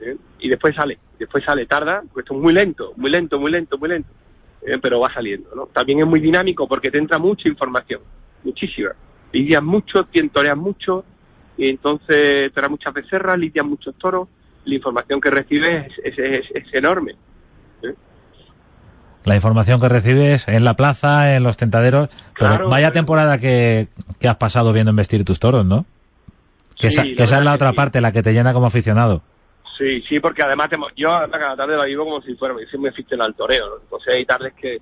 ¿Eh? 0.00 0.16
Y 0.40 0.48
después 0.48 0.74
sale, 0.74 0.98
después 1.18 1.44
sale, 1.44 1.66
tarda, 1.66 2.02
porque 2.02 2.20
esto 2.20 2.34
es 2.34 2.40
muy 2.40 2.52
lento, 2.52 2.92
muy 2.96 3.10
lento, 3.10 3.38
muy 3.38 3.50
lento, 3.50 3.78
muy 3.78 3.88
lento, 3.88 4.10
¿eh? 4.62 4.78
pero 4.80 5.00
va 5.00 5.12
saliendo. 5.12 5.50
¿no? 5.54 5.66
También 5.66 6.00
es 6.00 6.06
muy 6.06 6.20
dinámico 6.20 6.68
porque 6.68 6.90
te 6.90 6.98
entra 6.98 7.18
mucha 7.18 7.48
información, 7.48 8.00
muchísima. 8.44 8.90
Lidias 9.32 9.62
mucho, 9.62 10.04
tientoreas 10.04 10.56
mucho, 10.56 11.04
y 11.56 11.68
entonces 11.68 12.52
te 12.52 12.60
da 12.60 12.68
muchas 12.68 12.92
becerras, 12.92 13.38
lidias 13.38 13.64
muchos 13.64 13.94
toros, 13.96 14.28
la 14.64 14.74
información 14.74 15.20
que 15.20 15.30
recibes 15.30 15.92
es, 16.04 16.18
es, 16.18 16.44
es 16.54 16.74
enorme. 16.74 17.12
¿eh? 17.82 17.94
La 19.24 19.34
información 19.36 19.80
que 19.80 19.88
recibes 19.88 20.46
en 20.48 20.64
la 20.64 20.74
plaza, 20.74 21.34
en 21.36 21.42
los 21.42 21.56
tentaderos, 21.56 22.08
pero 22.38 22.50
Claro, 22.50 22.68
vaya 22.68 22.92
temporada 22.92 23.38
que, 23.38 23.88
que 24.18 24.28
has 24.28 24.36
pasado 24.36 24.72
viendo 24.72 24.90
investir 24.90 25.24
tus 25.24 25.40
toros, 25.40 25.64
¿no? 25.64 25.86
Que, 26.78 26.88
Sí, 26.90 26.94
esa, 26.94 27.04
la 27.04 27.14
que 27.16 27.22
esa 27.22 27.38
es 27.38 27.44
la 27.44 27.54
otra 27.54 27.70
sí. 27.70 27.76
parte, 27.76 28.00
la 28.00 28.12
que 28.12 28.22
te 28.22 28.32
llena 28.34 28.52
como 28.52 28.66
aficionado. 28.66 29.22
Sí, 29.76 30.02
sí, 30.08 30.20
porque 30.20 30.42
además 30.42 30.70
te 30.70 30.76
yo 30.96 31.08
cada 31.30 31.56
tarde 31.56 31.76
la 31.76 31.84
vivo 31.84 32.04
como 32.04 32.22
si 32.22 32.34
fuera, 32.34 32.54
soy 32.70 32.80
muy 32.80 32.88
aficionado 32.88 33.28
al 33.28 33.34
toreo, 33.34 33.68
¿no? 33.68 33.76
Entonces 33.82 34.14
hay 34.14 34.24
tardes 34.24 34.54
que, 34.54 34.80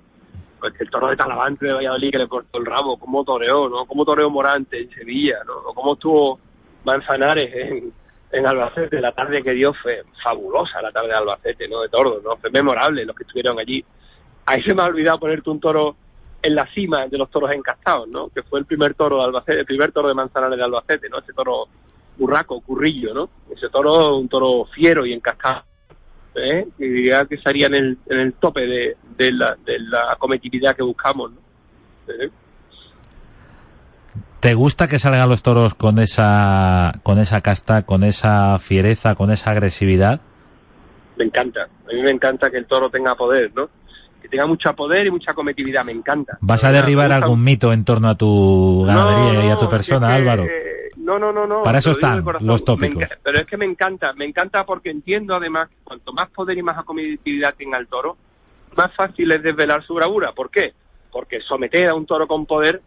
pues, 0.59 0.73
que 0.73 0.85
el 0.85 0.89
toro 0.89 1.07
de 1.07 1.17
Talavante 1.17 1.65
de 1.65 1.73
Valladolid 1.73 2.11
que 2.11 2.17
le 2.19 2.27
cortó 2.27 2.57
el 2.59 2.65
rabo, 2.65 2.97
cómo 2.97 3.23
toreó, 3.25 3.67
¿no? 3.67 3.85
Cómo 3.85 4.05
toreó 4.05 4.29
Morante 4.29 4.79
en 4.79 4.89
Sevilla, 4.91 5.39
¿no? 5.45 5.53
O 5.69 5.73
cómo 5.73 5.93
estuvo 5.93 6.39
Manzanares 6.85 7.53
en, 7.53 7.93
en 8.31 8.45
Albacete, 8.45 9.01
la 9.01 9.11
tarde 9.11 9.43
que 9.43 9.51
dio 9.51 9.73
fue 9.73 10.03
fabulosa, 10.23 10.81
la 10.81 10.91
tarde 10.91 11.09
de 11.09 11.15
Albacete, 11.15 11.67
¿no? 11.67 11.81
De 11.81 11.89
tordo, 11.89 12.21
¿no? 12.23 12.37
Fue 12.37 12.49
memorable 12.49 13.05
los 13.05 13.15
que 13.15 13.23
estuvieron 13.23 13.59
allí. 13.59 13.83
Ahí 14.45 14.63
se 14.63 14.73
me 14.73 14.81
ha 14.81 14.85
olvidado 14.85 15.19
ponerte 15.19 15.49
un 15.49 15.59
toro 15.59 15.97
en 16.41 16.55
la 16.55 16.71
cima 16.73 17.07
de 17.07 17.17
los 17.17 17.29
toros 17.29 17.51
encastados, 17.51 18.07
¿no? 18.07 18.29
Que 18.29 18.43
fue 18.43 18.59
el 18.59 18.65
primer 18.65 18.93
toro 18.93 19.17
de 19.17 19.25
Albacete, 19.25 19.59
el 19.59 19.65
primer 19.65 19.91
toro 19.91 20.07
de 20.07 20.13
Manzanares 20.13 20.57
de 20.57 20.63
Albacete, 20.63 21.09
¿no? 21.09 21.19
Ese 21.19 21.33
toro 21.33 21.67
burraco, 22.17 22.61
currillo, 22.61 23.13
¿no? 23.13 23.29
Ese 23.55 23.69
toro, 23.69 24.17
un 24.17 24.27
toro 24.29 24.65
fiero 24.73 25.05
y 25.05 25.13
encascado, 25.13 25.63
¿eh? 26.35 26.65
Y 26.79 26.87
diría 26.87 27.25
que 27.25 27.35
estaría 27.35 27.67
en 27.67 27.75
el, 27.75 27.97
en 28.09 28.19
el 28.19 28.33
tope 28.33 28.61
de, 28.61 28.97
de, 29.17 29.31
la, 29.31 29.55
de 29.65 29.79
la 29.79 30.15
cometividad 30.19 30.75
que 30.75 30.83
buscamos, 30.83 31.31
¿no? 31.31 31.37
¿Eh? 32.13 32.29
¿Te 34.39 34.53
gusta 34.53 34.87
que 34.87 34.99
salgan 34.99 35.27
los 35.27 35.41
toros 35.41 35.73
con 35.73 35.97
esa, 35.99 36.99
con 37.03 37.17
esa 37.19 37.41
casta, 37.41 37.83
con 37.83 38.03
esa 38.03 38.59
fiereza, 38.59 39.15
con 39.15 39.31
esa 39.31 39.51
agresividad? 39.51 40.21
Me 41.17 41.25
encanta, 41.25 41.63
a 41.63 41.93
mí 41.93 42.01
me 42.03 42.11
encanta 42.11 42.51
que 42.51 42.57
el 42.57 42.65
toro 42.67 42.89
tenga 42.89 43.15
poder, 43.15 43.51
¿no? 43.55 43.69
Que 44.21 44.27
tenga 44.27 44.45
mucho 44.45 44.71
poder 44.75 45.07
y 45.07 45.11
mucha 45.11 45.33
cometividad, 45.33 45.83
me 45.83 45.93
encanta. 45.93 46.37
¿Vas 46.41 46.63
a 46.63 46.71
derribar 46.71 47.11
algún 47.11 47.43
mito 47.43 47.73
en 47.73 47.85
torno 47.85 48.09
a 48.09 48.15
tu 48.15 48.83
ganadería 48.85 49.33
No, 49.41 49.47
y 49.47 49.49
a 49.49 49.57
tu 49.57 49.67
persona, 49.69 50.07
si 50.07 50.13
es 50.13 50.17
que, 50.17 50.29
Álvaro? 50.29 50.43
eh, 50.43 50.74
no, 51.05 51.19
no, 51.19 51.31
no, 51.31 51.45
no. 51.45 51.61
Para 51.61 51.77
eso 51.77 51.91
están 51.91 52.25
los 52.41 52.65
tópicos. 52.65 53.05
pero 53.21 53.37
es 53.37 53.45
que 53.45 53.57
me 53.57 53.65
encanta, 53.65 54.11
me 54.13 54.25
encanta 54.25 54.65
porque 54.65 54.89
entiendo 54.89 55.35
además 55.35 55.69
que 55.69 55.75
cuanto 55.83 56.11
más 56.11 56.29
poder 56.31 56.57
y 56.57 56.63
más 56.63 56.77
acometividad 56.79 57.53
tenga 57.53 57.77
el 57.77 57.87
toro, 57.87 58.17
más 58.75 58.93
fácil 58.95 59.31
es 59.31 59.43
desvelar 59.43 59.85
su 59.85 59.93
bravura. 59.93 60.31
¿Por 60.31 60.49
qué? 60.49 60.73
Porque 61.11 61.41
someter 61.41 61.87
a 61.87 61.93
un 61.93 62.07
toro 62.07 62.27
con 62.27 62.47
poder 62.47 62.81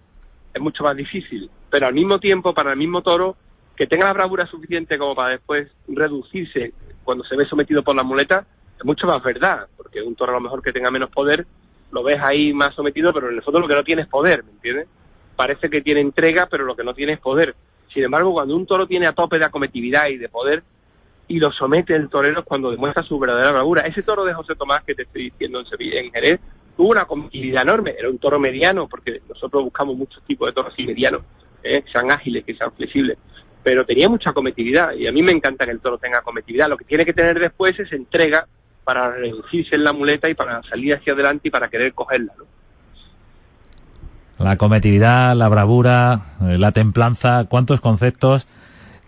es 0.53 0.61
mucho 0.61 0.83
más 0.83 0.97
difícil. 0.97 1.49
Pero 1.71 1.87
al 1.87 1.95
mismo 1.95 2.19
tiempo, 2.19 2.53
para 2.53 2.73
el 2.73 2.77
mismo 2.77 3.03
toro, 3.03 3.37
que 3.77 3.87
tenga 3.87 4.07
la 4.07 4.12
bravura 4.12 4.47
suficiente 4.47 4.99
como 4.99 5.14
para 5.14 5.31
después 5.31 5.69
reducirse 5.87 6.73
cuando 7.05 7.23
se 7.25 7.37
ve 7.37 7.47
sometido 7.47 7.85
por 7.85 7.95
la 7.95 8.03
muleta, 8.03 8.45
es 8.77 8.85
mucho 8.85 9.07
más 9.07 9.23
verdad. 9.23 9.69
Porque 9.77 10.03
un 10.03 10.16
toro 10.16 10.33
a 10.33 10.35
lo 10.35 10.41
mejor 10.41 10.61
que 10.61 10.73
tenga 10.73 10.91
menos 10.91 11.11
poder, 11.11 11.47
lo 11.93 12.03
ves 12.03 12.19
ahí 12.21 12.53
más 12.53 12.75
sometido, 12.75 13.12
pero 13.12 13.31
en 13.31 13.37
el 13.37 13.43
fondo 13.43 13.61
lo 13.61 13.69
que 13.69 13.75
no 13.75 13.85
tiene 13.85 14.03
es 14.03 14.09
poder, 14.09 14.43
¿me 14.43 14.51
entiendes? 14.51 14.89
Parece 15.37 15.71
que 15.71 15.83
tiene 15.83 16.01
entrega, 16.01 16.47
pero 16.47 16.64
lo 16.64 16.75
que 16.75 16.83
no 16.83 16.95
tiene 16.95 17.12
es 17.12 17.21
poder. 17.21 17.55
Sin 17.93 18.05
embargo, 18.05 18.32
cuando 18.32 18.55
un 18.55 18.66
toro 18.66 18.86
tiene 18.86 19.07
a 19.07 19.12
tope 19.12 19.39
de 19.39 19.45
acometividad 19.45 20.09
y 20.09 20.16
de 20.16 20.28
poder, 20.28 20.62
y 21.28 21.39
lo 21.39 21.53
somete 21.53 21.95
el 21.95 22.09
torero 22.09 22.41
es 22.41 22.47
cuando 22.47 22.70
demuestra 22.70 23.03
su 23.03 23.18
verdadera 23.18 23.53
bravura. 23.53 23.82
Ese 23.82 24.03
toro 24.03 24.24
de 24.24 24.34
José 24.34 24.55
Tomás 24.55 24.82
que 24.84 24.95
te 24.95 25.03
estoy 25.03 25.30
diciendo 25.30 25.61
en 25.61 25.66
Sevilla, 25.66 26.01
en 26.01 26.11
Jerez, 26.11 26.41
tuvo 26.76 26.91
una 26.91 27.03
acometividad 27.03 27.62
enorme. 27.62 27.95
Era 27.99 28.09
un 28.09 28.18
toro 28.18 28.39
mediano, 28.39 28.89
porque 28.89 29.20
nosotros 29.28 29.64
buscamos 29.64 29.97
muchos 29.97 30.22
tipos 30.24 30.49
de 30.49 30.53
toros 30.53 30.72
así 30.72 30.86
medianos, 30.86 31.22
¿eh? 31.62 31.82
que 31.82 31.91
sean 31.91 32.11
ágiles, 32.11 32.45
que 32.45 32.55
sean 32.55 32.72
flexibles. 32.72 33.18
Pero 33.62 33.84
tenía 33.84 34.09
mucha 34.09 34.30
acometividad, 34.30 34.95
y 34.95 35.07
a 35.07 35.12
mí 35.12 35.22
me 35.22 35.32
encanta 35.32 35.66
que 35.66 35.72
el 35.72 35.80
toro 35.80 35.99
tenga 35.99 36.18
acometividad. 36.18 36.68
Lo 36.68 36.78
que 36.78 36.84
tiene 36.84 37.05
que 37.05 37.12
tener 37.12 37.39
después 37.39 37.78
es 37.78 37.93
entrega 37.93 38.47
para 38.84 39.11
reducirse 39.11 39.74
en 39.74 39.84
la 39.84 39.93
muleta 39.93 40.30
y 40.30 40.34
para 40.34 40.62
salir 40.62 40.95
hacia 40.95 41.12
adelante 41.12 41.49
y 41.49 41.51
para 41.51 41.68
querer 41.68 41.93
cogerla. 41.93 42.32
¿no? 42.39 42.45
La 44.39 44.57
cometividad, 44.57 45.34
la 45.34 45.49
bravura, 45.49 46.36
eh, 46.43 46.59
la 46.59 46.72
templanza, 46.72 47.47
cuántos 47.49 47.80
conceptos 47.80 48.47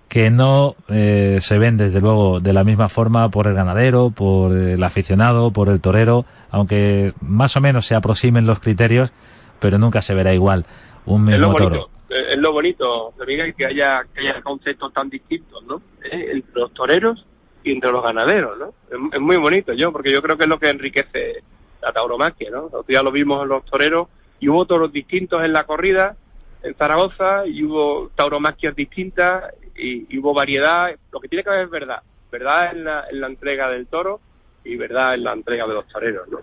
que 0.08 0.32
no 0.32 0.74
eh, 0.88 1.38
se 1.40 1.58
ven 1.58 1.76
desde 1.76 2.00
luego 2.00 2.40
de 2.40 2.52
la 2.52 2.64
misma 2.64 2.88
forma 2.88 3.30
por 3.30 3.46
el 3.46 3.54
ganadero, 3.54 4.10
por 4.10 4.50
el 4.52 4.82
aficionado, 4.82 5.52
por 5.52 5.68
el 5.68 5.80
torero, 5.80 6.24
aunque 6.50 7.14
más 7.20 7.56
o 7.56 7.60
menos 7.60 7.86
se 7.86 7.94
aproximen 7.94 8.44
los 8.44 8.58
criterios, 8.58 9.12
pero 9.60 9.78
nunca 9.78 10.02
se 10.02 10.14
verá 10.14 10.34
igual 10.34 10.66
un 11.06 11.28
Es 11.28 11.38
lo 11.38 11.50
mismo 11.50 11.68
bonito, 11.68 11.90
es 12.08 12.36
lo 12.38 12.52
bonito, 12.52 13.14
Miguel, 13.24 13.54
que 13.54 13.66
haya, 13.66 14.04
que 14.12 14.20
haya 14.20 14.42
conceptos 14.42 14.92
tan 14.92 15.08
distintos, 15.08 15.62
¿no? 15.62 15.80
Eh, 16.10 16.30
Entre 16.32 16.60
los 16.60 16.74
toreros 16.74 17.24
y 17.62 17.70
entre 17.70 17.92
los 17.92 18.02
ganaderos, 18.02 18.58
¿no? 18.58 18.74
Es, 18.90 19.14
es 19.14 19.20
muy 19.20 19.36
bonito, 19.36 19.72
yo, 19.74 19.92
porque 19.92 20.12
yo 20.12 20.20
creo 20.22 20.36
que 20.36 20.42
es 20.42 20.48
lo 20.48 20.58
que 20.58 20.70
enriquece 20.70 21.44
la 21.80 21.92
tauromaquia, 21.92 22.50
¿no? 22.50 22.68
Día 22.88 23.04
lo 23.04 23.12
vimos 23.12 23.44
en 23.44 23.50
los 23.50 23.64
toreros 23.64 24.08
y 24.40 24.48
hubo 24.48 24.64
toros 24.66 24.92
distintos 24.92 25.44
en 25.44 25.52
la 25.52 25.64
corrida 25.64 26.16
en 26.62 26.74
Zaragoza 26.74 27.46
y 27.46 27.62
hubo 27.64 28.10
tauromaquias 28.16 28.74
distintas 28.74 29.44
y, 29.76 30.06
y 30.14 30.18
hubo 30.18 30.34
variedad. 30.34 30.88
Lo 31.12 31.20
que 31.20 31.28
tiene 31.28 31.42
que 31.44 31.50
haber 31.50 31.64
es 31.64 31.70
verdad, 31.70 31.98
verdad 32.32 32.72
en 32.72 32.84
la, 32.84 33.04
en 33.10 33.20
la 33.20 33.26
entrega 33.28 33.68
del 33.68 33.86
toro 33.86 34.20
y 34.64 34.76
verdad 34.76 35.14
en 35.14 35.24
la 35.24 35.32
entrega 35.32 35.66
de 35.66 35.74
los 35.74 35.86
toreros, 35.88 36.28
¿no? 36.28 36.38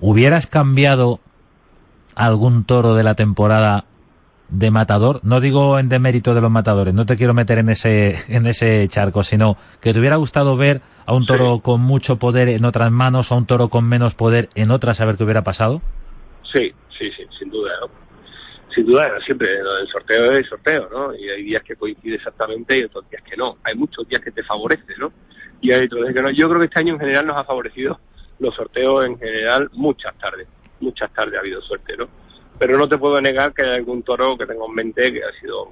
¿Hubieras 0.00 0.46
cambiado 0.46 1.20
algún 2.14 2.64
toro 2.64 2.94
de 2.94 3.02
la 3.02 3.14
temporada 3.14 3.84
de 4.48 4.70
matador? 4.70 5.20
No 5.22 5.40
digo 5.40 5.78
en 5.78 5.88
demérito 5.88 6.34
de 6.34 6.40
los 6.40 6.50
matadores, 6.50 6.92
no 6.92 7.06
te 7.06 7.16
quiero 7.16 7.34
meter 7.34 7.58
en 7.58 7.68
ese, 7.70 8.18
en 8.28 8.46
ese 8.46 8.86
charco, 8.88 9.22
sino 9.22 9.56
que 9.80 9.92
te 9.92 10.00
hubiera 10.00 10.16
gustado 10.16 10.56
ver 10.56 10.82
a 11.06 11.14
un 11.14 11.24
toro 11.24 11.56
Sí. 11.56 11.60
con 11.62 11.80
mucho 11.80 12.16
poder 12.18 12.48
en 12.48 12.64
otras 12.64 12.90
manos, 12.90 13.30
a 13.30 13.36
un 13.36 13.46
toro 13.46 13.68
con 13.68 13.84
menos 13.88 14.14
poder 14.14 14.48
en 14.54 14.70
otras, 14.70 15.00
a 15.00 15.04
ver 15.06 15.16
qué 15.16 15.24
hubiera 15.24 15.42
pasado. 15.44 15.80
Sí, 16.52 16.72
sí, 16.98 17.10
sí, 17.16 17.26
sin 17.38 17.50
duda, 17.50 17.72
¿no? 17.80 17.90
Sin 18.74 18.86
duda, 18.86 19.18
siempre 19.24 19.48
del 19.48 19.88
sorteo 19.88 20.32
es 20.32 20.38
el 20.38 20.48
sorteo, 20.48 20.88
¿no? 20.90 21.14
Y 21.14 21.28
hay 21.28 21.42
días 21.42 21.62
que 21.62 21.76
coincide 21.76 22.16
exactamente 22.16 22.78
y 22.78 22.84
otros 22.84 23.08
días 23.08 23.22
que 23.22 23.36
no. 23.36 23.58
Hay 23.64 23.74
muchos 23.74 24.06
días 24.08 24.20
que 24.20 24.30
te 24.30 24.42
favorece, 24.42 24.94
¿no? 24.98 25.12
Y 25.60 25.72
hay 25.72 25.86
otros 25.86 26.02
días 26.02 26.14
que 26.14 26.22
no. 26.22 26.30
Yo 26.30 26.48
creo 26.48 26.60
que 26.60 26.66
este 26.66 26.80
año 26.80 26.94
en 26.94 27.00
general 27.00 27.26
nos 27.26 27.36
ha 27.36 27.44
favorecido 27.44 27.98
los 28.38 28.54
sorteos 28.54 29.06
en 29.06 29.18
general 29.18 29.70
muchas 29.72 30.16
tardes. 30.18 30.46
Muchas 30.80 31.10
tardes 31.12 31.36
ha 31.36 31.40
habido 31.40 31.62
suerte, 31.62 31.96
¿no? 31.96 32.08
Pero 32.58 32.76
no 32.76 32.88
te 32.88 32.98
puedo 32.98 33.20
negar 33.20 33.54
que 33.54 33.62
hay 33.62 33.76
algún 33.76 34.02
toro 34.02 34.36
que 34.36 34.46
tengo 34.46 34.66
en 34.66 34.74
mente 34.74 35.12
que 35.12 35.24
ha 35.24 35.32
sido 35.40 35.70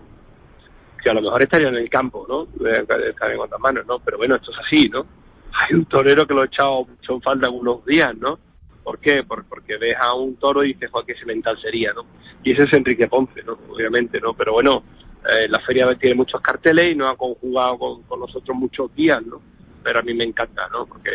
que 1.03 1.11
a 1.11 1.14
lo 1.14 1.20
mejor 1.20 1.43
estaría 1.43 1.68
en 1.68 1.77
el 1.77 1.91
campo, 1.91 2.25
¿no? 2.27 2.49
Estar 2.70 3.31
en 3.31 3.41
otras 3.41 3.61
manos, 3.61 3.85
¿no? 3.87 3.99
Pero 3.99 4.16
bueno, 4.16 4.37
esto 4.37 4.51
es 4.53 4.59
así, 4.59 4.89
¿no? 4.89 5.05
Hay 5.53 5.75
un 5.75 5.85
torero 5.85 6.27
que 6.27 6.33
lo 6.33 6.41
ha 6.43 6.47
echado 6.47 6.87
mucho 6.87 7.12
en 7.12 7.20
falta 7.20 7.47
algunos 7.47 7.85
días, 7.85 8.16
¿no? 8.16 8.39
¿Por 8.85 8.99
qué? 9.01 9.24
Por- 9.24 9.47
porque 9.47 9.76
ves 9.78 9.97
a 9.99 10.14
un 10.14 10.37
toro 10.37 10.62
y 10.62 10.74
dices, 10.74 10.91
joder, 10.91 11.07
qué 11.07 11.14
semental 11.18 11.59
sería, 11.61 11.93
¿no? 11.93 12.05
Y 12.45 12.53
ese 12.53 12.64
es 12.64 12.72
Enrique 12.74 13.09
Ponce, 13.09 13.43
¿no? 13.43 13.59
Obviamente, 13.70 14.20
¿no? 14.20 14.35
Pero 14.35 14.53
bueno, 14.53 14.85
eh, 15.28 15.49
la 15.49 15.59
feria 15.61 15.93
tiene 15.97 16.14
muchos 16.14 16.41
carteles 16.41 16.93
y 16.93 16.95
no 16.95 17.09
ha 17.09 17.16
conjugado 17.16 17.78
con, 17.78 18.03
con 18.03 18.20
nosotros 18.20 18.57
muchos 18.57 18.95
días, 18.95 19.24
¿no? 19.24 19.41
Pero 19.82 19.99
a 19.99 20.03
mí 20.03 20.14
me 20.14 20.24
encanta, 20.24 20.68
¿no? 20.70 20.87
Porque, 20.87 21.11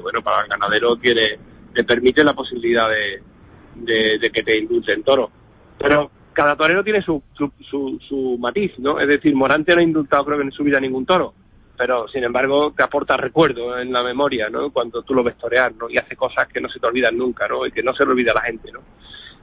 bueno, 0.00 0.22
para 0.22 0.42
el 0.42 0.48
ganadero 0.48 0.96
tiene, 0.96 1.38
te 1.74 1.84
permite 1.84 2.22
la 2.24 2.34
posibilidad 2.34 2.88
de 2.88 4.30
que 4.32 4.42
te 4.42 4.58
indulten 4.58 5.02
toro. 5.02 5.30
Pero 5.78 6.10
cada 6.32 6.56
torero 6.56 6.82
tiene 6.82 7.02
su, 7.02 7.22
su, 7.36 7.50
su, 7.68 7.98
su 8.08 8.38
matiz, 8.38 8.72
¿no? 8.78 8.98
Es 8.98 9.06
decir, 9.08 9.34
Morante 9.34 9.74
no 9.74 9.80
ha 9.80 9.84
indultado 9.84 10.24
creo 10.24 10.38
que 10.38 10.44
en 10.44 10.52
su 10.52 10.64
vida 10.64 10.80
ningún 10.80 11.04
toro, 11.06 11.34
pero 11.76 12.06
sin 12.08 12.24
embargo 12.24 12.72
te 12.76 12.82
aporta 12.82 13.16
recuerdo 13.16 13.78
en 13.78 13.92
la 13.92 14.02
memoria, 14.02 14.48
¿no? 14.48 14.70
Cuando 14.70 15.02
tú 15.02 15.14
lo 15.14 15.22
ves 15.24 15.36
torear, 15.38 15.74
¿no? 15.74 15.88
Y 15.90 15.96
hace 15.98 16.14
cosas 16.16 16.46
que 16.48 16.60
no 16.60 16.68
se 16.68 16.78
te 16.78 16.86
olvidan 16.86 17.16
nunca, 17.16 17.48
¿no? 17.48 17.66
Y 17.66 17.72
que 17.72 17.82
no 17.82 17.94
se 17.94 18.04
le 18.04 18.12
olvida 18.12 18.32
a 18.32 18.36
la 18.36 18.42
gente, 18.42 18.70
¿no? 18.72 18.80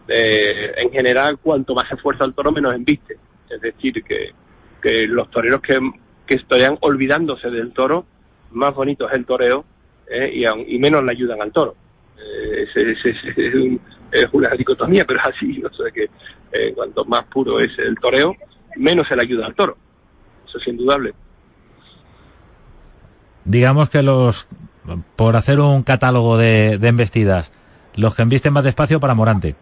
Eh, 0.07 0.73
en 0.77 0.91
general, 0.91 1.37
cuanto 1.39 1.75
más 1.75 1.87
se 1.87 1.95
esfuerza 1.95 2.25
el 2.25 2.33
toro, 2.33 2.51
menos 2.51 2.73
embiste. 2.73 3.17
Es 3.49 3.61
decir, 3.61 4.03
que, 4.03 4.31
que 4.81 5.07
los 5.07 5.29
toreros 5.29 5.61
que, 5.61 5.79
que 6.25 6.35
estarían 6.35 6.77
olvidándose 6.81 7.49
del 7.49 7.71
toro, 7.73 8.05
más 8.51 8.73
bonito 8.73 9.07
es 9.07 9.15
el 9.15 9.25
toreo 9.25 9.65
¿eh? 10.09 10.31
y, 10.33 10.43
aun- 10.45 10.65
y 10.67 10.79
menos 10.79 11.03
le 11.03 11.11
ayudan 11.11 11.41
al 11.41 11.51
toro. 11.51 11.75
Eh, 12.17 12.63
es, 12.75 12.75
es- 13.05 13.37
es- 13.37 13.55
un- 13.55 13.79
es 14.11 14.27
una 14.31 14.49
dicotomía, 14.49 15.05
pero 15.05 15.19
es 15.19 15.27
así, 15.27 15.59
no 15.59 15.69
sé 15.69 15.91
que 15.93 16.09
eh, 16.51 16.73
cuanto 16.73 17.05
más 17.05 17.25
puro 17.25 17.59
es 17.59 17.69
el 17.77 17.95
toreo, 17.99 18.35
menos 18.77 19.07
se 19.07 19.15
le 19.15 19.21
ayuda 19.21 19.45
al 19.45 19.53
toro. 19.55 19.77
Eso 20.47 20.57
es 20.57 20.67
indudable. 20.67 21.13
Digamos 23.45 23.89
que 23.89 24.03
los, 24.03 24.47
por 25.15 25.35
hacer 25.35 25.59
un 25.59 25.83
catálogo 25.83 26.37
de, 26.37 26.77
de 26.77 26.87
embestidas, 26.87 27.51
los 27.95 28.15
que 28.15 28.21
embisten 28.21 28.53
más 28.53 28.63
despacio 28.63 28.99
para 28.99 29.15
Morante. 29.15 29.55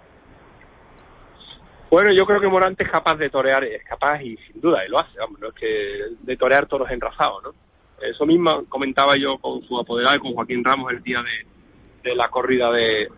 Bueno, 1.90 2.12
yo 2.12 2.26
creo 2.26 2.42
que 2.42 2.48
Morante 2.48 2.84
es 2.84 2.92
capaz 2.92 3.16
de 3.16 3.30
torear, 3.30 3.64
es 3.64 3.84
capaz 3.84 4.22
y 4.22 4.36
sin 4.38 4.60
duda, 4.60 4.86
y 4.86 4.90
lo 4.90 5.00
hace, 5.00 5.18
vamos, 5.20 5.40
no 5.40 5.48
es 5.48 5.54
que 5.54 6.02
de 6.20 6.38
torear 6.38 6.66
toros 6.66 6.90
enrazados, 6.92 7.42
¿no? 7.44 7.54
Eso 8.02 8.26
mismo 8.26 8.66
comentaba 8.66 9.16
yo 9.18 9.38
con 9.40 9.64
su 9.64 9.80
apoderado 9.80 10.20
con 10.20 10.34
Joaquín 10.34 10.64
Ramos 10.64 10.92
el 10.92 11.02
día 11.02 11.24
de, 12.04 12.16
la 12.16 12.30
corrida 12.30 12.72
de, 12.72 13.10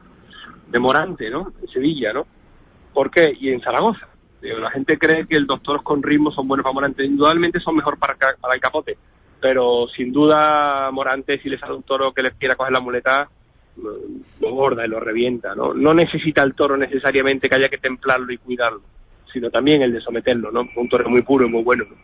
de 0.67 0.79
Morante, 0.79 1.29
¿no? 1.29 1.51
En 1.61 1.67
Sevilla, 1.67 2.13
¿no? 2.13 2.25
¿Por 2.93 3.11
qué? 3.11 3.35
Y 3.39 3.49
en 3.49 3.61
Zaragoza. 3.61 4.07
Digo, 4.41 4.57
la 4.59 4.71
gente 4.71 4.97
cree 4.97 5.27
que 5.27 5.39
los 5.41 5.61
toros 5.61 5.83
con 5.83 6.01
ritmo 6.01 6.31
son 6.31 6.47
buenos 6.47 6.63
para 6.63 6.73
Morante. 6.73 7.03
Indudablemente 7.03 7.59
son 7.59 7.75
mejor 7.75 7.99
para, 7.99 8.15
para 8.15 8.53
el 8.53 8.61
capote. 8.61 8.97
Pero 9.41 9.87
sin 9.95 10.11
duda 10.11 10.89
Morante, 10.91 11.39
si 11.39 11.49
le 11.49 11.57
sale 11.57 11.73
un 11.73 11.83
toro 11.83 12.13
que 12.13 12.23
le 12.23 12.31
quiera 12.31 12.55
coger 12.55 12.73
la 12.73 12.79
muleta, 12.79 13.29
lo 14.39 14.51
borda 14.53 14.85
y 14.85 14.89
lo 14.89 14.99
revienta, 14.99 15.55
¿no? 15.55 15.73
No 15.73 15.93
necesita 15.93 16.43
el 16.43 16.53
toro 16.53 16.77
necesariamente 16.77 17.49
que 17.49 17.55
haya 17.55 17.69
que 17.69 17.77
templarlo 17.77 18.31
y 18.31 18.37
cuidarlo, 18.37 18.81
sino 19.31 19.49
también 19.49 19.81
el 19.81 19.93
de 19.93 20.01
someterlo, 20.01 20.51
¿no? 20.51 20.67
Un 20.75 20.89
toro 20.89 21.09
muy 21.09 21.21
puro 21.21 21.45
y 21.45 21.49
muy 21.49 21.63
bueno, 21.63 21.85
¿no? 21.89 21.95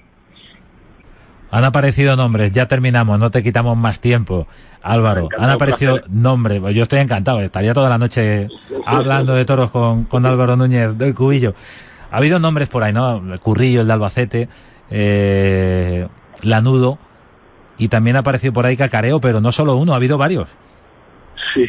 Han 1.51 1.63
aparecido 1.63 2.15
nombres, 2.15 2.51
ya 2.51 2.67
terminamos, 2.67 3.17
no 3.19 3.31
te 3.31 3.41
quitamos 3.41 3.77
más 3.77 4.01
tiempo. 4.01 4.47
Álvaro, 4.81 5.29
han 5.37 5.49
aparecido 5.49 6.01
nombres, 6.09 6.61
yo 6.73 6.83
estoy 6.83 6.99
encantado, 6.99 7.39
estaría 7.41 7.73
toda 7.73 7.89
la 7.89 7.97
noche 7.97 8.49
hablando 8.85 9.33
de 9.33 9.45
toros 9.45 9.71
con, 9.71 10.05
con 10.05 10.25
Álvaro 10.25 10.57
Núñez 10.57 10.97
del 10.97 11.13
Cubillo. 11.13 11.53
Ha 12.11 12.17
habido 12.17 12.39
nombres 12.39 12.67
por 12.67 12.83
ahí, 12.83 12.93
¿no? 12.93 13.33
El 13.33 13.39
Currillo, 13.39 13.81
el 13.81 13.87
de 13.87 13.93
Albacete, 13.93 14.49
eh, 14.89 16.07
Lanudo, 16.41 16.97
y 17.77 17.87
también 17.87 18.15
ha 18.15 18.19
aparecido 18.19 18.53
por 18.53 18.65
ahí 18.65 18.77
Cacareo, 18.77 19.19
pero 19.19 19.41
no 19.41 19.51
solo 19.51 19.75
uno, 19.75 19.93
ha 19.93 19.97
habido 19.97 20.17
varios. 20.17 20.49
Sí, 21.53 21.67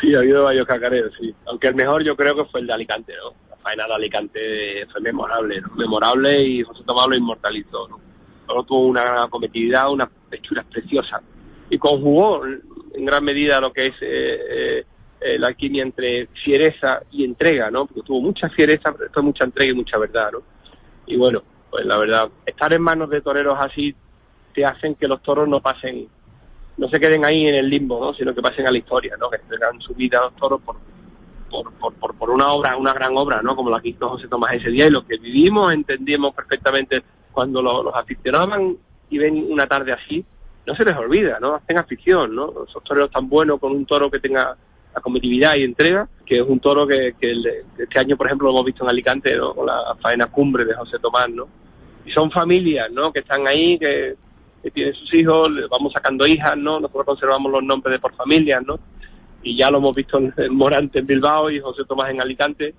sí, 0.00 0.14
ha 0.14 0.18
habido 0.18 0.44
varios 0.44 0.66
cacareos, 0.66 1.12
sí. 1.18 1.34
Aunque 1.46 1.68
el 1.68 1.74
mejor 1.74 2.04
yo 2.04 2.16
creo 2.16 2.34
que 2.34 2.44
fue 2.46 2.60
el 2.60 2.66
de 2.66 2.72
Alicante, 2.72 3.12
¿no? 3.22 3.34
La 3.50 3.56
faena 3.56 3.86
de 3.86 3.94
Alicante 3.94 4.86
fue 4.90 5.00
memorable, 5.00 5.60
¿no? 5.60 5.74
Memorable 5.74 6.42
y 6.42 6.62
José 6.62 6.82
Tomás 6.86 7.08
lo 7.08 7.16
inmortalizó, 7.16 7.88
¿no? 7.88 8.00
Solo 8.46 8.62
tuvo 8.64 8.86
una 8.86 9.04
gran 9.04 9.22
acometividad, 9.24 9.90
unas 9.90 10.08
pechuras 10.28 10.66
preciosas. 10.66 11.22
Y 11.70 11.78
conjugó 11.78 12.44
en 12.46 13.04
gran 13.04 13.24
medida 13.24 13.60
lo 13.60 13.72
que 13.72 13.86
es 13.86 13.94
eh, 14.00 14.84
eh, 15.20 15.38
la 15.38 15.48
alquimia 15.48 15.82
entre 15.82 16.26
fiereza 16.44 17.02
y 17.10 17.24
entrega, 17.24 17.70
¿no? 17.70 17.86
Porque 17.86 18.02
tuvo 18.02 18.20
mucha 18.20 18.48
fiereza, 18.50 18.92
pero 18.92 19.04
después 19.04 19.24
mucha 19.24 19.44
entrega 19.44 19.72
y 19.72 19.76
mucha 19.76 19.98
verdad, 19.98 20.32
¿no? 20.32 20.42
Y 21.06 21.16
bueno, 21.16 21.42
pues 21.70 21.86
la 21.86 21.96
verdad, 21.96 22.28
estar 22.44 22.72
en 22.72 22.82
manos 22.82 23.08
de 23.08 23.22
toreros 23.22 23.56
así 23.58 23.94
te 24.54 24.64
hacen 24.64 24.94
que 24.94 25.08
los 25.08 25.22
toros 25.22 25.48
no 25.48 25.60
pasen 25.60 26.08
no 26.76 26.88
se 26.88 26.98
queden 26.98 27.24
ahí 27.24 27.46
en 27.46 27.54
el 27.54 27.70
limbo, 27.70 28.00
¿no? 28.00 28.14
sino 28.14 28.34
que 28.34 28.42
pasen 28.42 28.66
a 28.66 28.70
la 28.72 28.78
historia, 28.78 29.16
¿no? 29.18 29.30
que 29.30 29.38
tengan 29.38 29.80
su 29.80 29.94
vida 29.94 30.20
los 30.22 30.34
toros 30.34 30.60
por, 30.60 30.76
por, 31.48 31.72
por, 31.74 31.94
por, 31.94 32.14
por 32.16 32.30
una 32.30 32.48
obra, 32.52 32.76
una 32.76 32.92
gran 32.92 33.16
obra, 33.16 33.40
¿no? 33.42 33.54
como 33.54 33.70
la 33.70 33.80
que 33.80 33.90
hizo 33.90 34.08
José 34.08 34.26
Tomás 34.26 34.54
ese 34.54 34.70
día 34.70 34.86
y 34.86 34.90
lo 34.90 35.06
que 35.06 35.16
vivimos, 35.18 35.72
entendíamos 35.72 36.34
perfectamente 36.34 37.02
cuando 37.30 37.62
lo- 37.62 37.82
los 37.84 37.94
aficionaban 37.94 38.76
y 39.08 39.18
ven 39.18 39.46
una 39.52 39.66
tarde 39.68 39.92
así, 39.92 40.24
no 40.66 40.74
se 40.74 40.84
les 40.84 40.96
olvida, 40.96 41.38
¿no? 41.40 41.54
Hacen 41.54 41.76
afición, 41.78 42.34
¿no? 42.34 42.50
Esos 42.66 42.82
toreros 42.82 43.10
tan 43.10 43.28
buenos 43.28 43.60
con 43.60 43.70
un 43.72 43.84
toro 43.84 44.10
que 44.10 44.18
tenga 44.18 44.56
la 44.94 45.00
competitividad 45.02 45.56
y 45.56 45.62
entrega, 45.62 46.08
que 46.24 46.36
es 46.38 46.42
un 46.42 46.58
toro 46.58 46.86
que, 46.86 47.14
que 47.20 47.30
el- 47.32 47.46
este 47.78 47.98
año, 47.98 48.16
por 48.16 48.26
ejemplo, 48.26 48.46
lo 48.48 48.52
hemos 48.54 48.64
visto 48.64 48.82
en 48.82 48.88
Alicante, 48.90 49.36
¿no? 49.36 49.54
Con 49.54 49.66
la 49.66 49.94
faena 50.00 50.26
cumbre 50.26 50.64
de 50.64 50.74
José 50.74 50.98
Tomás, 51.00 51.28
¿no? 51.28 51.46
Y 52.06 52.10
son 52.12 52.30
familias, 52.30 52.90
¿no? 52.90 53.12
Que 53.12 53.18
están 53.20 53.46
ahí, 53.46 53.78
que, 53.78 54.16
que 54.64 54.70
tienen 54.70 54.94
sus 54.94 55.12
hijos, 55.14 55.50
le 55.50 55.66
vamos 55.68 55.92
sacando 55.92 56.26
hijas, 56.26 56.56
¿no? 56.56 56.80
Nosotros 56.80 57.04
conservamos 57.04 57.52
los 57.52 57.62
nombres 57.62 57.92
de 57.92 57.98
por 58.00 58.14
familias, 58.16 58.62
¿no? 58.66 58.78
Y 59.42 59.56
ya 59.56 59.70
lo 59.70 59.76
hemos 59.78 59.94
visto 59.94 60.18
en, 60.18 60.32
en 60.38 60.54
Morante 60.56 61.00
en 61.00 61.06
Bilbao 61.06 61.50
y 61.50 61.60
José 61.60 61.84
Tomás 61.86 62.10
en 62.10 62.20
Alicante. 62.22 62.74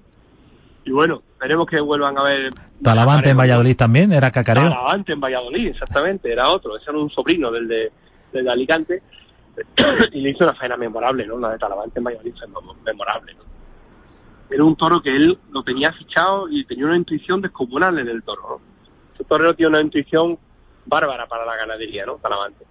Y 0.83 0.91
bueno, 0.91 1.21
esperemos 1.33 1.67
que 1.67 1.79
vuelvan 1.79 2.17
a 2.17 2.23
ver... 2.23 2.49
Talavante 2.81 3.29
en. 3.29 3.37
Valladolid 3.37 3.75
también, 3.77 4.11
era 4.11 4.31
Cacareo. 4.31 4.63
Talavante 4.69 5.13
en 5.13 5.21
Valladolid, 5.21 5.67
exactamente, 5.67 6.31
era 6.31 6.49
otro, 6.49 6.75
ese 6.75 6.89
era 6.89 6.99
un 6.99 7.09
sobrino 7.11 7.51
del 7.51 7.67
de, 7.67 7.91
del 8.33 8.45
de 8.45 8.51
Alicante. 8.51 9.03
y 10.11 10.21
le 10.21 10.31
hizo 10.31 10.43
una 10.43 10.53
faena 10.55 10.75
memorable, 10.75 11.25
¿no? 11.25 11.37
La 11.39 11.51
de 11.51 11.59
Talavante 11.59 11.99
en 11.99 12.03
Valladolid 12.03 12.33
fue 12.37 12.47
mem- 12.47 12.83
memorable, 12.83 13.33
¿no? 13.35 13.43
Era 14.49 14.63
un 14.63 14.75
toro 14.75 15.01
que 15.01 15.09
él 15.15 15.37
lo 15.51 15.63
tenía 15.63 15.91
fichado 15.93 16.47
y 16.49 16.65
tenía 16.65 16.85
una 16.85 16.97
intuición 16.97 17.41
descomunal 17.41 17.97
en 17.99 18.07
el 18.09 18.21
toro, 18.23 18.41
¿no? 18.49 18.61
Ese 19.13 19.23
torero 19.23 19.53
tiene 19.55 19.69
una 19.69 19.81
intuición 19.81 20.37
bárbara 20.85 21.27
para 21.27 21.45
la 21.45 21.55
ganadería, 21.55 22.05
¿no? 22.05 22.15
Talavante. 22.15 22.65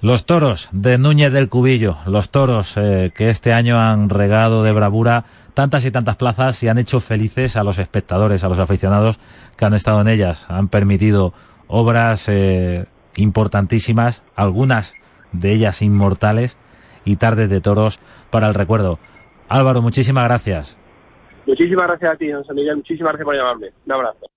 Los 0.00 0.26
toros 0.26 0.68
de 0.72 0.98
Núñez 0.98 1.32
del 1.32 1.48
Cubillo, 1.48 1.96
los 2.06 2.30
toros 2.30 2.76
eh, 2.76 3.12
que 3.14 3.30
este 3.30 3.52
año 3.52 3.78
han 3.78 4.08
regado 4.08 4.64
de 4.64 4.72
bravura 4.72 5.24
tantas 5.54 5.84
y 5.84 5.92
tantas 5.92 6.16
plazas 6.16 6.60
y 6.62 6.68
han 6.68 6.78
hecho 6.78 6.98
felices 6.98 7.56
a 7.56 7.62
los 7.62 7.78
espectadores, 7.78 8.42
a 8.42 8.48
los 8.48 8.58
aficionados 8.58 9.20
que 9.56 9.64
han 9.64 9.74
estado 9.74 10.00
en 10.00 10.08
ellas. 10.08 10.46
Han 10.48 10.68
permitido 10.68 11.34
obras 11.68 12.28
eh, 12.28 12.86
importantísimas, 13.16 14.22
algunas 14.34 14.94
de 15.30 15.52
ellas 15.52 15.82
inmortales 15.82 16.56
y 17.04 17.16
tardes 17.16 17.48
de 17.48 17.60
toros 17.60 18.00
para 18.30 18.48
el 18.48 18.54
recuerdo. 18.54 18.98
Álvaro, 19.48 19.82
muchísimas 19.82 20.24
gracias. 20.24 20.76
Muchísimas 21.46 21.86
gracias 21.86 22.12
a 22.12 22.16
ti, 22.16 22.32
José 22.32 22.54
Miguel, 22.54 22.76
muchísimas 22.76 23.12
gracias 23.12 23.24
por 23.24 23.36
llamarme. 23.36 23.68
Un 23.86 23.92
abrazo. 23.92 24.31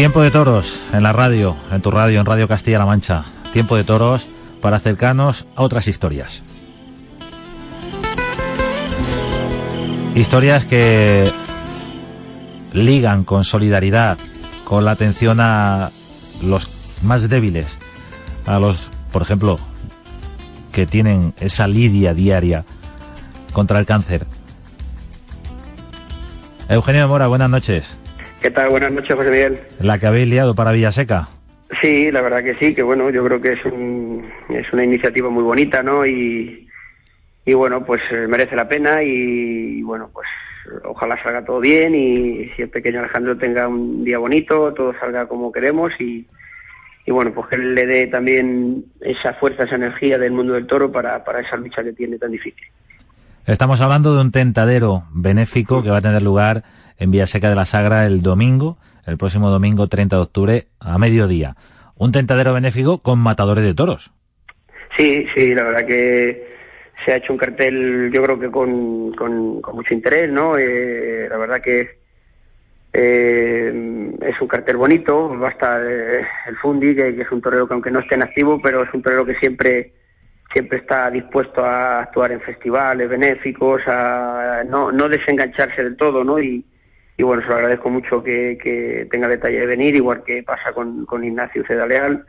Tiempo 0.00 0.22
de 0.22 0.30
toros 0.30 0.80
en 0.94 1.02
la 1.02 1.12
radio, 1.12 1.58
en 1.70 1.82
tu 1.82 1.90
radio, 1.90 2.20
en 2.20 2.24
Radio 2.24 2.48
Castilla-La 2.48 2.86
Mancha. 2.86 3.22
Tiempo 3.52 3.76
de 3.76 3.84
toros 3.84 4.26
para 4.62 4.78
acercarnos 4.78 5.46
a 5.54 5.62
otras 5.62 5.88
historias. 5.88 6.40
Historias 10.14 10.64
que 10.64 11.30
ligan 12.72 13.24
con 13.24 13.44
solidaridad, 13.44 14.16
con 14.64 14.86
la 14.86 14.92
atención 14.92 15.38
a 15.38 15.90
los 16.42 16.96
más 17.02 17.28
débiles, 17.28 17.66
a 18.46 18.58
los, 18.58 18.90
por 19.12 19.20
ejemplo, 19.20 19.58
que 20.72 20.86
tienen 20.86 21.34
esa 21.40 21.68
lidia 21.68 22.14
diaria 22.14 22.64
contra 23.52 23.78
el 23.78 23.84
cáncer. 23.84 24.26
Eugenio 26.70 27.02
de 27.02 27.06
Mora, 27.06 27.26
buenas 27.26 27.50
noches. 27.50 27.99
¿Qué 28.40 28.50
tal? 28.50 28.70
Buenas 28.70 28.92
noches, 28.92 29.14
José 29.14 29.30
Miguel. 29.30 29.60
La 29.80 29.98
que 29.98 30.06
habéis 30.06 30.28
liado 30.28 30.54
para 30.54 30.72
Villaseca. 30.72 31.28
Sí, 31.82 32.10
la 32.10 32.22
verdad 32.22 32.42
que 32.42 32.54
sí, 32.56 32.74
que 32.74 32.82
bueno, 32.82 33.10
yo 33.10 33.24
creo 33.24 33.40
que 33.40 33.52
es, 33.52 33.64
un, 33.66 34.28
es 34.48 34.72
una 34.72 34.82
iniciativa 34.82 35.28
muy 35.28 35.42
bonita, 35.42 35.82
¿no? 35.82 36.06
Y, 36.06 36.66
y 37.44 37.54
bueno, 37.54 37.84
pues 37.84 38.00
eh, 38.10 38.26
merece 38.26 38.56
la 38.56 38.66
pena 38.66 39.02
y, 39.02 39.82
bueno, 39.82 40.10
pues 40.12 40.26
ojalá 40.84 41.22
salga 41.22 41.44
todo 41.44 41.60
bien 41.60 41.94
y 41.94 42.48
si 42.56 42.62
el 42.62 42.70
pequeño 42.70 43.00
Alejandro 43.00 43.36
tenga 43.36 43.68
un 43.68 44.04
día 44.04 44.18
bonito, 44.18 44.72
todo 44.72 44.94
salga 44.98 45.26
como 45.26 45.52
queremos 45.52 45.92
y, 46.00 46.26
y 47.06 47.10
bueno, 47.12 47.32
pues 47.34 47.48
que 47.48 47.56
él 47.56 47.74
le 47.74 47.86
dé 47.86 48.06
también 48.06 48.84
esa 49.00 49.34
fuerza, 49.34 49.64
esa 49.64 49.76
energía 49.76 50.18
del 50.18 50.32
mundo 50.32 50.54
del 50.54 50.66
toro 50.66 50.90
para, 50.90 51.22
para 51.24 51.40
esa 51.40 51.56
lucha 51.56 51.84
que 51.84 51.92
tiene 51.92 52.18
tan 52.18 52.32
difícil. 52.32 52.66
Estamos 53.46 53.80
hablando 53.80 54.14
de 54.14 54.20
un 54.20 54.32
tentadero 54.32 55.04
benéfico 55.12 55.82
que 55.82 55.90
va 55.90 55.98
a 55.98 56.02
tener 56.02 56.22
lugar 56.22 56.62
en 57.00 57.10
Villaseca 57.10 57.48
de 57.48 57.56
la 57.56 57.64
Sagra 57.64 58.06
el 58.06 58.22
domingo, 58.22 58.76
el 59.06 59.16
próximo 59.16 59.50
domingo 59.50 59.88
30 59.88 60.16
de 60.16 60.22
octubre, 60.22 60.66
a 60.78 60.98
mediodía. 60.98 61.56
un 61.96 62.12
tentadero 62.12 62.54
benéfico 62.54 62.98
con 62.98 63.18
matadores 63.18 63.64
de 63.64 63.74
toros. 63.74 64.12
Sí, 64.96 65.26
sí, 65.34 65.54
la 65.54 65.64
verdad 65.64 65.86
que 65.86 66.46
se 67.04 67.12
ha 67.12 67.16
hecho 67.16 67.32
un 67.32 67.38
cartel, 67.38 68.10
yo 68.12 68.22
creo 68.22 68.38
que 68.38 68.50
con, 68.50 69.12
con, 69.14 69.60
mucho 69.74 69.94
interés, 69.94 70.30
¿no? 70.30 70.56
Eh, 70.58 71.26
la 71.28 71.38
verdad 71.38 71.60
que 71.60 71.98
eh, 72.92 74.12
es 74.20 74.40
un 74.40 74.48
cartel 74.48 74.76
bonito, 74.76 75.38
va 75.38 75.48
a 75.48 75.52
estar 75.52 75.82
eh, 75.82 76.26
el 76.46 76.56
Fundi, 76.56 76.94
que, 76.94 77.08
es 77.08 77.32
un 77.32 77.40
torero 77.40 77.66
que 77.66 77.74
aunque 77.74 77.90
no 77.90 78.00
esté 78.00 78.16
en 78.16 78.22
activo, 78.22 78.60
pero 78.62 78.82
es 78.82 78.92
un 78.92 79.02
torero 79.02 79.24
que 79.24 79.36
siempre 79.36 79.92
siempre 80.52 80.78
está 80.78 81.08
dispuesto 81.10 81.64
a 81.64 82.00
actuar 82.00 82.32
en 82.32 82.40
festivales 82.40 83.08
benéficos, 83.08 83.82
a 83.86 84.64
no, 84.68 84.90
no 84.90 85.08
desengancharse 85.08 85.84
del 85.84 85.96
todo, 85.96 86.24
¿no? 86.24 86.40
Y, 86.40 86.64
y 87.20 87.22
bueno, 87.22 87.42
se 87.42 87.48
lo 87.48 87.56
agradezco 87.56 87.90
mucho 87.90 88.22
que, 88.22 88.58
que 88.62 89.06
tenga 89.10 89.28
detalle 89.28 89.60
de 89.60 89.66
venir, 89.66 89.94
igual 89.94 90.22
que 90.24 90.42
pasa 90.42 90.72
con, 90.72 91.04
con 91.04 91.22
Ignacio 91.22 91.64
Cedaleal 91.66 92.24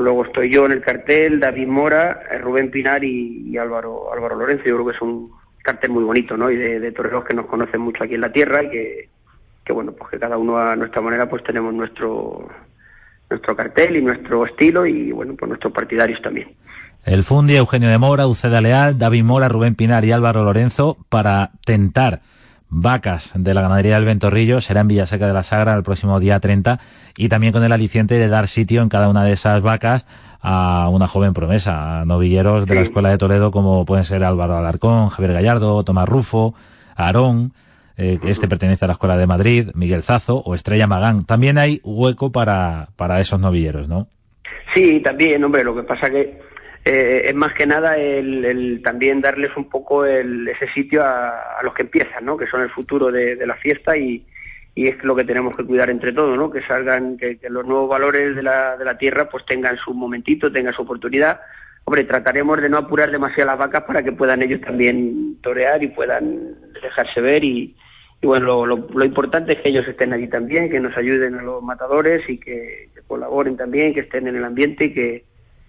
luego 0.00 0.24
estoy 0.24 0.50
yo 0.50 0.66
en 0.66 0.72
el 0.72 0.80
cartel, 0.82 1.40
David 1.40 1.66
Mora, 1.66 2.22
eh, 2.30 2.38
Rubén 2.38 2.70
Pinar 2.70 3.02
y, 3.04 3.56
Álvaro 3.56 4.12
Álvaro 4.12 4.36
Lorenzo. 4.36 4.64
Yo 4.66 4.74
creo 4.74 4.86
que 4.86 4.96
es 4.96 5.02
un 5.02 5.32
cartel 5.62 5.90
muy 5.90 6.04
bonito, 6.04 6.36
¿no? 6.36 6.50
Y 6.50 6.56
de, 6.56 6.92
toreros 6.92 7.24
que 7.24 7.34
nos 7.34 7.46
conocen 7.46 7.80
mucho 7.80 8.04
aquí 8.04 8.14
en 8.14 8.20
la 8.20 8.32
tierra 8.32 8.62
y 8.62 8.70
que, 8.70 9.08
que, 9.64 9.72
bueno, 9.72 9.92
pues 9.92 10.10
que 10.10 10.18
cada 10.18 10.36
uno 10.36 10.58
a 10.58 10.76
nuestra 10.76 11.00
manera 11.00 11.28
pues 11.28 11.42
tenemos 11.44 11.72
nuestro 11.74 12.48
nuestro 13.30 13.54
cartel 13.54 13.96
y 13.96 14.02
nuestro 14.02 14.46
estilo 14.46 14.86
y 14.86 15.12
bueno, 15.12 15.34
pues 15.38 15.48
nuestros 15.48 15.72
partidarios 15.72 16.20
también. 16.22 16.48
El 17.04 17.24
Fundi, 17.24 17.56
Eugenio 17.56 17.90
de 17.90 17.98
Mora, 17.98 18.26
Uceda 18.26 18.60
Leal, 18.60 18.98
David 18.98 19.22
Mora, 19.22 19.48
Rubén 19.48 19.74
Pinar 19.74 20.04
y 20.04 20.12
Álvaro 20.12 20.44
Lorenzo 20.44 20.96
para 21.10 21.50
tentar 21.64 22.20
vacas 22.70 23.32
de 23.34 23.54
la 23.54 23.62
ganadería 23.62 23.96
del 23.96 24.04
Ventorrillo 24.04 24.60
será 24.60 24.80
en 24.80 24.88
Villaseca 24.88 25.26
de 25.26 25.32
la 25.32 25.42
Sagra 25.42 25.74
el 25.74 25.82
próximo 25.82 26.20
día 26.20 26.40
30 26.40 26.78
y 27.16 27.28
también 27.28 27.52
con 27.52 27.64
el 27.64 27.72
aliciente 27.72 28.14
de 28.14 28.28
dar 28.28 28.48
sitio 28.48 28.82
en 28.82 28.88
cada 28.88 29.08
una 29.08 29.24
de 29.24 29.32
esas 29.32 29.62
vacas 29.62 30.06
a 30.40 30.88
una 30.90 31.08
joven 31.08 31.32
promesa, 31.32 32.00
a 32.00 32.04
novilleros 32.04 32.66
de 32.66 32.74
la 32.74 32.80
Escuela 32.82 33.10
de 33.10 33.18
Toledo 33.18 33.50
como 33.50 33.84
pueden 33.84 34.04
ser 34.04 34.22
Álvaro 34.22 34.56
Alarcón, 34.56 35.08
Javier 35.08 35.32
Gallardo, 35.32 35.82
Tomás 35.82 36.08
Rufo, 36.08 36.54
Aarón, 36.94 37.52
eh, 37.96 38.18
este 38.22 38.46
pertenece 38.46 38.84
a 38.84 38.88
la 38.88 38.92
Escuela 38.92 39.16
de 39.16 39.26
Madrid, 39.26 39.70
Miguel 39.74 40.04
Zazo 40.04 40.36
o 40.36 40.54
Estrella 40.54 40.86
Magán. 40.86 41.24
También 41.24 41.58
hay 41.58 41.80
hueco 41.82 42.30
para, 42.30 42.88
para 42.96 43.18
esos 43.18 43.40
novilleros, 43.40 43.88
¿no? 43.88 44.06
Sí, 44.72 45.00
también, 45.00 45.42
hombre, 45.42 45.64
lo 45.64 45.74
que 45.74 45.82
pasa 45.82 46.08
que 46.08 46.38
eh, 46.90 47.28
es 47.28 47.34
más 47.34 47.52
que 47.52 47.66
nada 47.66 47.98
el, 47.98 48.80
también 48.82 49.20
darles 49.20 49.54
un 49.58 49.68
poco 49.68 50.06
ese 50.06 50.72
sitio 50.72 51.04
a, 51.04 51.58
los 51.62 51.74
que 51.74 51.82
empiezan, 51.82 52.24
¿no? 52.24 52.38
que 52.38 52.46
son 52.46 52.62
el 52.62 52.70
futuro 52.70 53.12
de, 53.12 53.46
la 53.46 53.56
fiesta 53.56 53.94
y, 53.94 54.24
es 54.74 55.04
lo 55.04 55.14
que 55.14 55.24
tenemos 55.24 55.54
que 55.54 55.64
cuidar 55.64 55.90
entre 55.90 56.12
todos, 56.12 56.38
¿no? 56.38 56.50
que 56.50 56.62
salgan, 56.62 57.18
que, 57.18 57.38
los 57.50 57.66
nuevos 57.66 57.90
valores 57.90 58.34
de 58.34 58.42
la, 58.42 58.78
de 58.78 58.86
la 58.86 58.96
tierra 58.96 59.28
pues 59.28 59.44
tengan 59.44 59.76
su 59.76 59.92
momentito, 59.92 60.50
tengan 60.50 60.72
su 60.72 60.80
oportunidad. 60.80 61.40
Hombre, 61.84 62.04
trataremos 62.04 62.58
de 62.58 62.70
no 62.70 62.78
apurar 62.78 63.10
demasiado 63.10 63.50
las 63.50 63.58
vacas 63.58 63.82
para 63.82 64.02
que 64.02 64.12
puedan 64.12 64.42
ellos 64.42 64.62
también 64.62 65.36
torear 65.42 65.82
y 65.82 65.88
puedan 65.88 66.54
dejarse 66.82 67.20
ver 67.20 67.44
y, 67.44 67.76
bueno, 68.22 68.64
lo, 68.64 69.04
importante 69.04 69.52
es 69.52 69.60
que 69.60 69.68
ellos 69.68 69.86
estén 69.86 70.14
allí 70.14 70.28
también, 70.28 70.70
que 70.70 70.80
nos 70.80 70.96
ayuden 70.96 71.34
a 71.34 71.42
los 71.42 71.62
matadores 71.62 72.22
y 72.30 72.38
que 72.38 72.88
colaboren 73.06 73.58
también, 73.58 73.92
que 73.92 74.00
estén 74.00 74.26
en 74.26 74.36
el 74.36 74.44
ambiente 74.44 74.86
y 74.86 74.94
que, 74.94 75.27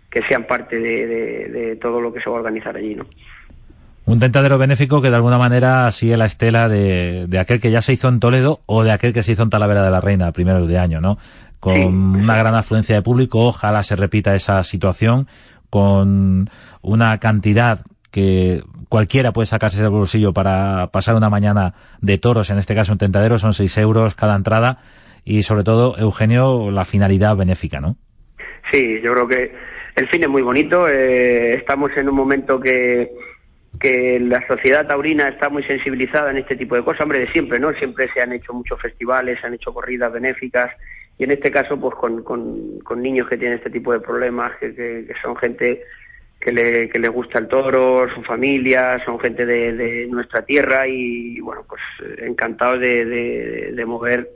que 0.09 0.21
sean 0.27 0.45
parte 0.45 0.77
de, 0.77 1.77
todo 1.81 2.01
lo 2.01 2.11
que 2.13 2.21
se 2.21 2.29
va 2.29 2.37
a 2.37 2.39
organizar 2.39 2.75
allí, 2.75 2.95
¿no? 2.95 3.05
Un 4.05 4.19
tentadero 4.19 4.57
benéfico 4.57 5.01
que 5.01 5.11
de 5.11 5.15
alguna 5.15 5.37
manera 5.37 5.91
sigue 5.91 6.17
la 6.17 6.25
estela 6.25 6.67
de, 6.67 7.27
aquel 7.39 7.61
que 7.61 7.69
ya 7.69 7.81
se 7.81 7.93
hizo 7.93 8.07
en 8.07 8.19
Toledo 8.19 8.61
o 8.65 8.83
de 8.83 8.91
aquel 8.91 9.13
que 9.13 9.21
se 9.21 9.33
hizo 9.33 9.43
en 9.43 9.51
Talavera 9.51 9.83
de 9.83 9.91
la 9.91 10.01
Reina 10.01 10.31
primeros 10.31 10.67
de 10.67 10.79
año, 10.79 10.99
¿no? 10.99 11.19
Con 11.59 11.75
una 11.85 12.37
gran 12.37 12.55
afluencia 12.55 12.95
de 12.95 13.01
público, 13.01 13.45
ojalá 13.45 13.83
se 13.83 13.95
repita 13.95 14.33
esa 14.33 14.63
situación, 14.63 15.27
con 15.69 16.49
una 16.81 17.19
cantidad 17.19 17.81
que 18.11 18.63
cualquiera 18.87 19.33
puede 19.33 19.45
sacarse 19.45 19.81
del 19.81 19.91
bolsillo 19.91 20.33
para 20.33 20.87
pasar 20.87 21.15
una 21.15 21.29
mañana 21.29 21.75
de 22.01 22.17
toros, 22.17 22.49
en 22.49 22.57
este 22.57 22.73
caso 22.73 22.93
un 22.93 22.97
tentadero, 22.97 23.37
son 23.37 23.53
seis 23.53 23.77
euros 23.77 24.15
cada 24.15 24.35
entrada 24.35 24.79
y 25.23 25.43
sobre 25.43 25.63
todo, 25.63 25.95
Eugenio, 25.99 26.71
la 26.71 26.85
finalidad 26.85 27.35
benéfica, 27.35 27.79
¿no? 27.79 27.97
Sí, 28.71 28.99
yo 29.03 29.11
creo 29.11 29.27
que 29.27 29.51
el 29.99 30.07
fin 30.07 30.23
es 30.23 30.29
muy 30.29 30.41
bonito. 30.41 30.87
Eh, 30.87 31.55
estamos 31.55 31.91
en 31.97 32.09
un 32.09 32.15
momento 32.15 32.59
que, 32.59 33.11
la 33.81 34.45
sociedad 34.47 34.87
taurina 34.87 35.29
está 35.29 35.49
muy 35.49 35.63
sensibilizada 35.63 36.31
en 36.31 36.37
este 36.37 36.55
tipo 36.55 36.75
de 36.75 36.83
cosas, 36.83 37.01
hombre, 37.01 37.19
de 37.19 37.31
siempre, 37.31 37.59
¿no? 37.59 37.71
Siempre 37.73 38.09
se 38.13 38.21
han 38.21 38.33
hecho 38.33 38.53
muchos 38.53 38.81
festivales, 38.81 39.39
se 39.39 39.47
han 39.47 39.53
hecho 39.53 39.73
corridas 39.73 40.11
benéficas 40.11 40.71
y 41.17 41.23
en 41.23 41.31
este 41.31 41.51
caso, 41.51 41.79
pues 41.79 41.95
con, 41.95 42.23
con, 42.23 43.01
niños 43.01 43.27
que 43.29 43.37
tienen 43.37 43.57
este 43.57 43.69
tipo 43.69 43.93
de 43.93 43.99
problemas, 43.99 44.51
que, 44.59 44.73
que, 44.73 45.13
son 45.21 45.35
gente 45.37 45.81
que 46.41 46.51
le, 46.51 46.89
que 46.89 46.99
le 46.99 47.07
gusta 47.07 47.39
el 47.39 47.47
toro, 47.47 48.07
su 48.13 48.21
familia, 48.23 49.01
son 49.05 49.19
gente 49.19 49.45
de, 49.45 50.07
nuestra 50.09 50.41
tierra 50.43 50.87
y, 50.87 51.39
bueno, 51.39 51.65
pues 51.67 51.81
encantados 52.19 52.79
de, 52.79 53.05
de, 53.05 53.71
de 53.73 53.85
mover 53.85 54.29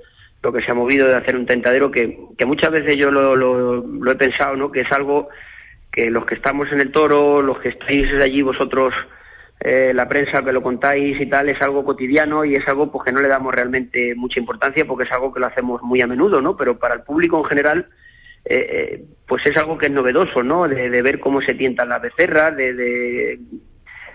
lo 0.43 0.51
que 0.51 0.63
se 0.63 0.71
ha 0.71 0.75
movido 0.75 1.07
de 1.07 1.15
hacer 1.15 1.37
un 1.37 1.45
tentadero 1.45 1.89
que, 1.89 2.19
que 2.37 2.45
muchas 2.45 2.69
veces 2.69 2.97
yo 2.97 3.09
lo, 3.09 3.35
lo, 3.35 4.11
he 4.11 4.15
pensado, 4.15 4.57
¿no? 4.57 4.71
Que 4.71 4.81
es 4.81 4.91
algo 4.91 5.29
que 5.93 6.09
los 6.09 6.25
que 6.25 6.35
estamos 6.35 6.67
en 6.71 6.81
el 6.81 6.91
toro, 6.91 7.41
los 7.41 7.59
que 7.59 7.69
estáis 7.69 8.11
allí 8.19 8.41
vosotros, 8.41 8.93
eh, 9.59 9.93
la 9.93 10.09
prensa 10.09 10.43
que 10.43 10.51
lo 10.51 10.63
contáis 10.63 11.21
y 11.21 11.27
tal, 11.27 11.47
es 11.49 11.61
algo 11.61 11.85
cotidiano 11.85 12.43
y 12.43 12.55
es 12.55 12.67
algo 12.67 12.91
pues 12.91 13.05
que 13.05 13.13
no 13.13 13.21
le 13.21 13.27
damos 13.27 13.53
realmente 13.53 14.15
mucha 14.15 14.39
importancia 14.39 14.85
porque 14.85 15.05
es 15.05 15.11
algo 15.11 15.31
que 15.31 15.39
lo 15.39 15.45
hacemos 15.45 15.81
muy 15.83 16.01
a 16.01 16.07
menudo, 16.07 16.41
¿no? 16.41 16.57
Pero 16.57 16.79
para 16.79 16.95
el 16.95 17.01
público 17.03 17.37
en 17.37 17.45
general, 17.45 17.87
eh, 18.43 18.67
eh, 18.69 19.05
pues 19.27 19.45
es 19.45 19.55
algo 19.55 19.77
que 19.77 19.85
es 19.85 19.91
novedoso, 19.91 20.43
¿no? 20.43 20.67
De, 20.67 20.89
de 20.89 21.01
ver 21.03 21.19
cómo 21.19 21.41
se 21.41 21.53
tientan 21.53 21.89
las 21.89 22.01
becerras, 22.01 22.57
de, 22.57 22.73
de 22.73 23.39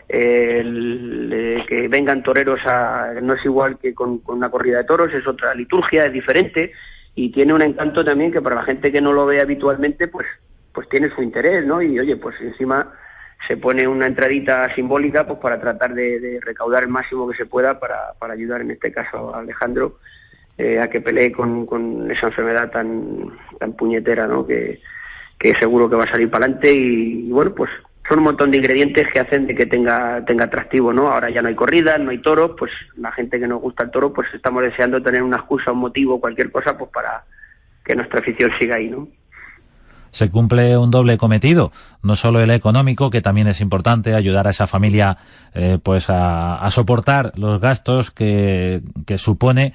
el, 0.09 1.65
que 1.69 1.87
vengan 1.89 2.23
toreros 2.23 2.61
a, 2.65 3.13
no 3.23 3.35
es 3.35 3.45
igual 3.45 3.79
que 3.79 3.95
con, 3.95 4.21
una 4.27 4.51
corrida 4.51 4.79
de 4.79 4.85
toros, 4.85 5.13
es 5.13 5.27
otra 5.27 5.55
liturgia, 5.55 6.07
es 6.07 6.13
diferente 6.13 6.73
y 7.15 7.31
tiene 7.31 7.53
un 7.53 7.63
encanto 7.63 8.05
también 8.05 8.33
que 8.33 8.41
para 8.41 8.57
la 8.57 8.65
gente 8.65 8.91
que 8.91 9.01
no 9.01 9.13
lo 9.13 9.27
ve 9.27 9.41
habitualmente, 9.41 10.09
pues, 10.09 10.27
pues 10.79 10.89
tiene 10.91 11.13
su 11.13 11.23
interés, 11.23 11.67
¿no? 11.67 11.83
Y 11.83 11.99
oye, 11.99 12.15
pues 12.15 12.41
encima 12.41 12.93
se 13.49 13.57
pone 13.57 13.89
una 13.89 14.07
entradita 14.07 14.73
simbólica 14.77 15.27
pues 15.27 15.41
para 15.41 15.61
tratar 15.61 15.93
de, 15.93 16.39
recaudar 16.41 16.85
el 16.85 16.89
máximo 16.89 17.29
que 17.29 17.37
se 17.37 17.47
pueda 17.47 17.81
para, 17.81 18.13
para 18.17 18.35
ayudar 18.35 18.61
en 18.61 18.71
este 18.71 18.93
caso 18.93 19.35
a 19.35 19.41
Alejandro 19.41 19.99
eh, 20.57 20.79
a 20.79 20.89
que 20.89 21.01
pelee 21.01 21.33
con, 21.33 21.67
con 21.67 22.09
esa 22.13 22.29
enfermedad 22.29 22.71
tan, 22.71 23.29
tan 23.59 23.73
puñetera, 23.73 24.29
¿no? 24.29 24.47
Que, 24.47 24.81
que 25.37 25.53
seguro 25.57 25.91
que 25.91 25.97
va 25.97 26.05
a 26.05 26.13
salir 26.13 26.31
para 26.31 26.45
adelante 26.45 26.73
y, 26.73 27.29
bueno, 27.29 27.53
pues 27.57 27.71
son 28.09 28.19
un 28.19 28.25
montón 28.27 28.53
de 28.53 28.59
ingredientes 28.59 29.09
que 29.13 29.19
hacen 29.19 29.49
de 29.49 29.57
que 29.57 29.67
tenga, 29.67 30.25
tenga 30.27 30.45
atractivo, 30.45 30.93
¿no? 30.93 31.09
Ahora 31.09 31.29
ya 31.29 31.43
no 31.43 31.49
hay 31.49 31.57
corridas, 31.57 31.99
no 31.99 32.11
hay 32.11 32.19
toros, 32.19 32.53
pues 32.57 32.71
la 32.97 33.11
gente 33.11 33.41
que 33.41 33.49
nos 33.49 33.61
gusta 33.61 33.83
el 33.83 33.91
toro, 33.91 34.13
pues 34.13 34.29
estamos 34.33 34.63
deseando 34.63 35.03
tener 35.03 35.25
una 35.25 35.39
excusa, 35.39 35.73
un 35.73 35.79
motivo, 35.79 36.21
cualquier 36.21 36.53
cosa, 36.53 36.79
pues 36.79 36.89
para 36.93 37.25
que 37.85 37.97
nuestra 37.97 38.21
afición 38.21 38.53
siga 38.61 38.77
ahí, 38.77 38.89
¿no? 38.89 39.09
Se 40.11 40.31
cumple 40.31 40.77
un 40.77 40.91
doble 40.91 41.19
cometido, 41.19 41.73
no 42.03 42.17
solo 42.17 42.41
el 42.41 42.51
económico, 42.51 43.11
que 43.11 43.21
también 43.21 43.49
es 43.49 43.61
importante, 43.61 44.15
ayudar 44.15 44.47
a 44.47 44.51
esa 44.51 44.67
familia 44.67 45.19
eh, 45.55 45.79
pues 45.83 46.07
a, 46.09 46.67
soportar 46.71 47.33
los 47.37 47.61
gastos 47.61 48.11
que, 48.11 48.83
que, 49.07 49.19
supone 49.19 49.73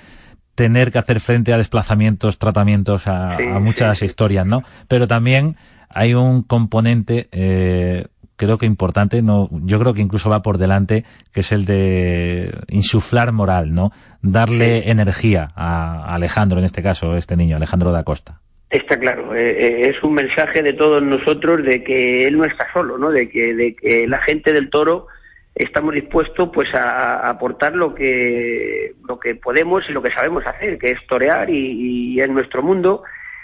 tener 0.55 0.91
que 0.91 0.99
hacer 0.99 1.19
frente 1.19 1.53
a 1.53 1.57
desplazamientos, 1.57 2.37
tratamientos, 2.37 3.07
a, 3.07 3.37
muchas 3.59 4.01
historias, 4.01 4.45
¿no? 4.45 4.63
Pero 4.87 5.07
también 5.07 5.57
hay 5.89 6.13
un 6.13 6.43
componente 6.43 7.27
eh, 7.31 8.07
creo 8.35 8.57
que 8.57 8.65
importante, 8.65 9.21
no, 9.21 9.49
yo 9.51 9.79
creo 9.79 9.93
que 9.93 10.01
incluso 10.01 10.29
va 10.29 10.41
por 10.41 10.57
delante, 10.57 11.05
que 11.31 11.41
es 11.41 11.51
el 11.51 11.65
de 11.65 12.53
insuflar 12.67 13.31
moral, 13.31 13.73
¿no? 13.73 13.91
Darle 14.21 14.89
energía 14.89 15.51
a 15.55 16.13
Alejandro, 16.13 16.59
en 16.59 16.65
este 16.65 16.83
caso, 16.83 17.15
este 17.15 17.37
niño, 17.37 17.55
Alejandro 17.55 17.91
da 17.91 18.03
Costa. 18.03 18.41
Está 18.73 18.99
claro, 18.99 19.35
eh, 19.35 19.51
eh, 19.51 19.89
es 19.89 20.01
un 20.01 20.15
mensaje 20.15 20.63
de 20.63 20.73
todos 20.73 21.03
nosotros 21.03 21.63
de 21.63 21.83
que 21.83 22.25
él 22.25 22.39
no 22.39 22.43
está 22.43 22.65
solo, 22.73 22.97
¿no? 22.97 23.11
De 23.11 23.29
que, 23.29 23.53
de 23.53 23.75
que 23.75 24.07
la 24.07 24.19
gente 24.19 24.51
del 24.51 24.71
toro 24.71 25.05
estamos 25.53 25.93
dispuestos 25.93 26.49
pues 26.51 26.73
a, 26.73 27.29
aportar 27.29 27.75
lo 27.75 27.93
que 27.93 28.95
lo 29.07 29.19
que 29.19 29.35
podemos 29.35 29.83
y 29.87 29.91
lo 29.91 30.01
que 30.01 30.11
sabemos 30.11 30.43
hacer, 30.47 30.79
que 30.79 30.89
es 30.89 30.97
torear 31.07 31.51
y, 31.51 32.15
y 32.15 32.19
en 32.19 32.33
nuestro 32.33 32.63
mundo 32.63 33.03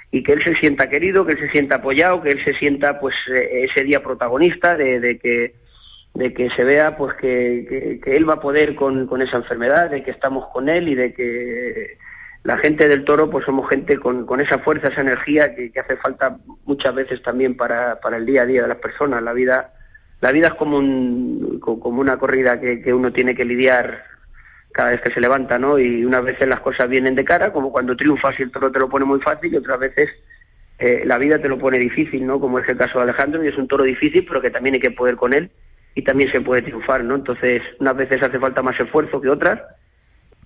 y 0.10 0.24
que 0.24 0.34
él 0.34 0.42
se 0.42 0.56
sienta 0.56 0.90
querido, 0.90 1.28
que 1.28 1.34
él 1.34 1.40
se 1.40 1.52
sienta 1.52 1.76
apoyado, 1.76 2.24
que 2.24 2.30
él 2.30 2.44
se 2.44 2.56
sienta 2.56 3.00
pues 3.00 3.14
eh, 3.32 3.68
ese 3.70 3.84
día 3.84 4.02
protagonista 4.02 4.76
de, 4.76 5.20
que 5.20 5.54
de 6.16 6.34
que 6.34 6.50
se 6.56 6.64
vea 6.64 6.98
pues 6.98 7.14
que, 7.18 8.02
él 8.04 8.28
va 8.28 8.34
a 8.34 8.42
poder 8.42 8.74
con, 8.74 9.06
con, 9.06 9.22
esa 9.22 9.38
enfermedad, 9.38 9.92
de 9.92 10.02
que 10.02 10.10
estamos 10.10 10.48
con 10.52 10.70
él 10.70 10.88
y 10.88 10.96
de 10.96 11.14
que 11.14 12.00
la 12.44 12.58
gente 12.58 12.88
del 12.88 13.04
toro 13.04 13.30
pues 13.30 13.46
somos 13.46 13.70
gente 13.70 13.98
con, 13.98 14.26
con 14.26 14.40
esa 14.40 14.60
fuerza, 14.60 14.88
esa 14.88 15.02
energía 15.02 15.54
que, 15.56 15.72
hace 15.80 15.98
falta 15.98 16.38
muchas 16.66 16.96
veces 16.96 17.22
también 17.22 17.58
para, 17.58 18.00
para 18.00 18.18
el 18.18 18.26
día 18.26 18.44
a 18.44 18.46
día 18.46 18.62
de 18.62 18.68
las 18.70 18.78
personas. 18.78 19.22
La 19.22 19.34
vida 19.34 19.74
la 20.22 20.32
vida 20.32 20.48
es 20.48 20.54
como 20.56 20.78
un, 20.78 21.60
como 21.60 22.02
una 22.02 22.18
corrida 22.18 22.60
que, 22.60 22.82
que 22.82 22.94
uno 22.94 23.14
tiene 23.14 23.36
que 23.36 23.46
lidiar 23.46 24.04
cada 24.72 24.92
vez 24.92 25.02
que 25.02 25.14
se 25.14 25.22
levanta, 25.22 25.58
¿no? 25.58 25.80
Y 25.80 26.06
unas 26.06 26.24
veces 26.24 26.48
las 26.48 26.60
cosas 26.60 26.90
vienen 26.90 27.16
de 27.16 27.26
cara, 27.26 27.52
como 27.52 27.72
cuando 27.72 27.96
triunfas 27.96 28.38
y 28.40 28.44
el 28.44 28.52
toro 28.52 28.72
te 28.72 28.80
lo 28.80 28.90
pone 28.90 29.06
muy 29.06 29.20
fácil, 29.22 29.54
y 29.54 29.58
otras 29.58 29.80
veces 29.80 30.10
eh, 30.78 31.04
la 31.06 31.18
vida 31.18 31.40
te 31.40 31.50
lo 31.50 31.58
pone 31.58 31.80
difícil, 31.80 32.26
¿no? 32.26 32.40
Como 32.40 32.60
es 32.60 32.70
el 32.70 32.78
caso 32.78 33.00
de 33.00 33.06
Alejandro, 33.06 33.44
y 33.44 33.48
es 33.48 33.58
un 33.58 33.68
toro 33.68 33.84
difícil, 33.84 34.26
pero 34.28 34.42
que 34.42 34.52
también 34.52 34.76
hay 34.76 34.82
que 34.82 34.92
poder 34.92 35.16
con 35.16 35.34
él 35.34 35.50
y 35.96 36.04
también 36.04 36.32
se 36.32 36.42
puede 36.42 36.62
triunfar, 36.62 37.04
¿no? 37.04 37.16
Entonces, 37.16 37.62
unas 37.80 37.96
veces 37.96 38.22
hace 38.22 38.40
falta 38.40 38.62
más 38.62 38.80
esfuerzo 38.80 39.20
que 39.20 39.30
otras, 39.30 39.60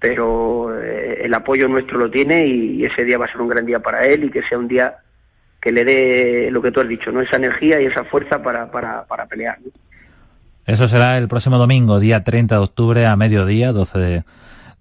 pero 0.04 0.78
eh, 0.78 1.22
el 1.24 1.34
apoyo 1.34 1.70
nuestro 1.70 1.98
lo 1.98 2.12
tiene 2.12 2.46
y 2.46 2.84
ese 2.84 3.06
día 3.06 3.18
va 3.18 3.24
a 3.24 3.32
ser 3.32 3.40
un 3.40 3.48
gran 3.48 3.66
día 3.66 3.80
para 3.80 4.06
él 4.06 4.26
y 4.26 4.30
que 4.30 4.42
sea 4.50 4.58
un 4.60 4.68
día 4.68 4.98
que 5.62 5.72
le 5.72 5.86
dé 5.86 6.52
lo 6.52 6.62
que 6.62 6.74
tú 6.74 6.82
has 6.82 6.90
dicho, 6.90 7.10
¿no? 7.10 7.22
Esa 7.22 7.38
energía 7.38 7.82
y 7.82 7.86
esa 7.86 8.04
fuerza 8.04 8.44
para, 8.44 8.70
para, 8.70 9.06
para 9.06 9.28
pelear. 9.28 9.60
Eso 10.66 10.90
será 10.90 11.18
el 11.18 11.30
próximo 11.30 11.58
domingo, 11.58 12.02
día 12.02 12.26
30 12.26 12.54
de 12.54 12.62
octubre, 12.62 13.06
a 13.06 13.16
mediodía, 13.16 13.72
12 13.72 13.98
de, 13.98 14.24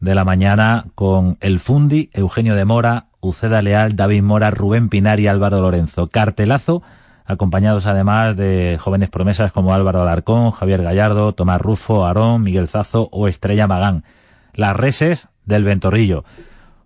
de 0.00 0.14
la 0.16 0.24
mañana, 0.24 0.86
con 0.96 1.38
El 1.40 1.60
Fundi, 1.60 2.10
Eugenio 2.14 2.56
de 2.56 2.64
Mora, 2.64 3.04
Uceda 3.20 3.62
Leal, 3.62 3.94
David 3.94 4.22
Mora, 4.24 4.50
Rubén 4.50 4.88
Pinar 4.88 5.20
y 5.20 5.28
Álvaro 5.28 5.60
Lorenzo. 5.60 6.08
Cartelazo, 6.08 6.82
acompañados 7.26 7.86
además 7.86 8.36
de 8.36 8.76
jóvenes 8.80 9.08
promesas 9.08 9.52
como 9.52 9.72
Álvaro 9.72 10.02
Alarcón, 10.02 10.50
Javier 10.50 10.82
Gallardo, 10.82 11.32
Tomás 11.32 11.60
Rufo, 11.60 12.06
Aarón, 12.06 12.42
Miguel 12.42 12.66
Zazo 12.66 13.08
o 13.12 13.28
Estrella 13.28 13.68
Magán. 13.68 14.02
Las 14.54 14.76
reses 14.76 15.28
del 15.44 15.64
Ventorrillo. 15.64 16.24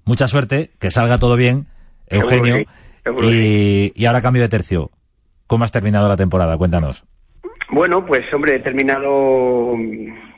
Mucha 0.04 0.28
suerte, 0.28 0.70
que 0.78 0.90
salga 0.90 1.18
todo 1.18 1.36
bien, 1.36 1.66
Eugenio. 2.08 2.64
y, 3.22 3.92
y 3.94 4.06
ahora 4.06 4.22
cambio 4.22 4.42
de 4.42 4.48
tercio. 4.48 4.90
¿Cómo 5.46 5.64
has 5.64 5.72
terminado 5.72 6.08
la 6.08 6.16
temporada? 6.16 6.56
Cuéntanos. 6.56 7.04
Bueno, 7.70 8.06
pues 8.06 8.22
hombre, 8.32 8.56
he 8.56 8.60
terminado 8.60 9.74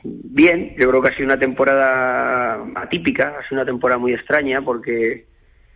bien. 0.03 0.75
Yo 0.77 0.89
creo 0.89 1.01
que 1.01 1.09
ha 1.09 1.13
sido 1.13 1.25
una 1.25 1.39
temporada 1.39 2.63
atípica, 2.75 3.35
ha 3.39 3.47
sido 3.47 3.61
una 3.61 3.65
temporada 3.65 3.99
muy 3.99 4.13
extraña 4.13 4.61
porque 4.61 5.27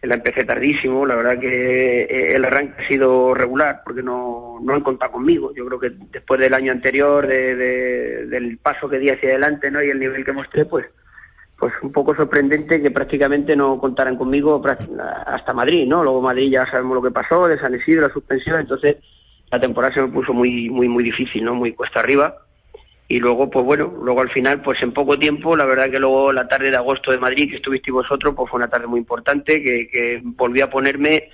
la 0.01 0.15
empecé 0.15 0.43
tardísimo. 0.45 1.05
La 1.05 1.15
verdad 1.15 1.39
que 1.39 2.01
eh, 2.01 2.35
el 2.35 2.45
arranque 2.45 2.83
ha 2.83 2.87
sido 2.87 3.33
regular 3.33 3.81
porque 3.85 4.01
no, 4.01 4.59
no 4.61 4.73
han 4.73 4.81
contado 4.81 5.11
conmigo. 5.11 5.53
Yo 5.55 5.65
creo 5.67 5.79
que 5.79 5.91
después 6.11 6.39
del 6.39 6.53
año 6.55 6.71
anterior, 6.71 7.27
de, 7.27 7.55
del 8.25 8.57
paso 8.57 8.89
que 8.89 8.97
di 8.99 9.09
hacia 9.09 9.29
adelante 9.29 9.69
¿no? 9.69 9.83
y 9.83 9.89
el 9.89 9.99
nivel 9.99 10.25
que 10.25 10.31
mostré, 10.33 10.65
pues 10.65 10.85
pues 11.63 11.75
un 11.81 11.93
poco 11.93 12.13
sorprendente 12.13 12.81
que 12.81 12.91
prácticamente 12.91 13.55
no 13.55 13.79
contaran 13.79 14.17
conmigo 14.17 14.61
hasta 15.25 15.53
Madrid, 15.53 15.87
¿no? 15.87 16.03
Luego 16.03 16.21
Madrid 16.21 16.51
ya 16.51 16.65
sabemos 16.65 16.95
lo 16.95 17.01
que 17.01 17.09
pasó, 17.09 17.47
de 17.47 17.57
San 17.57 17.73
Isidro, 17.73 18.01
la 18.01 18.13
suspensión, 18.13 18.59
entonces 18.59 18.97
la 19.49 19.61
temporada 19.61 19.93
se 19.93 20.01
me 20.01 20.09
puso 20.09 20.33
muy, 20.33 20.69
muy, 20.69 20.89
muy 20.89 21.05
difícil, 21.05 21.41
¿no? 21.45 21.55
Muy 21.55 21.71
cuesta 21.71 22.01
arriba. 22.01 22.35
Y 23.07 23.19
luego, 23.19 23.49
pues 23.49 23.65
bueno, 23.65 23.93
luego 24.03 24.19
al 24.19 24.29
final, 24.31 24.61
pues 24.61 24.83
en 24.83 24.91
poco 24.91 25.17
tiempo, 25.17 25.55
la 25.55 25.63
verdad 25.63 25.89
que 25.89 25.99
luego 25.99 26.33
la 26.33 26.49
tarde 26.49 26.69
de 26.69 26.75
agosto 26.75 27.11
de 27.11 27.17
Madrid, 27.17 27.49
que 27.49 27.55
estuvisteis 27.55 27.93
vosotros, 27.93 28.33
pues 28.35 28.51
fue 28.51 28.57
una 28.57 28.69
tarde 28.69 28.87
muy 28.87 28.99
importante, 28.99 29.63
que, 29.63 29.87
que 29.87 30.19
volví 30.21 30.59
a 30.59 30.69
ponerme 30.69 31.29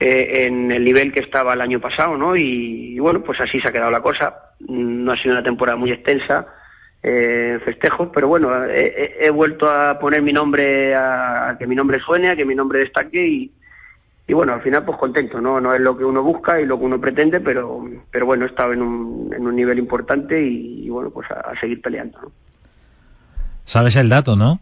eh, 0.00 0.44
en 0.46 0.72
el 0.72 0.82
nivel 0.82 1.12
que 1.12 1.20
estaba 1.20 1.54
el 1.54 1.60
año 1.60 1.78
pasado, 1.78 2.16
¿no? 2.16 2.34
Y, 2.34 2.98
bueno, 2.98 3.22
pues 3.22 3.38
así 3.40 3.60
se 3.60 3.68
ha 3.68 3.72
quedado 3.72 3.92
la 3.92 4.02
cosa. 4.02 4.34
No 4.58 5.12
ha 5.12 5.22
sido 5.22 5.34
una 5.34 5.44
temporada 5.44 5.78
muy 5.78 5.92
extensa, 5.92 6.48
eh, 7.02 7.58
festejos, 7.64 8.08
pero 8.12 8.28
bueno, 8.28 8.50
he, 8.66 9.30
vuelto 9.30 9.70
a 9.70 9.98
poner 9.98 10.22
mi 10.22 10.32
nombre, 10.32 10.94
a, 10.94 11.50
a, 11.50 11.58
que 11.58 11.66
mi 11.66 11.74
nombre 11.74 12.00
suene, 12.00 12.30
a 12.30 12.36
que 12.36 12.44
mi 12.44 12.54
nombre 12.54 12.80
destaque 12.80 13.26
y, 13.26 13.52
y 14.28 14.34
bueno, 14.34 14.52
al 14.52 14.60
final 14.60 14.84
pues 14.84 14.98
contento, 14.98 15.40
¿no? 15.40 15.58
No 15.58 15.72
es 15.72 15.80
lo 15.80 15.96
que 15.96 16.04
uno 16.04 16.22
busca 16.22 16.60
y 16.60 16.66
lo 16.66 16.78
que 16.78 16.84
uno 16.84 17.00
pretende, 17.00 17.40
pero, 17.40 17.82
pero 18.10 18.26
bueno, 18.26 18.44
he 18.44 18.48
estado 18.48 18.74
en 18.74 18.82
un, 18.82 19.32
en 19.34 19.46
un 19.46 19.56
nivel 19.56 19.78
importante 19.78 20.38
y, 20.38 20.86
bueno, 20.90 21.08
pues 21.08 21.26
a, 21.30 21.58
seguir 21.58 21.80
peleando, 21.80 22.20
¿no? 22.20 22.32
Sabes 23.64 23.96
el 23.96 24.10
dato, 24.10 24.36
¿no? 24.36 24.60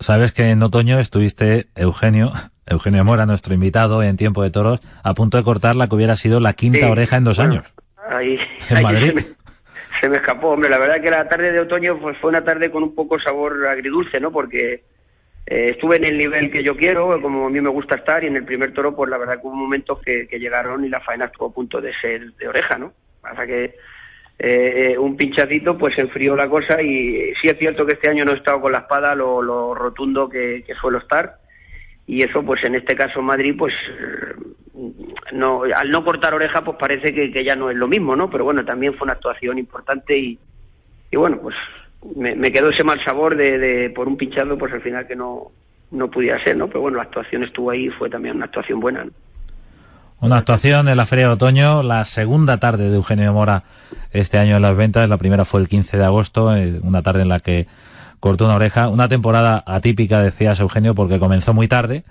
Sabes 0.00 0.32
que 0.32 0.50
en 0.50 0.62
otoño 0.62 0.98
estuviste, 0.98 1.68
Eugenio, 1.74 2.32
Eugenio 2.66 3.06
Mora, 3.06 3.24
nuestro 3.24 3.54
invitado 3.54 4.02
en 4.02 4.18
Tiempo 4.18 4.42
de 4.42 4.50
Toros, 4.50 4.80
a 5.02 5.14
punto 5.14 5.38
de 5.38 5.44
cortar 5.44 5.76
la 5.76 5.88
que 5.88 5.94
hubiera 5.94 6.16
sido 6.16 6.38
la 6.40 6.52
quinta 6.52 6.90
oreja 6.90 7.16
en 7.16 7.24
dos 7.24 7.38
años. 7.38 7.64
Ahí, 8.06 8.38
en 8.68 8.82
Madrid. 8.82 9.08
Se 9.08 9.14
me, 9.14 9.24
se 10.04 10.10
me, 10.10 10.16
escapó, 10.18 10.50
hombre, 10.50 10.68
la 10.68 10.76
verdad 10.76 11.00
que 11.00 11.10
la 11.10 11.26
tarde 11.26 11.50
de 11.50 11.60
otoño 11.60 11.98
pues 11.98 12.18
fue 12.18 12.28
una 12.28 12.44
tarde 12.44 12.70
con 12.70 12.82
un 12.82 12.94
poco 12.94 13.18
sabor 13.18 13.66
agridulce, 13.66 14.20
¿no? 14.20 14.30
Porque 14.30 14.82
eh, 15.46 15.70
estuve 15.70 15.96
en 15.96 16.04
el 16.04 16.18
nivel 16.18 16.50
que 16.50 16.62
yo 16.62 16.76
quiero, 16.76 17.18
como 17.22 17.46
a 17.46 17.50
mí 17.50 17.58
me 17.62 17.70
gusta 17.70 17.94
estar, 17.94 18.22
y 18.22 18.26
en 18.26 18.36
el 18.36 18.44
primer 18.44 18.74
toro, 18.74 18.94
pues 18.94 19.08
la 19.08 19.16
verdad 19.16 19.40
que 19.40 19.46
hubo 19.46 19.56
momentos 19.56 19.98
que, 20.02 20.28
llegaron 20.38 20.84
y 20.84 20.90
la 20.90 21.00
faena 21.00 21.24
estuvo 21.24 21.48
a 21.48 21.54
punto 21.54 21.80
de 21.80 21.94
ser 22.02 22.34
de 22.34 22.48
oreja, 22.48 22.76
¿no? 22.76 22.92
Pasa 23.22 23.46
que 23.46 23.76
eh, 24.38 24.94
un 24.98 25.16
pinchacito 25.16 25.78
pues 25.78 25.96
enfrió 25.96 26.36
la 26.36 26.50
cosa 26.50 26.82
y 26.82 27.32
sí 27.40 27.48
es 27.48 27.56
cierto 27.58 27.86
que 27.86 27.94
este 27.94 28.10
año 28.10 28.26
no 28.26 28.32
he 28.32 28.36
estado 28.36 28.60
con 28.60 28.72
la 28.72 28.80
espada 28.80 29.14
lo, 29.14 29.74
rotundo 29.74 30.28
que, 30.28 30.66
suelo 30.78 30.98
estar 30.98 31.38
y 32.06 32.22
eso 32.22 32.42
pues 32.42 32.62
en 32.64 32.74
este 32.74 32.94
caso 32.94 33.22
Madrid 33.22 33.54
pues 33.56 33.72
no 35.32 35.62
al 35.62 35.90
no 35.90 36.04
cortar 36.04 36.34
oreja 36.34 36.64
pues 36.64 36.76
parece 36.78 37.14
que, 37.14 37.44
ya 37.44 37.54
no 37.54 37.70
es 37.70 37.76
lo 37.76 37.86
mismo 37.86 38.16
no 38.16 38.28
pero 38.28 38.44
bueno 38.44 38.64
también 38.64 38.94
fue 38.94 39.04
una 39.04 39.12
actuación 39.12 39.58
importante 39.58 40.16
y, 40.18 40.38
bueno 41.12 41.38
pues 41.40 41.54
me, 42.16 42.52
quedó 42.52 42.70
ese 42.70 42.84
mal 42.84 43.02
sabor 43.04 43.36
de, 43.36 43.90
por 43.94 44.08
un 44.08 44.16
pinchado, 44.16 44.58
pues 44.58 44.72
al 44.72 44.82
final 44.82 45.06
que 45.06 45.16
no, 45.16 45.52
no 45.90 46.10
pudiera 46.10 46.42
ser, 46.44 46.56
¿no? 46.56 46.66
Pero 46.66 46.82
bueno, 46.82 46.98
la 46.98 47.04
actuación 47.04 47.44
estuvo 47.44 47.70
ahí 47.70 47.86
y 47.86 47.90
fue 47.90 48.10
también 48.10 48.36
una 48.36 48.44
actuación 48.44 48.80
buena. 48.80 49.06
Una 50.20 50.38
actuación 50.38 50.88
en 50.88 50.96
la 50.96 51.06
Feria 51.06 51.28
de 51.28 51.34
Otoño, 51.34 51.82
la 51.82 52.04
segunda 52.04 52.58
tarde 52.58 52.88
de 52.88 52.96
Eugenio 52.96 53.32
Mora 53.32 53.64
este 54.12 54.38
año 54.38 54.56
en 54.56 54.62
las 54.62 54.76
ventas. 54.76 55.08
La 55.08 55.18
primera 55.18 55.44
fue 55.44 55.60
el 55.60 55.68
15 55.68 55.96
de 55.96 56.04
agosto, 56.04 56.54
eh, 56.56 56.78
una 56.82 57.02
tarde 57.02 57.22
en 57.22 57.28
la 57.28 57.40
que 57.40 57.66
cortó 58.20 58.46
una 58.46 58.54
oreja. 58.54 58.88
Una 58.88 59.08
temporada 59.08 59.62
atípica, 59.66 60.22
decías 60.22 60.60
Eugenio, 60.60 60.94
porque 60.94 61.18
comenzó 61.18 61.52
muy 61.52 61.68
tarde. 61.68 62.04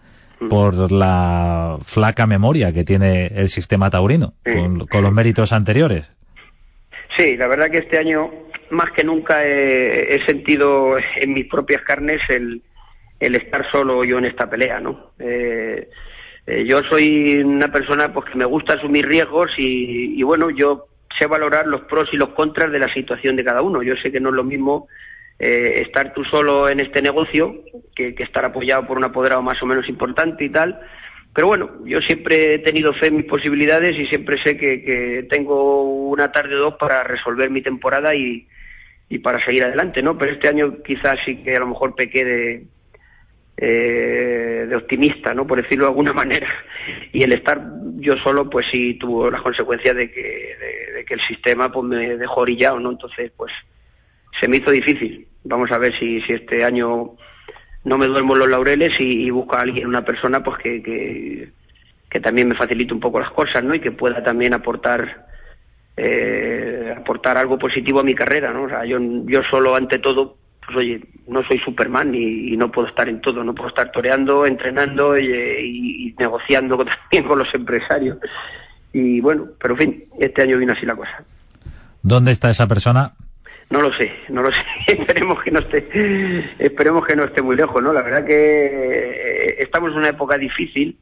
Por 0.49 0.91
la 0.91 1.77
flaca 1.83 2.27
memoria 2.27 2.73
que 2.73 2.83
tiene 2.83 3.27
el 3.27 3.49
sistema 3.49 3.89
taurino, 3.89 4.33
con, 4.43 4.87
con, 4.87 5.03
los 5.03 5.13
méritos 5.13 5.53
anteriores. 5.53 6.11
Sí, 7.15 7.37
la 7.37 7.47
verdad 7.47 7.69
que 7.69 7.77
este 7.77 7.97
año 7.97 8.31
más 8.73 8.91
que 8.91 9.03
nunca 9.03 9.45
he, 9.45 10.19
sentido 10.25 10.97
en 10.97 11.33
mis 11.33 11.45
propias 11.45 11.81
carnes 11.83 12.21
el, 12.29 12.61
el, 13.19 13.35
estar 13.35 13.69
solo 13.71 14.03
yo 14.03 14.17
en 14.17 14.25
esta 14.25 14.49
pelea, 14.49 14.79
¿no? 14.79 15.11
Eh, 15.19 15.89
eh, 16.45 16.65
yo 16.65 16.81
soy 16.89 17.37
una 17.37 17.71
persona 17.71 18.11
pues 18.11 18.29
que 18.29 18.37
me 18.37 18.45
gusta 18.45 18.73
asumir 18.73 19.07
riesgos 19.07 19.51
y, 19.57 20.21
bueno, 20.23 20.49
yo 20.49 20.87
sé 21.17 21.27
valorar 21.27 21.67
los 21.67 21.81
pros 21.81 22.09
y 22.11 22.17
los 22.17 22.29
contras 22.29 22.71
de 22.71 22.79
la 22.79 22.91
situación 22.93 23.35
de 23.35 23.43
cada 23.43 23.61
uno. 23.61 23.81
Yo 23.83 23.93
sé 24.01 24.11
que 24.11 24.19
no 24.19 24.29
es 24.29 24.35
lo 24.35 24.43
mismo 24.43 24.87
eh, 25.39 25.81
estar 25.85 26.13
tú 26.13 26.23
solo 26.25 26.69
en 26.69 26.79
este 26.79 27.01
negocio 27.01 27.63
que, 27.95 28.15
estar 28.17 28.45
apoyado 28.45 28.85
por 28.85 28.97
un 28.97 29.03
apoderado 29.03 29.41
más 29.41 29.61
o 29.61 29.65
menos 29.65 29.87
importante 29.89 30.45
y 30.45 30.49
tal. 30.49 30.79
Pero 31.33 31.47
bueno, 31.47 31.71
yo 31.85 31.99
siempre 32.01 32.53
he 32.53 32.59
tenido 32.59 32.93
fe 32.93 33.07
en 33.07 33.17
mis 33.17 33.25
posibilidades 33.25 33.93
y 33.97 34.05
siempre 34.07 34.37
sé 34.43 34.55
que, 34.57 35.25
tengo 35.29 35.83
una 35.83 36.31
tarde 36.31 36.55
o 36.55 36.59
dos 36.59 36.75
para 36.75 37.03
resolver 37.03 37.49
mi 37.49 37.61
temporada 37.61 38.13
y, 38.13 38.47
y 39.09 39.19
para 39.19 39.43
seguir 39.43 39.63
adelante, 39.63 40.01
¿no? 40.03 40.17
Pero 40.17 40.33
este 40.33 40.47
año 40.47 40.81
quizás 40.83 41.17
sí 41.25 41.37
que 41.37 41.55
a 41.55 41.59
lo 41.59 41.67
mejor 41.67 41.95
pequé 41.95 42.23
de, 42.23 42.65
eh, 43.55 44.65
de 44.67 44.75
optimista, 44.75 45.33
¿no? 45.33 45.45
Por 45.45 45.61
decirlo 45.61 45.85
de 45.85 45.91
alguna 45.91 46.13
manera. 46.23 46.47
Y 47.11 47.23
el 47.23 47.33
estar 47.33 47.61
yo 47.97 48.15
solo, 48.23 48.49
pues 48.49 48.65
sí 48.71 48.95
tuvo 48.95 49.29
las 49.29 49.41
consecuencias 49.41 49.95
de 49.95 50.11
que, 50.11 50.55
de, 50.95 51.05
que 51.05 51.13
el 51.13 51.21
sistema 51.21 51.71
pues 51.71 51.85
me 51.85 52.17
dejó 52.17 52.41
orillado, 52.41 52.79
¿no? 52.79 52.91
Entonces, 52.91 53.31
pues 53.37 53.51
se 54.43 54.49
me 54.49 54.57
hizo 54.57 54.71
difícil. 54.71 55.25
Vamos 55.45 55.71
a 55.71 55.77
ver 55.77 55.97
si, 55.97 56.19
si 56.21 56.33
este 56.33 56.65
año 56.65 57.11
no 57.85 57.97
me 57.97 58.07
duermo 58.07 58.35
los 58.35 58.49
laureles 58.49 58.99
y, 58.99 59.25
y 59.25 59.29
busco 59.29 59.55
a 59.55 59.61
alguien, 59.61 59.87
una 59.87 60.03
persona, 60.03 60.43
pues 60.43 60.57
que, 60.61 60.83
que, 62.09 62.19
también 62.19 62.49
me 62.49 62.55
facilite 62.55 62.93
un 62.93 62.99
poco 62.99 63.21
las 63.21 63.31
cosas, 63.31 63.63
¿no? 63.63 63.73
Y 63.73 63.79
que 63.79 63.91
pueda 63.91 64.21
también 64.21 64.53
aportar 64.53 65.25
eh, 65.95 66.93
aportar 66.95 67.37
algo 67.37 67.57
positivo 67.57 68.01
a 68.01 68.03
mi 68.03 68.13
carrera, 68.13 68.51
¿no? 68.51 68.63
O 68.63 68.69
sea, 68.69 68.85
yo, 68.85 68.99
yo 69.25 69.41
solo 69.49 69.75
ante 69.75 69.99
todo, 69.99 70.35
pues 70.65 70.77
oye, 70.77 71.01
no 71.27 71.41
soy 71.47 71.59
Superman 71.59 72.13
y, 72.13 72.55
no 72.57 72.69
puedo 72.69 72.89
estar 72.89 73.07
en 73.07 73.21
todo, 73.21 73.43
no 73.43 73.55
puedo 73.55 73.69
estar 73.69 73.91
toreando, 73.91 74.45
entrenando 74.45 75.17
y, 75.17 76.13
negociando 76.19 76.77
también 76.85 77.23
con 77.27 77.39
los 77.39 77.53
empresarios. 77.53 78.17
Y 78.91 79.21
bueno, 79.21 79.47
pero 79.59 79.73
en 79.75 79.79
fin, 79.79 80.03
este 80.19 80.41
año 80.41 80.57
vino 80.57 80.73
así 80.73 80.85
la 80.85 80.95
cosa. 80.95 81.23
¿Dónde 82.01 82.31
está 82.31 82.49
esa 82.49 82.67
persona? 82.67 83.13
No 83.69 83.81
lo 83.81 83.91
sé, 83.97 84.11
no 84.29 84.41
lo 84.41 84.51
sé. 84.53 84.61
esperemos 84.87 85.41
que 85.43 85.51
no 85.51 85.59
esté, 85.59 85.87
esperemos 86.59 87.05
que 87.05 87.15
no 87.15 87.23
esté 87.23 87.41
muy 87.41 87.55
lejos, 87.55 87.81
¿no? 87.81 87.93
La 87.93 88.03
verdad 88.03 88.25
que 88.25 88.65
eh, 88.65 89.55
estamos 89.59 89.91
en 89.91 89.97
una 89.99 90.09
época 90.09 90.37
difícil 90.37 90.97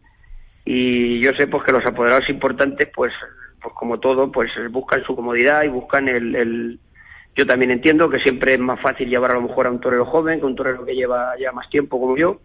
y 0.63 1.19
yo 1.19 1.33
sé 1.33 1.47
pues 1.47 1.63
que 1.63 1.71
los 1.71 1.85
apoderados 1.85 2.29
importantes 2.29 2.87
pues 2.93 3.13
pues 3.61 3.75
como 3.75 3.99
todo, 3.99 4.31
pues 4.31 4.49
buscan 4.71 5.03
su 5.03 5.15
comodidad 5.15 5.63
y 5.63 5.67
buscan 5.67 6.09
el, 6.09 6.35
el, 6.35 6.79
Yo 7.35 7.45
también 7.45 7.71
entiendo 7.71 8.09
que 8.09 8.19
siempre 8.19 8.53
es 8.53 8.59
más 8.59 8.81
fácil 8.81 9.07
llevar 9.07 9.31
a 9.31 9.35
lo 9.35 9.43
mejor 9.43 9.67
a 9.67 9.71
un 9.71 9.79
torero 9.79 10.05
joven 10.05 10.39
que 10.39 10.45
un 10.45 10.55
torero 10.55 10.83
que 10.83 10.95
lleva 10.95 11.33
ya 11.39 11.51
más 11.51 11.69
tiempo 11.69 11.99
como 11.99 12.17
yo, 12.17 12.41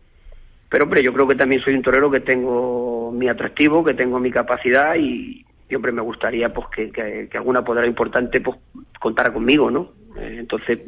pero 0.69 0.85
hombre, 0.85 1.03
yo 1.03 1.13
creo 1.13 1.27
que 1.27 1.35
también 1.35 1.63
soy 1.63 1.75
un 1.75 1.83
torero 1.83 2.11
que 2.11 2.21
tengo 2.21 3.11
mi 3.13 3.29
atractivo, 3.29 3.83
que 3.83 3.95
tengo 3.95 4.19
mi 4.19 4.31
capacidad 4.31 4.95
y 4.97 5.46
siempre 5.69 5.93
me 5.93 6.03
gustaría 6.03 6.53
pues 6.53 6.67
que, 6.69 6.91
que, 6.91 7.37
alguna 7.37 7.65
poder 7.65 7.87
importante 7.87 8.41
pues 8.41 8.59
contara 9.01 9.33
conmigo, 9.33 9.71
¿no? 9.71 9.93
Eh, 10.19 10.37
entonces, 10.39 10.79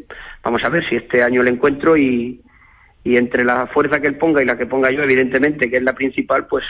vamos 0.42 0.62
a 0.64 0.68
ver 0.68 0.88
si 0.88 0.96
este 0.96 1.22
año 1.22 1.42
le 1.42 1.50
encuentro 1.50 1.96
y, 1.96 2.40
y 3.04 3.16
entre 3.16 3.44
la 3.44 3.66
fuerza 3.66 4.00
que 4.00 4.08
él 4.08 4.16
ponga 4.16 4.42
y 4.42 4.46
la 4.46 4.56
que 4.56 4.66
ponga 4.66 4.90
yo, 4.90 5.02
evidentemente, 5.02 5.70
que 5.70 5.76
es 5.76 5.82
la 5.82 5.94
principal, 5.94 6.46
pues 6.46 6.64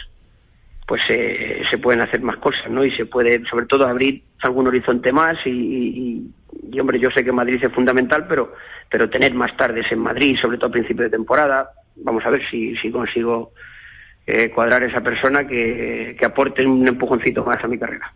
pues 0.89 1.03
eh, 1.11 1.63
se 1.71 1.77
pueden 1.77 2.01
hacer 2.01 2.23
más 2.23 2.39
cosas, 2.39 2.71
¿no? 2.71 2.83
Y 2.83 2.91
se 2.97 3.05
puede, 3.05 3.45
sobre 3.45 3.67
todo, 3.67 3.87
abrir 3.87 4.23
algún 4.41 4.69
horizonte 4.69 5.13
más 5.13 5.37
y, 5.45 6.31
y, 6.73 6.81
hombre, 6.81 6.99
yo 6.99 7.11
sé 7.11 7.23
que 7.23 7.31
Madrid 7.31 7.63
es 7.63 7.71
fundamental, 7.75 8.25
pero, 8.27 8.55
pero 8.91 9.11
tener 9.11 9.35
más 9.35 9.55
tardes 9.55 9.85
en 9.93 9.99
Madrid, 9.99 10.39
sobre 10.41 10.57
todo 10.57 10.69
a 10.69 10.73
principio 10.73 11.05
de 11.05 11.11
temporada, 11.11 11.69
vamos 11.97 12.25
a 12.25 12.31
ver 12.31 12.41
si, 12.51 12.75
si 12.77 12.91
consigo 12.91 13.53
eh, 14.31 14.51
cuadrar 14.51 14.83
esa 14.83 15.01
persona 15.01 15.47
que, 15.47 16.15
que 16.19 16.27
aporte 16.27 16.67
un 16.67 16.87
empujoncito 16.87 17.43
más 17.45 17.65
a 17.65 17.67
mi 17.67 17.79
carrera. 17.79 18.13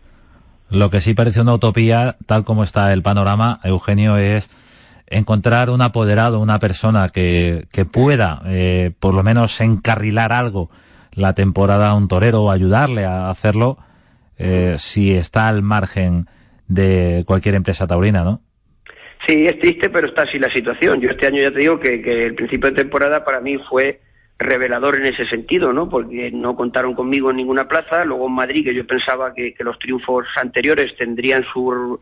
Lo 0.69 0.91
que 0.91 1.01
sí 1.01 1.15
parece 1.15 1.41
una 1.41 1.55
utopía, 1.55 2.17
tal 2.27 2.43
como 2.43 2.63
está 2.63 2.93
el 2.93 3.01
panorama, 3.01 3.59
Eugenio, 3.63 4.17
es 4.17 4.47
encontrar 5.07 5.71
un 5.71 5.81
apoderado, 5.81 6.39
una 6.39 6.59
persona 6.59 7.09
que, 7.09 7.65
que 7.71 7.85
pueda, 7.85 8.43
eh, 8.45 8.91
por 8.99 9.15
lo 9.15 9.23
menos, 9.23 9.59
encarrilar 9.59 10.31
algo 10.33 10.69
la 11.13 11.33
temporada 11.33 11.89
a 11.89 11.95
un 11.95 12.07
torero 12.07 12.43
o 12.43 12.51
ayudarle 12.51 13.05
a 13.05 13.31
hacerlo 13.31 13.79
eh, 14.37 14.75
si 14.77 15.15
está 15.15 15.47
al 15.47 15.63
margen 15.63 16.27
de 16.67 17.23
cualquier 17.25 17.55
empresa 17.55 17.87
taurina, 17.87 18.23
¿no? 18.23 18.41
Sí, 19.25 19.47
es 19.47 19.57
triste, 19.57 19.89
pero 19.89 20.09
está 20.09 20.23
así 20.23 20.37
la 20.37 20.53
situación. 20.53 21.01
Yo 21.01 21.09
este 21.09 21.25
año 21.25 21.41
ya 21.41 21.51
te 21.51 21.59
digo 21.59 21.79
que, 21.79 22.03
que 22.03 22.25
el 22.25 22.35
principio 22.35 22.69
de 22.69 22.75
temporada 22.75 23.25
para 23.25 23.41
mí 23.41 23.57
fue 23.67 23.99
revelador 24.39 24.95
en 24.95 25.05
ese 25.05 25.25
sentido, 25.27 25.71
¿no? 25.73 25.89
Porque 25.89 26.31
no 26.31 26.55
contaron 26.55 26.93
conmigo 26.93 27.31
en 27.31 27.37
ninguna 27.37 27.67
plaza. 27.67 28.03
Luego 28.03 28.27
en 28.27 28.33
Madrid, 28.33 28.65
que 28.65 28.75
yo 28.75 28.85
pensaba 28.85 29.33
que, 29.33 29.55
los 29.59 29.79
triunfos 29.79 30.25
anteriores 30.35 30.95
tendrían 30.97 31.43
su 31.51 31.99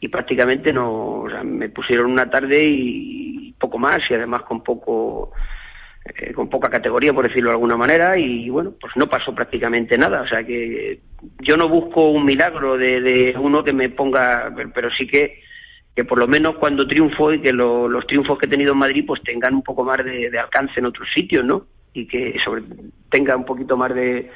y 0.00 0.08
prácticamente 0.08 0.72
no, 0.72 1.20
o 1.20 1.30
sea, 1.30 1.44
me 1.44 1.68
pusieron 1.68 2.10
una 2.10 2.28
tarde 2.28 2.64
y 2.64 3.54
poco 3.58 3.78
más 3.78 4.00
y 4.10 4.14
además 4.14 4.42
con 4.42 4.60
poco 4.64 5.32
eh, 6.04 6.32
con 6.32 6.48
poca 6.48 6.68
categoría, 6.68 7.12
por 7.12 7.28
decirlo 7.28 7.50
de 7.50 7.54
alguna 7.54 7.76
manera, 7.76 8.18
y 8.18 8.50
bueno, 8.50 8.72
pues 8.80 8.92
no 8.96 9.08
pasó 9.08 9.32
prácticamente 9.32 9.96
nada. 9.96 10.22
O 10.22 10.26
sea 10.26 10.42
que 10.42 10.98
yo 11.38 11.56
no 11.56 11.68
busco 11.68 12.08
un 12.08 12.24
milagro 12.24 12.76
de, 12.76 13.32
uno 13.38 13.62
que 13.62 13.72
me 13.72 13.88
ponga, 13.88 14.52
pero 14.74 14.90
sí 14.98 15.06
que, 15.06 15.40
que 15.94 16.04
por 16.04 16.18
lo 16.18 16.26
menos 16.26 16.56
cuando 16.56 16.86
triunfo 16.86 17.32
y 17.32 17.40
que 17.40 17.52
los 17.52 18.06
triunfos 18.06 18.38
que 18.38 18.46
he 18.46 18.48
tenido 18.48 18.72
en 18.72 18.78
Madrid 18.78 19.04
pues 19.06 19.22
tengan 19.22 19.54
un 19.54 19.62
poco 19.62 19.84
más 19.84 20.04
de, 20.04 20.38
alcance 20.38 20.80
en 20.80 20.86
otros 20.86 21.08
sitios, 21.14 21.44
¿no? 21.44 21.66
Y 21.92 22.06
que 22.06 22.38
sobre, 22.42 22.62
tenga 23.10 23.36
un 23.36 23.44
poquito 23.44 23.76
más 23.76 23.94
de, 23.94 24.30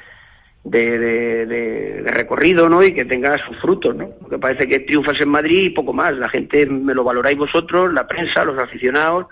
de, 0.63 2.03
recorrido, 2.05 2.69
¿no? 2.69 2.83
Y 2.83 2.93
que 2.93 3.05
tenga 3.05 3.37
sus 3.47 3.57
frutos, 3.59 3.95
¿no? 3.95 4.09
Porque 4.21 4.37
parece 4.37 4.67
que 4.67 4.79
triunfas 4.79 5.19
en 5.19 5.29
Madrid 5.29 5.63
y 5.63 5.69
poco 5.71 5.93
más. 5.93 6.13
La 6.13 6.29
gente 6.29 6.65
me 6.67 6.93
lo 6.93 7.03
valoráis 7.03 7.37
vosotros, 7.37 7.91
la 7.91 8.07
prensa, 8.07 8.45
los 8.45 8.59
aficionados, 8.59 9.25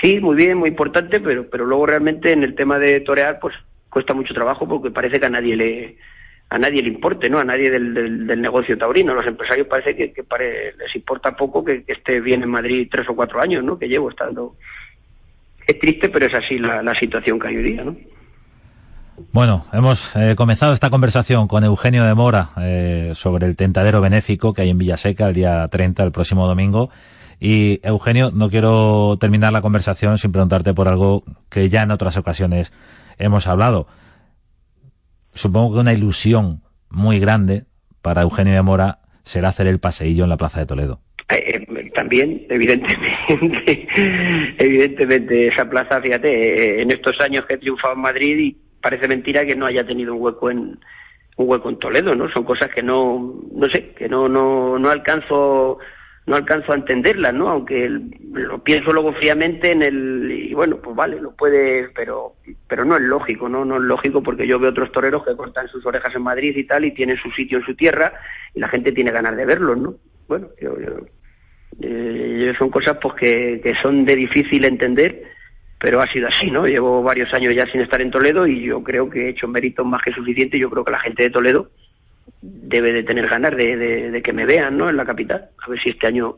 Sí, 0.00 0.20
muy 0.20 0.36
bien, 0.36 0.58
muy 0.58 0.68
importante, 0.68 1.20
pero, 1.20 1.48
pero 1.50 1.66
luego 1.66 1.86
realmente 1.86 2.30
en 2.32 2.44
el 2.44 2.54
tema 2.54 2.78
de 2.78 3.00
torear, 3.00 3.40
pues 3.40 3.54
cuesta 3.90 4.14
mucho 4.14 4.32
trabajo 4.32 4.68
porque 4.68 4.90
parece 4.90 5.18
que 5.18 5.26
a 5.26 5.30
nadie 5.30 5.56
le 5.56 5.96
a 6.50 6.58
nadie 6.58 6.82
le 6.82 6.88
importe, 6.88 7.28
¿no? 7.28 7.38
A 7.38 7.44
nadie 7.44 7.70
del, 7.70 8.26
del, 8.26 8.40
negocio 8.40 8.78
taurino. 8.78 9.14
Los 9.14 9.26
empresarios 9.26 9.66
parece 9.66 9.94
que, 9.94 10.12
que 10.12 10.24
les 10.78 10.96
importa 10.96 11.36
poco 11.36 11.62
que, 11.62 11.84
esté 11.86 12.20
bien 12.20 12.42
en 12.42 12.48
Madrid 12.48 12.88
tres 12.90 13.06
o 13.08 13.14
cuatro 13.14 13.40
años, 13.40 13.62
¿no? 13.62 13.78
Que 13.78 13.88
llevo 13.88 14.10
estando. 14.10 14.56
Es 15.66 15.78
triste, 15.78 16.08
pero 16.08 16.26
es 16.26 16.34
así 16.34 16.58
la, 16.58 16.82
la 16.82 16.94
situación 16.94 17.38
que 17.38 17.48
hay 17.48 17.56
hoy 17.56 17.62
día, 17.62 17.84
¿no? 17.84 17.96
Bueno, 19.32 19.66
hemos 19.72 20.14
eh, 20.16 20.34
comenzado 20.36 20.72
esta 20.72 20.90
conversación 20.90 21.48
con 21.48 21.64
Eugenio 21.64 22.04
de 22.04 22.14
Mora 22.14 22.50
eh, 22.60 23.12
sobre 23.14 23.46
el 23.46 23.56
tentadero 23.56 24.00
benéfico 24.00 24.54
que 24.54 24.62
hay 24.62 24.70
en 24.70 24.78
Villaseca 24.78 25.28
el 25.28 25.34
día 25.34 25.66
30, 25.68 26.02
el 26.04 26.12
próximo 26.12 26.46
domingo. 26.46 26.90
Y 27.40 27.80
Eugenio, 27.82 28.30
no 28.32 28.48
quiero 28.48 29.16
terminar 29.20 29.52
la 29.52 29.60
conversación 29.60 30.18
sin 30.18 30.32
preguntarte 30.32 30.72
por 30.72 30.88
algo 30.88 31.24
que 31.50 31.68
ya 31.68 31.82
en 31.82 31.90
otras 31.90 32.16
ocasiones 32.16 32.72
hemos 33.18 33.46
hablado. 33.46 33.86
Supongo 35.32 35.74
que 35.74 35.80
una 35.80 35.92
ilusión 35.92 36.62
muy 36.90 37.18
grande 37.18 37.64
para 38.02 38.22
Eugenio 38.22 38.54
de 38.54 38.62
Mora 38.62 38.98
será 39.22 39.48
hacer 39.48 39.66
el 39.66 39.78
paseillo 39.78 40.24
en 40.24 40.30
la 40.30 40.36
Plaza 40.36 40.60
de 40.60 40.66
Toledo. 40.66 41.00
Eh, 41.30 41.44
eh, 41.46 41.90
también, 41.94 42.46
evidentemente, 42.48 43.86
evidentemente 44.58 45.48
esa 45.48 45.68
plaza, 45.68 46.00
fíjate, 46.00 46.78
eh, 46.78 46.82
en 46.82 46.90
estos 46.90 47.20
años 47.20 47.44
que 47.44 47.56
he 47.56 47.58
triunfado 47.58 47.94
en 47.94 48.00
Madrid 48.00 48.38
y 48.38 48.56
parece 48.80 49.06
mentira 49.08 49.44
que 49.44 49.54
no 49.54 49.66
haya 49.66 49.86
tenido 49.86 50.14
un 50.14 50.22
hueco 50.22 50.50
en 50.50 50.78
un 51.36 51.48
hueco 51.48 51.68
en 51.68 51.78
Toledo, 51.78 52.14
¿no? 52.14 52.28
Son 52.30 52.44
cosas 52.44 52.68
que 52.74 52.82
no, 52.82 53.42
no 53.52 53.68
sé, 53.68 53.90
que 53.90 54.08
no, 54.08 54.28
no, 54.28 54.78
no 54.78 54.90
alcanzo 54.90 55.78
no 56.28 56.36
alcanzo 56.36 56.72
a 56.72 56.76
entenderla, 56.76 57.32
¿no? 57.32 57.48
Aunque 57.48 57.88
lo 57.88 58.62
pienso 58.62 58.92
luego 58.92 59.14
fríamente 59.14 59.70
en 59.72 59.82
el 59.82 60.30
y 60.30 60.52
bueno, 60.52 60.76
pues 60.76 60.94
vale, 60.94 61.18
lo 61.20 61.32
puede, 61.32 61.88
pero 61.94 62.34
pero 62.68 62.84
no 62.84 62.96
es 62.96 63.02
lógico, 63.02 63.48
¿no? 63.48 63.64
No 63.64 63.76
es 63.76 63.82
lógico 63.82 64.22
porque 64.22 64.46
yo 64.46 64.58
veo 64.58 64.70
otros 64.70 64.92
toreros 64.92 65.24
que 65.24 65.34
cortan 65.34 65.68
sus 65.68 65.84
orejas 65.86 66.14
en 66.14 66.22
Madrid 66.22 66.54
y 66.54 66.64
tal 66.64 66.84
y 66.84 66.92
tienen 66.92 67.16
su 67.16 67.30
sitio 67.30 67.58
en 67.58 67.64
su 67.64 67.74
tierra 67.74 68.12
y 68.54 68.60
la 68.60 68.68
gente 68.68 68.92
tiene 68.92 69.10
ganas 69.10 69.36
de 69.36 69.46
verlos, 69.46 69.78
¿no? 69.78 69.94
Bueno, 70.28 70.48
yo, 70.60 70.76
eh, 71.80 72.52
son 72.58 72.68
cosas 72.68 72.98
pues 73.00 73.14
que, 73.14 73.60
que 73.62 73.72
son 73.82 74.04
de 74.04 74.14
difícil 74.14 74.66
entender, 74.66 75.22
pero 75.80 76.02
ha 76.02 76.06
sido 76.08 76.28
así, 76.28 76.50
¿no? 76.50 76.66
Llevo 76.66 77.02
varios 77.02 77.32
años 77.32 77.54
ya 77.54 77.64
sin 77.72 77.80
estar 77.80 78.02
en 78.02 78.10
Toledo 78.10 78.46
y 78.46 78.64
yo 78.64 78.82
creo 78.82 79.08
que 79.08 79.26
he 79.26 79.28
hecho 79.30 79.48
méritos 79.48 79.86
más 79.86 80.02
que 80.02 80.12
suficiente. 80.12 80.58
Yo 80.58 80.68
creo 80.68 80.84
que 80.84 80.92
la 80.92 81.00
gente 81.00 81.22
de 81.22 81.30
Toledo 81.30 81.70
debe 82.40 82.92
de 82.92 83.02
tener 83.02 83.28
ganas 83.28 83.56
de, 83.56 84.20
que 84.22 84.32
me 84.32 84.46
vean, 84.46 84.76
¿no? 84.76 84.88
En 84.88 84.96
la 84.96 85.04
capital. 85.04 85.48
A 85.64 85.70
ver 85.70 85.80
si 85.80 85.90
este 85.90 86.06
año 86.06 86.36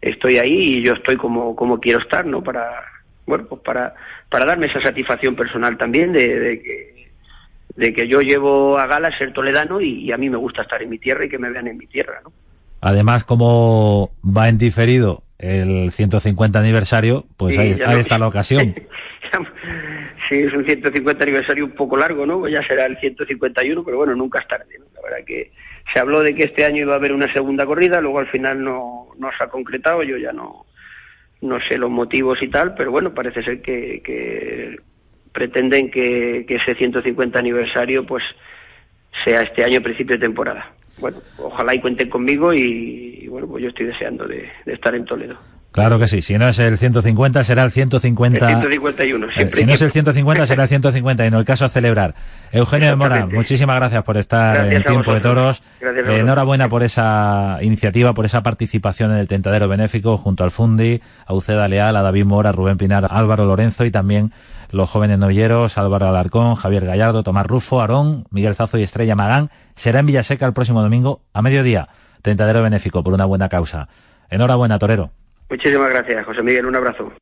estoy 0.00 0.38
ahí 0.38 0.78
y 0.78 0.82
yo 0.82 0.94
estoy 0.94 1.16
como, 1.16 1.54
como 1.54 1.80
quiero 1.80 2.00
estar, 2.00 2.24
¿no? 2.26 2.42
Para, 2.42 2.84
bueno, 3.26 3.46
pues 3.46 3.60
para, 3.62 3.94
para 4.28 4.44
darme 4.44 4.66
esa 4.66 4.80
satisfacción 4.80 5.34
personal 5.34 5.76
también 5.76 6.12
de, 6.12 6.60
que, 6.62 7.10
de 7.76 7.92
que 7.92 8.08
yo 8.08 8.20
llevo 8.20 8.78
a 8.78 8.86
gala 8.86 9.16
ser 9.16 9.32
toledano 9.32 9.80
y, 9.80 10.10
a 10.12 10.16
mí 10.16 10.30
me 10.30 10.36
gusta 10.36 10.62
estar 10.62 10.82
en 10.82 10.90
mi 10.90 10.98
tierra 10.98 11.24
y 11.24 11.28
que 11.28 11.38
me 11.38 11.50
vean 11.50 11.68
en 11.68 11.78
mi 11.78 11.86
tierra, 11.86 12.20
¿no? 12.24 12.32
Además, 12.82 13.24
como 13.24 14.10
va 14.24 14.48
en 14.48 14.56
diferido 14.56 15.22
el 15.38 15.90
150 15.92 16.58
aniversario, 16.58 17.26
pues 17.36 17.58
ahí, 17.58 17.78
está 17.98 18.18
la 18.18 18.26
ocasión. 18.28 18.74
sí, 20.30 20.36
es 20.36 20.52
un 20.54 20.64
150 20.64 21.22
aniversario 21.22 21.66
un 21.66 21.72
poco 21.72 21.96
largo, 21.98 22.24
¿no? 22.24 22.48
Ya 22.48 22.66
será 22.66 22.86
el 22.86 22.98
151, 22.98 23.84
pero 23.84 23.98
bueno, 23.98 24.14
nunca 24.14 24.38
es 24.40 24.48
tarde. 24.48 24.78
La 25.02 25.10
verdad 25.10 25.26
que 25.26 25.50
se 25.92 26.00
habló 26.00 26.20
de 26.22 26.34
que 26.34 26.44
este 26.44 26.64
año 26.64 26.82
iba 26.82 26.94
a 26.94 26.96
haber 26.96 27.12
una 27.12 27.32
segunda 27.32 27.66
corrida, 27.66 28.00
luego 28.00 28.18
al 28.18 28.28
final 28.28 28.62
no, 28.62 29.08
no 29.18 29.30
se 29.36 29.44
ha 29.44 29.48
concretado, 29.48 30.02
yo 30.02 30.16
ya 30.16 30.32
no, 30.32 30.66
no 31.40 31.58
sé 31.68 31.78
los 31.78 31.90
motivos 31.90 32.38
y 32.42 32.48
tal, 32.48 32.74
pero 32.74 32.90
bueno, 32.90 33.14
parece 33.14 33.42
ser 33.42 33.62
que, 33.62 34.02
que 34.04 34.76
pretenden 35.32 35.90
que, 35.90 36.44
que 36.46 36.56
ese 36.56 36.74
150 36.74 37.38
aniversario 37.38 38.04
pues 38.06 38.22
sea 39.24 39.42
este 39.42 39.64
año 39.64 39.80
principio 39.80 40.16
de 40.16 40.26
temporada. 40.26 40.72
Bueno, 40.98 41.18
ojalá 41.38 41.74
y 41.74 41.80
cuenten 41.80 42.10
conmigo 42.10 42.52
y, 42.52 43.26
bueno, 43.28 43.46
pues 43.48 43.62
yo 43.62 43.70
estoy 43.70 43.86
deseando 43.86 44.26
de 44.26 44.50
estar 44.66 44.94
en 44.94 45.04
Toledo. 45.04 45.38
Claro 45.72 46.00
que 46.00 46.08
sí, 46.08 46.20
si 46.20 46.36
no 46.36 46.48
es 46.48 46.58
el 46.58 46.78
150 46.78 47.44
será 47.44 47.62
el 47.62 47.70
150. 47.70 48.44
El 48.44 48.56
151, 48.56 49.26
eh, 49.26 49.30
siempre. 49.36 49.60
si 49.60 49.66
no 49.66 49.72
es 49.72 49.82
el 49.82 49.90
150 49.92 50.46
será 50.46 50.64
el 50.64 50.68
151, 50.70 51.38
el 51.38 51.44
caso 51.44 51.64
a 51.64 51.68
celebrar. 51.68 52.14
Eugenio 52.50 52.88
de 52.88 52.96
Mora, 52.96 53.26
muchísimas 53.26 53.76
gracias 53.76 54.02
por 54.02 54.16
estar 54.16 54.72
en 54.72 54.82
Tiempo 54.82 55.14
de 55.14 55.20
Toros. 55.20 55.62
enhorabuena 55.80 56.68
por 56.68 56.82
esa 56.82 57.58
iniciativa, 57.62 58.14
por 58.14 58.24
esa 58.24 58.42
participación 58.42 59.12
en 59.12 59.18
el 59.18 59.28
Tentadero 59.28 59.68
Benéfico 59.68 60.16
junto 60.16 60.42
al 60.42 60.50
Fundi, 60.50 61.00
a 61.24 61.34
Uceda 61.34 61.68
Leal, 61.68 61.94
a 61.94 62.02
David 62.02 62.24
Mora, 62.24 62.50
Rubén 62.50 62.76
Pinar, 62.76 63.06
Álvaro 63.08 63.44
Lorenzo 63.44 63.84
y 63.84 63.92
también 63.92 64.32
los 64.72 64.90
jóvenes 64.90 65.18
novilleros, 65.18 65.78
Álvaro 65.78 66.08
Alarcón, 66.08 66.56
Javier 66.56 66.84
Gallardo, 66.84 67.22
Tomás 67.22 67.46
Rufo, 67.46 67.80
Aarón, 67.80 68.26
Miguel 68.30 68.56
Zazo 68.56 68.78
y 68.78 68.82
Estrella 68.82 69.14
Magán. 69.14 69.50
Será 69.76 70.00
en 70.00 70.06
Villaseca 70.06 70.46
el 70.46 70.52
próximo 70.52 70.82
domingo 70.82 71.22
a 71.32 71.42
mediodía. 71.42 71.88
Tentadero 72.22 72.62
Benéfico 72.62 73.02
por 73.02 73.14
una 73.14 73.24
buena 73.24 73.48
causa. 73.48 73.88
Enhorabuena, 74.28 74.78
Torero. 74.78 75.10
Muchísimas 75.50 75.90
gracias, 75.90 76.24
José 76.24 76.42
Miguel. 76.42 76.66
Un 76.66 76.76
abrazo. 76.76 77.12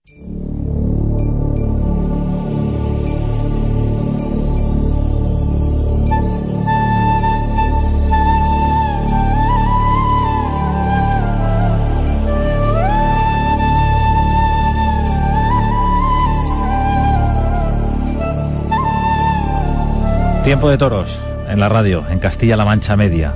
Tiempo 20.45 20.71
de 20.71 20.79
toros 20.79 21.19
en 21.49 21.61
la 21.61 21.69
radio, 21.69 22.05
en 22.11 22.19
Castilla-La 22.19 22.65
Mancha 22.65 22.97
Media, 22.97 23.35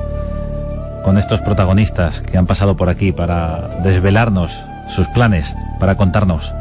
con 1.02 1.16
estos 1.18 1.40
protagonistas 1.40 2.20
que 2.20 2.36
han 2.36 2.46
pasado 2.46 2.76
por 2.76 2.88
aquí 2.88 3.12
para 3.12 3.68
desvelarnos 3.82 4.64
sus 4.92 5.08
planes 5.08 5.54
para 5.80 5.96
contarnos 5.96 6.52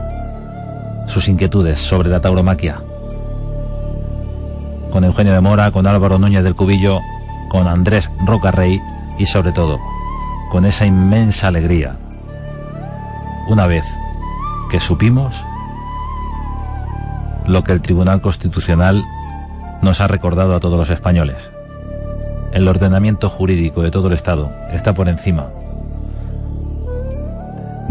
sus 1.07 1.27
inquietudes 1.27 1.79
sobre 1.79 2.09
la 2.09 2.21
tauromaquia. 2.21 2.81
Con 4.89 5.03
Eugenio 5.03 5.33
de 5.33 5.41
Mora, 5.41 5.71
con 5.71 5.85
Álvaro 5.85 6.17
Núñez 6.17 6.43
del 6.43 6.55
Cubillo, 6.55 6.99
con 7.49 7.67
Andrés 7.67 8.09
Rocarrey 8.25 8.79
y 9.19 9.25
sobre 9.25 9.51
todo 9.51 9.79
con 10.49 10.65
esa 10.65 10.85
inmensa 10.85 11.47
alegría. 11.47 11.95
Una 13.49 13.67
vez 13.67 13.83
que 14.69 14.79
supimos 14.79 15.35
lo 17.45 17.63
que 17.63 17.73
el 17.73 17.81
Tribunal 17.81 18.21
Constitucional 18.21 19.03
nos 19.81 19.99
ha 19.99 20.07
recordado 20.07 20.55
a 20.55 20.59
todos 20.59 20.77
los 20.77 20.89
españoles. 20.89 21.37
el 22.53 22.67
ordenamiento 22.67 23.29
jurídico 23.29 23.81
de 23.81 23.91
todo 23.91 24.07
el 24.07 24.13
Estado 24.13 24.51
está 24.73 24.93
por 24.93 25.07
encima 25.07 25.47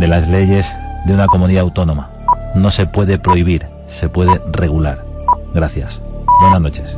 de 0.00 0.08
las 0.08 0.26
leyes 0.28 0.66
de 1.04 1.12
una 1.12 1.26
comunidad 1.26 1.62
autónoma. 1.62 2.10
No 2.54 2.70
se 2.70 2.86
puede 2.86 3.18
prohibir, 3.18 3.66
se 3.86 4.08
puede 4.08 4.40
regular. 4.50 5.04
Gracias. 5.54 6.00
Buenas 6.40 6.60
noches. 6.62 6.96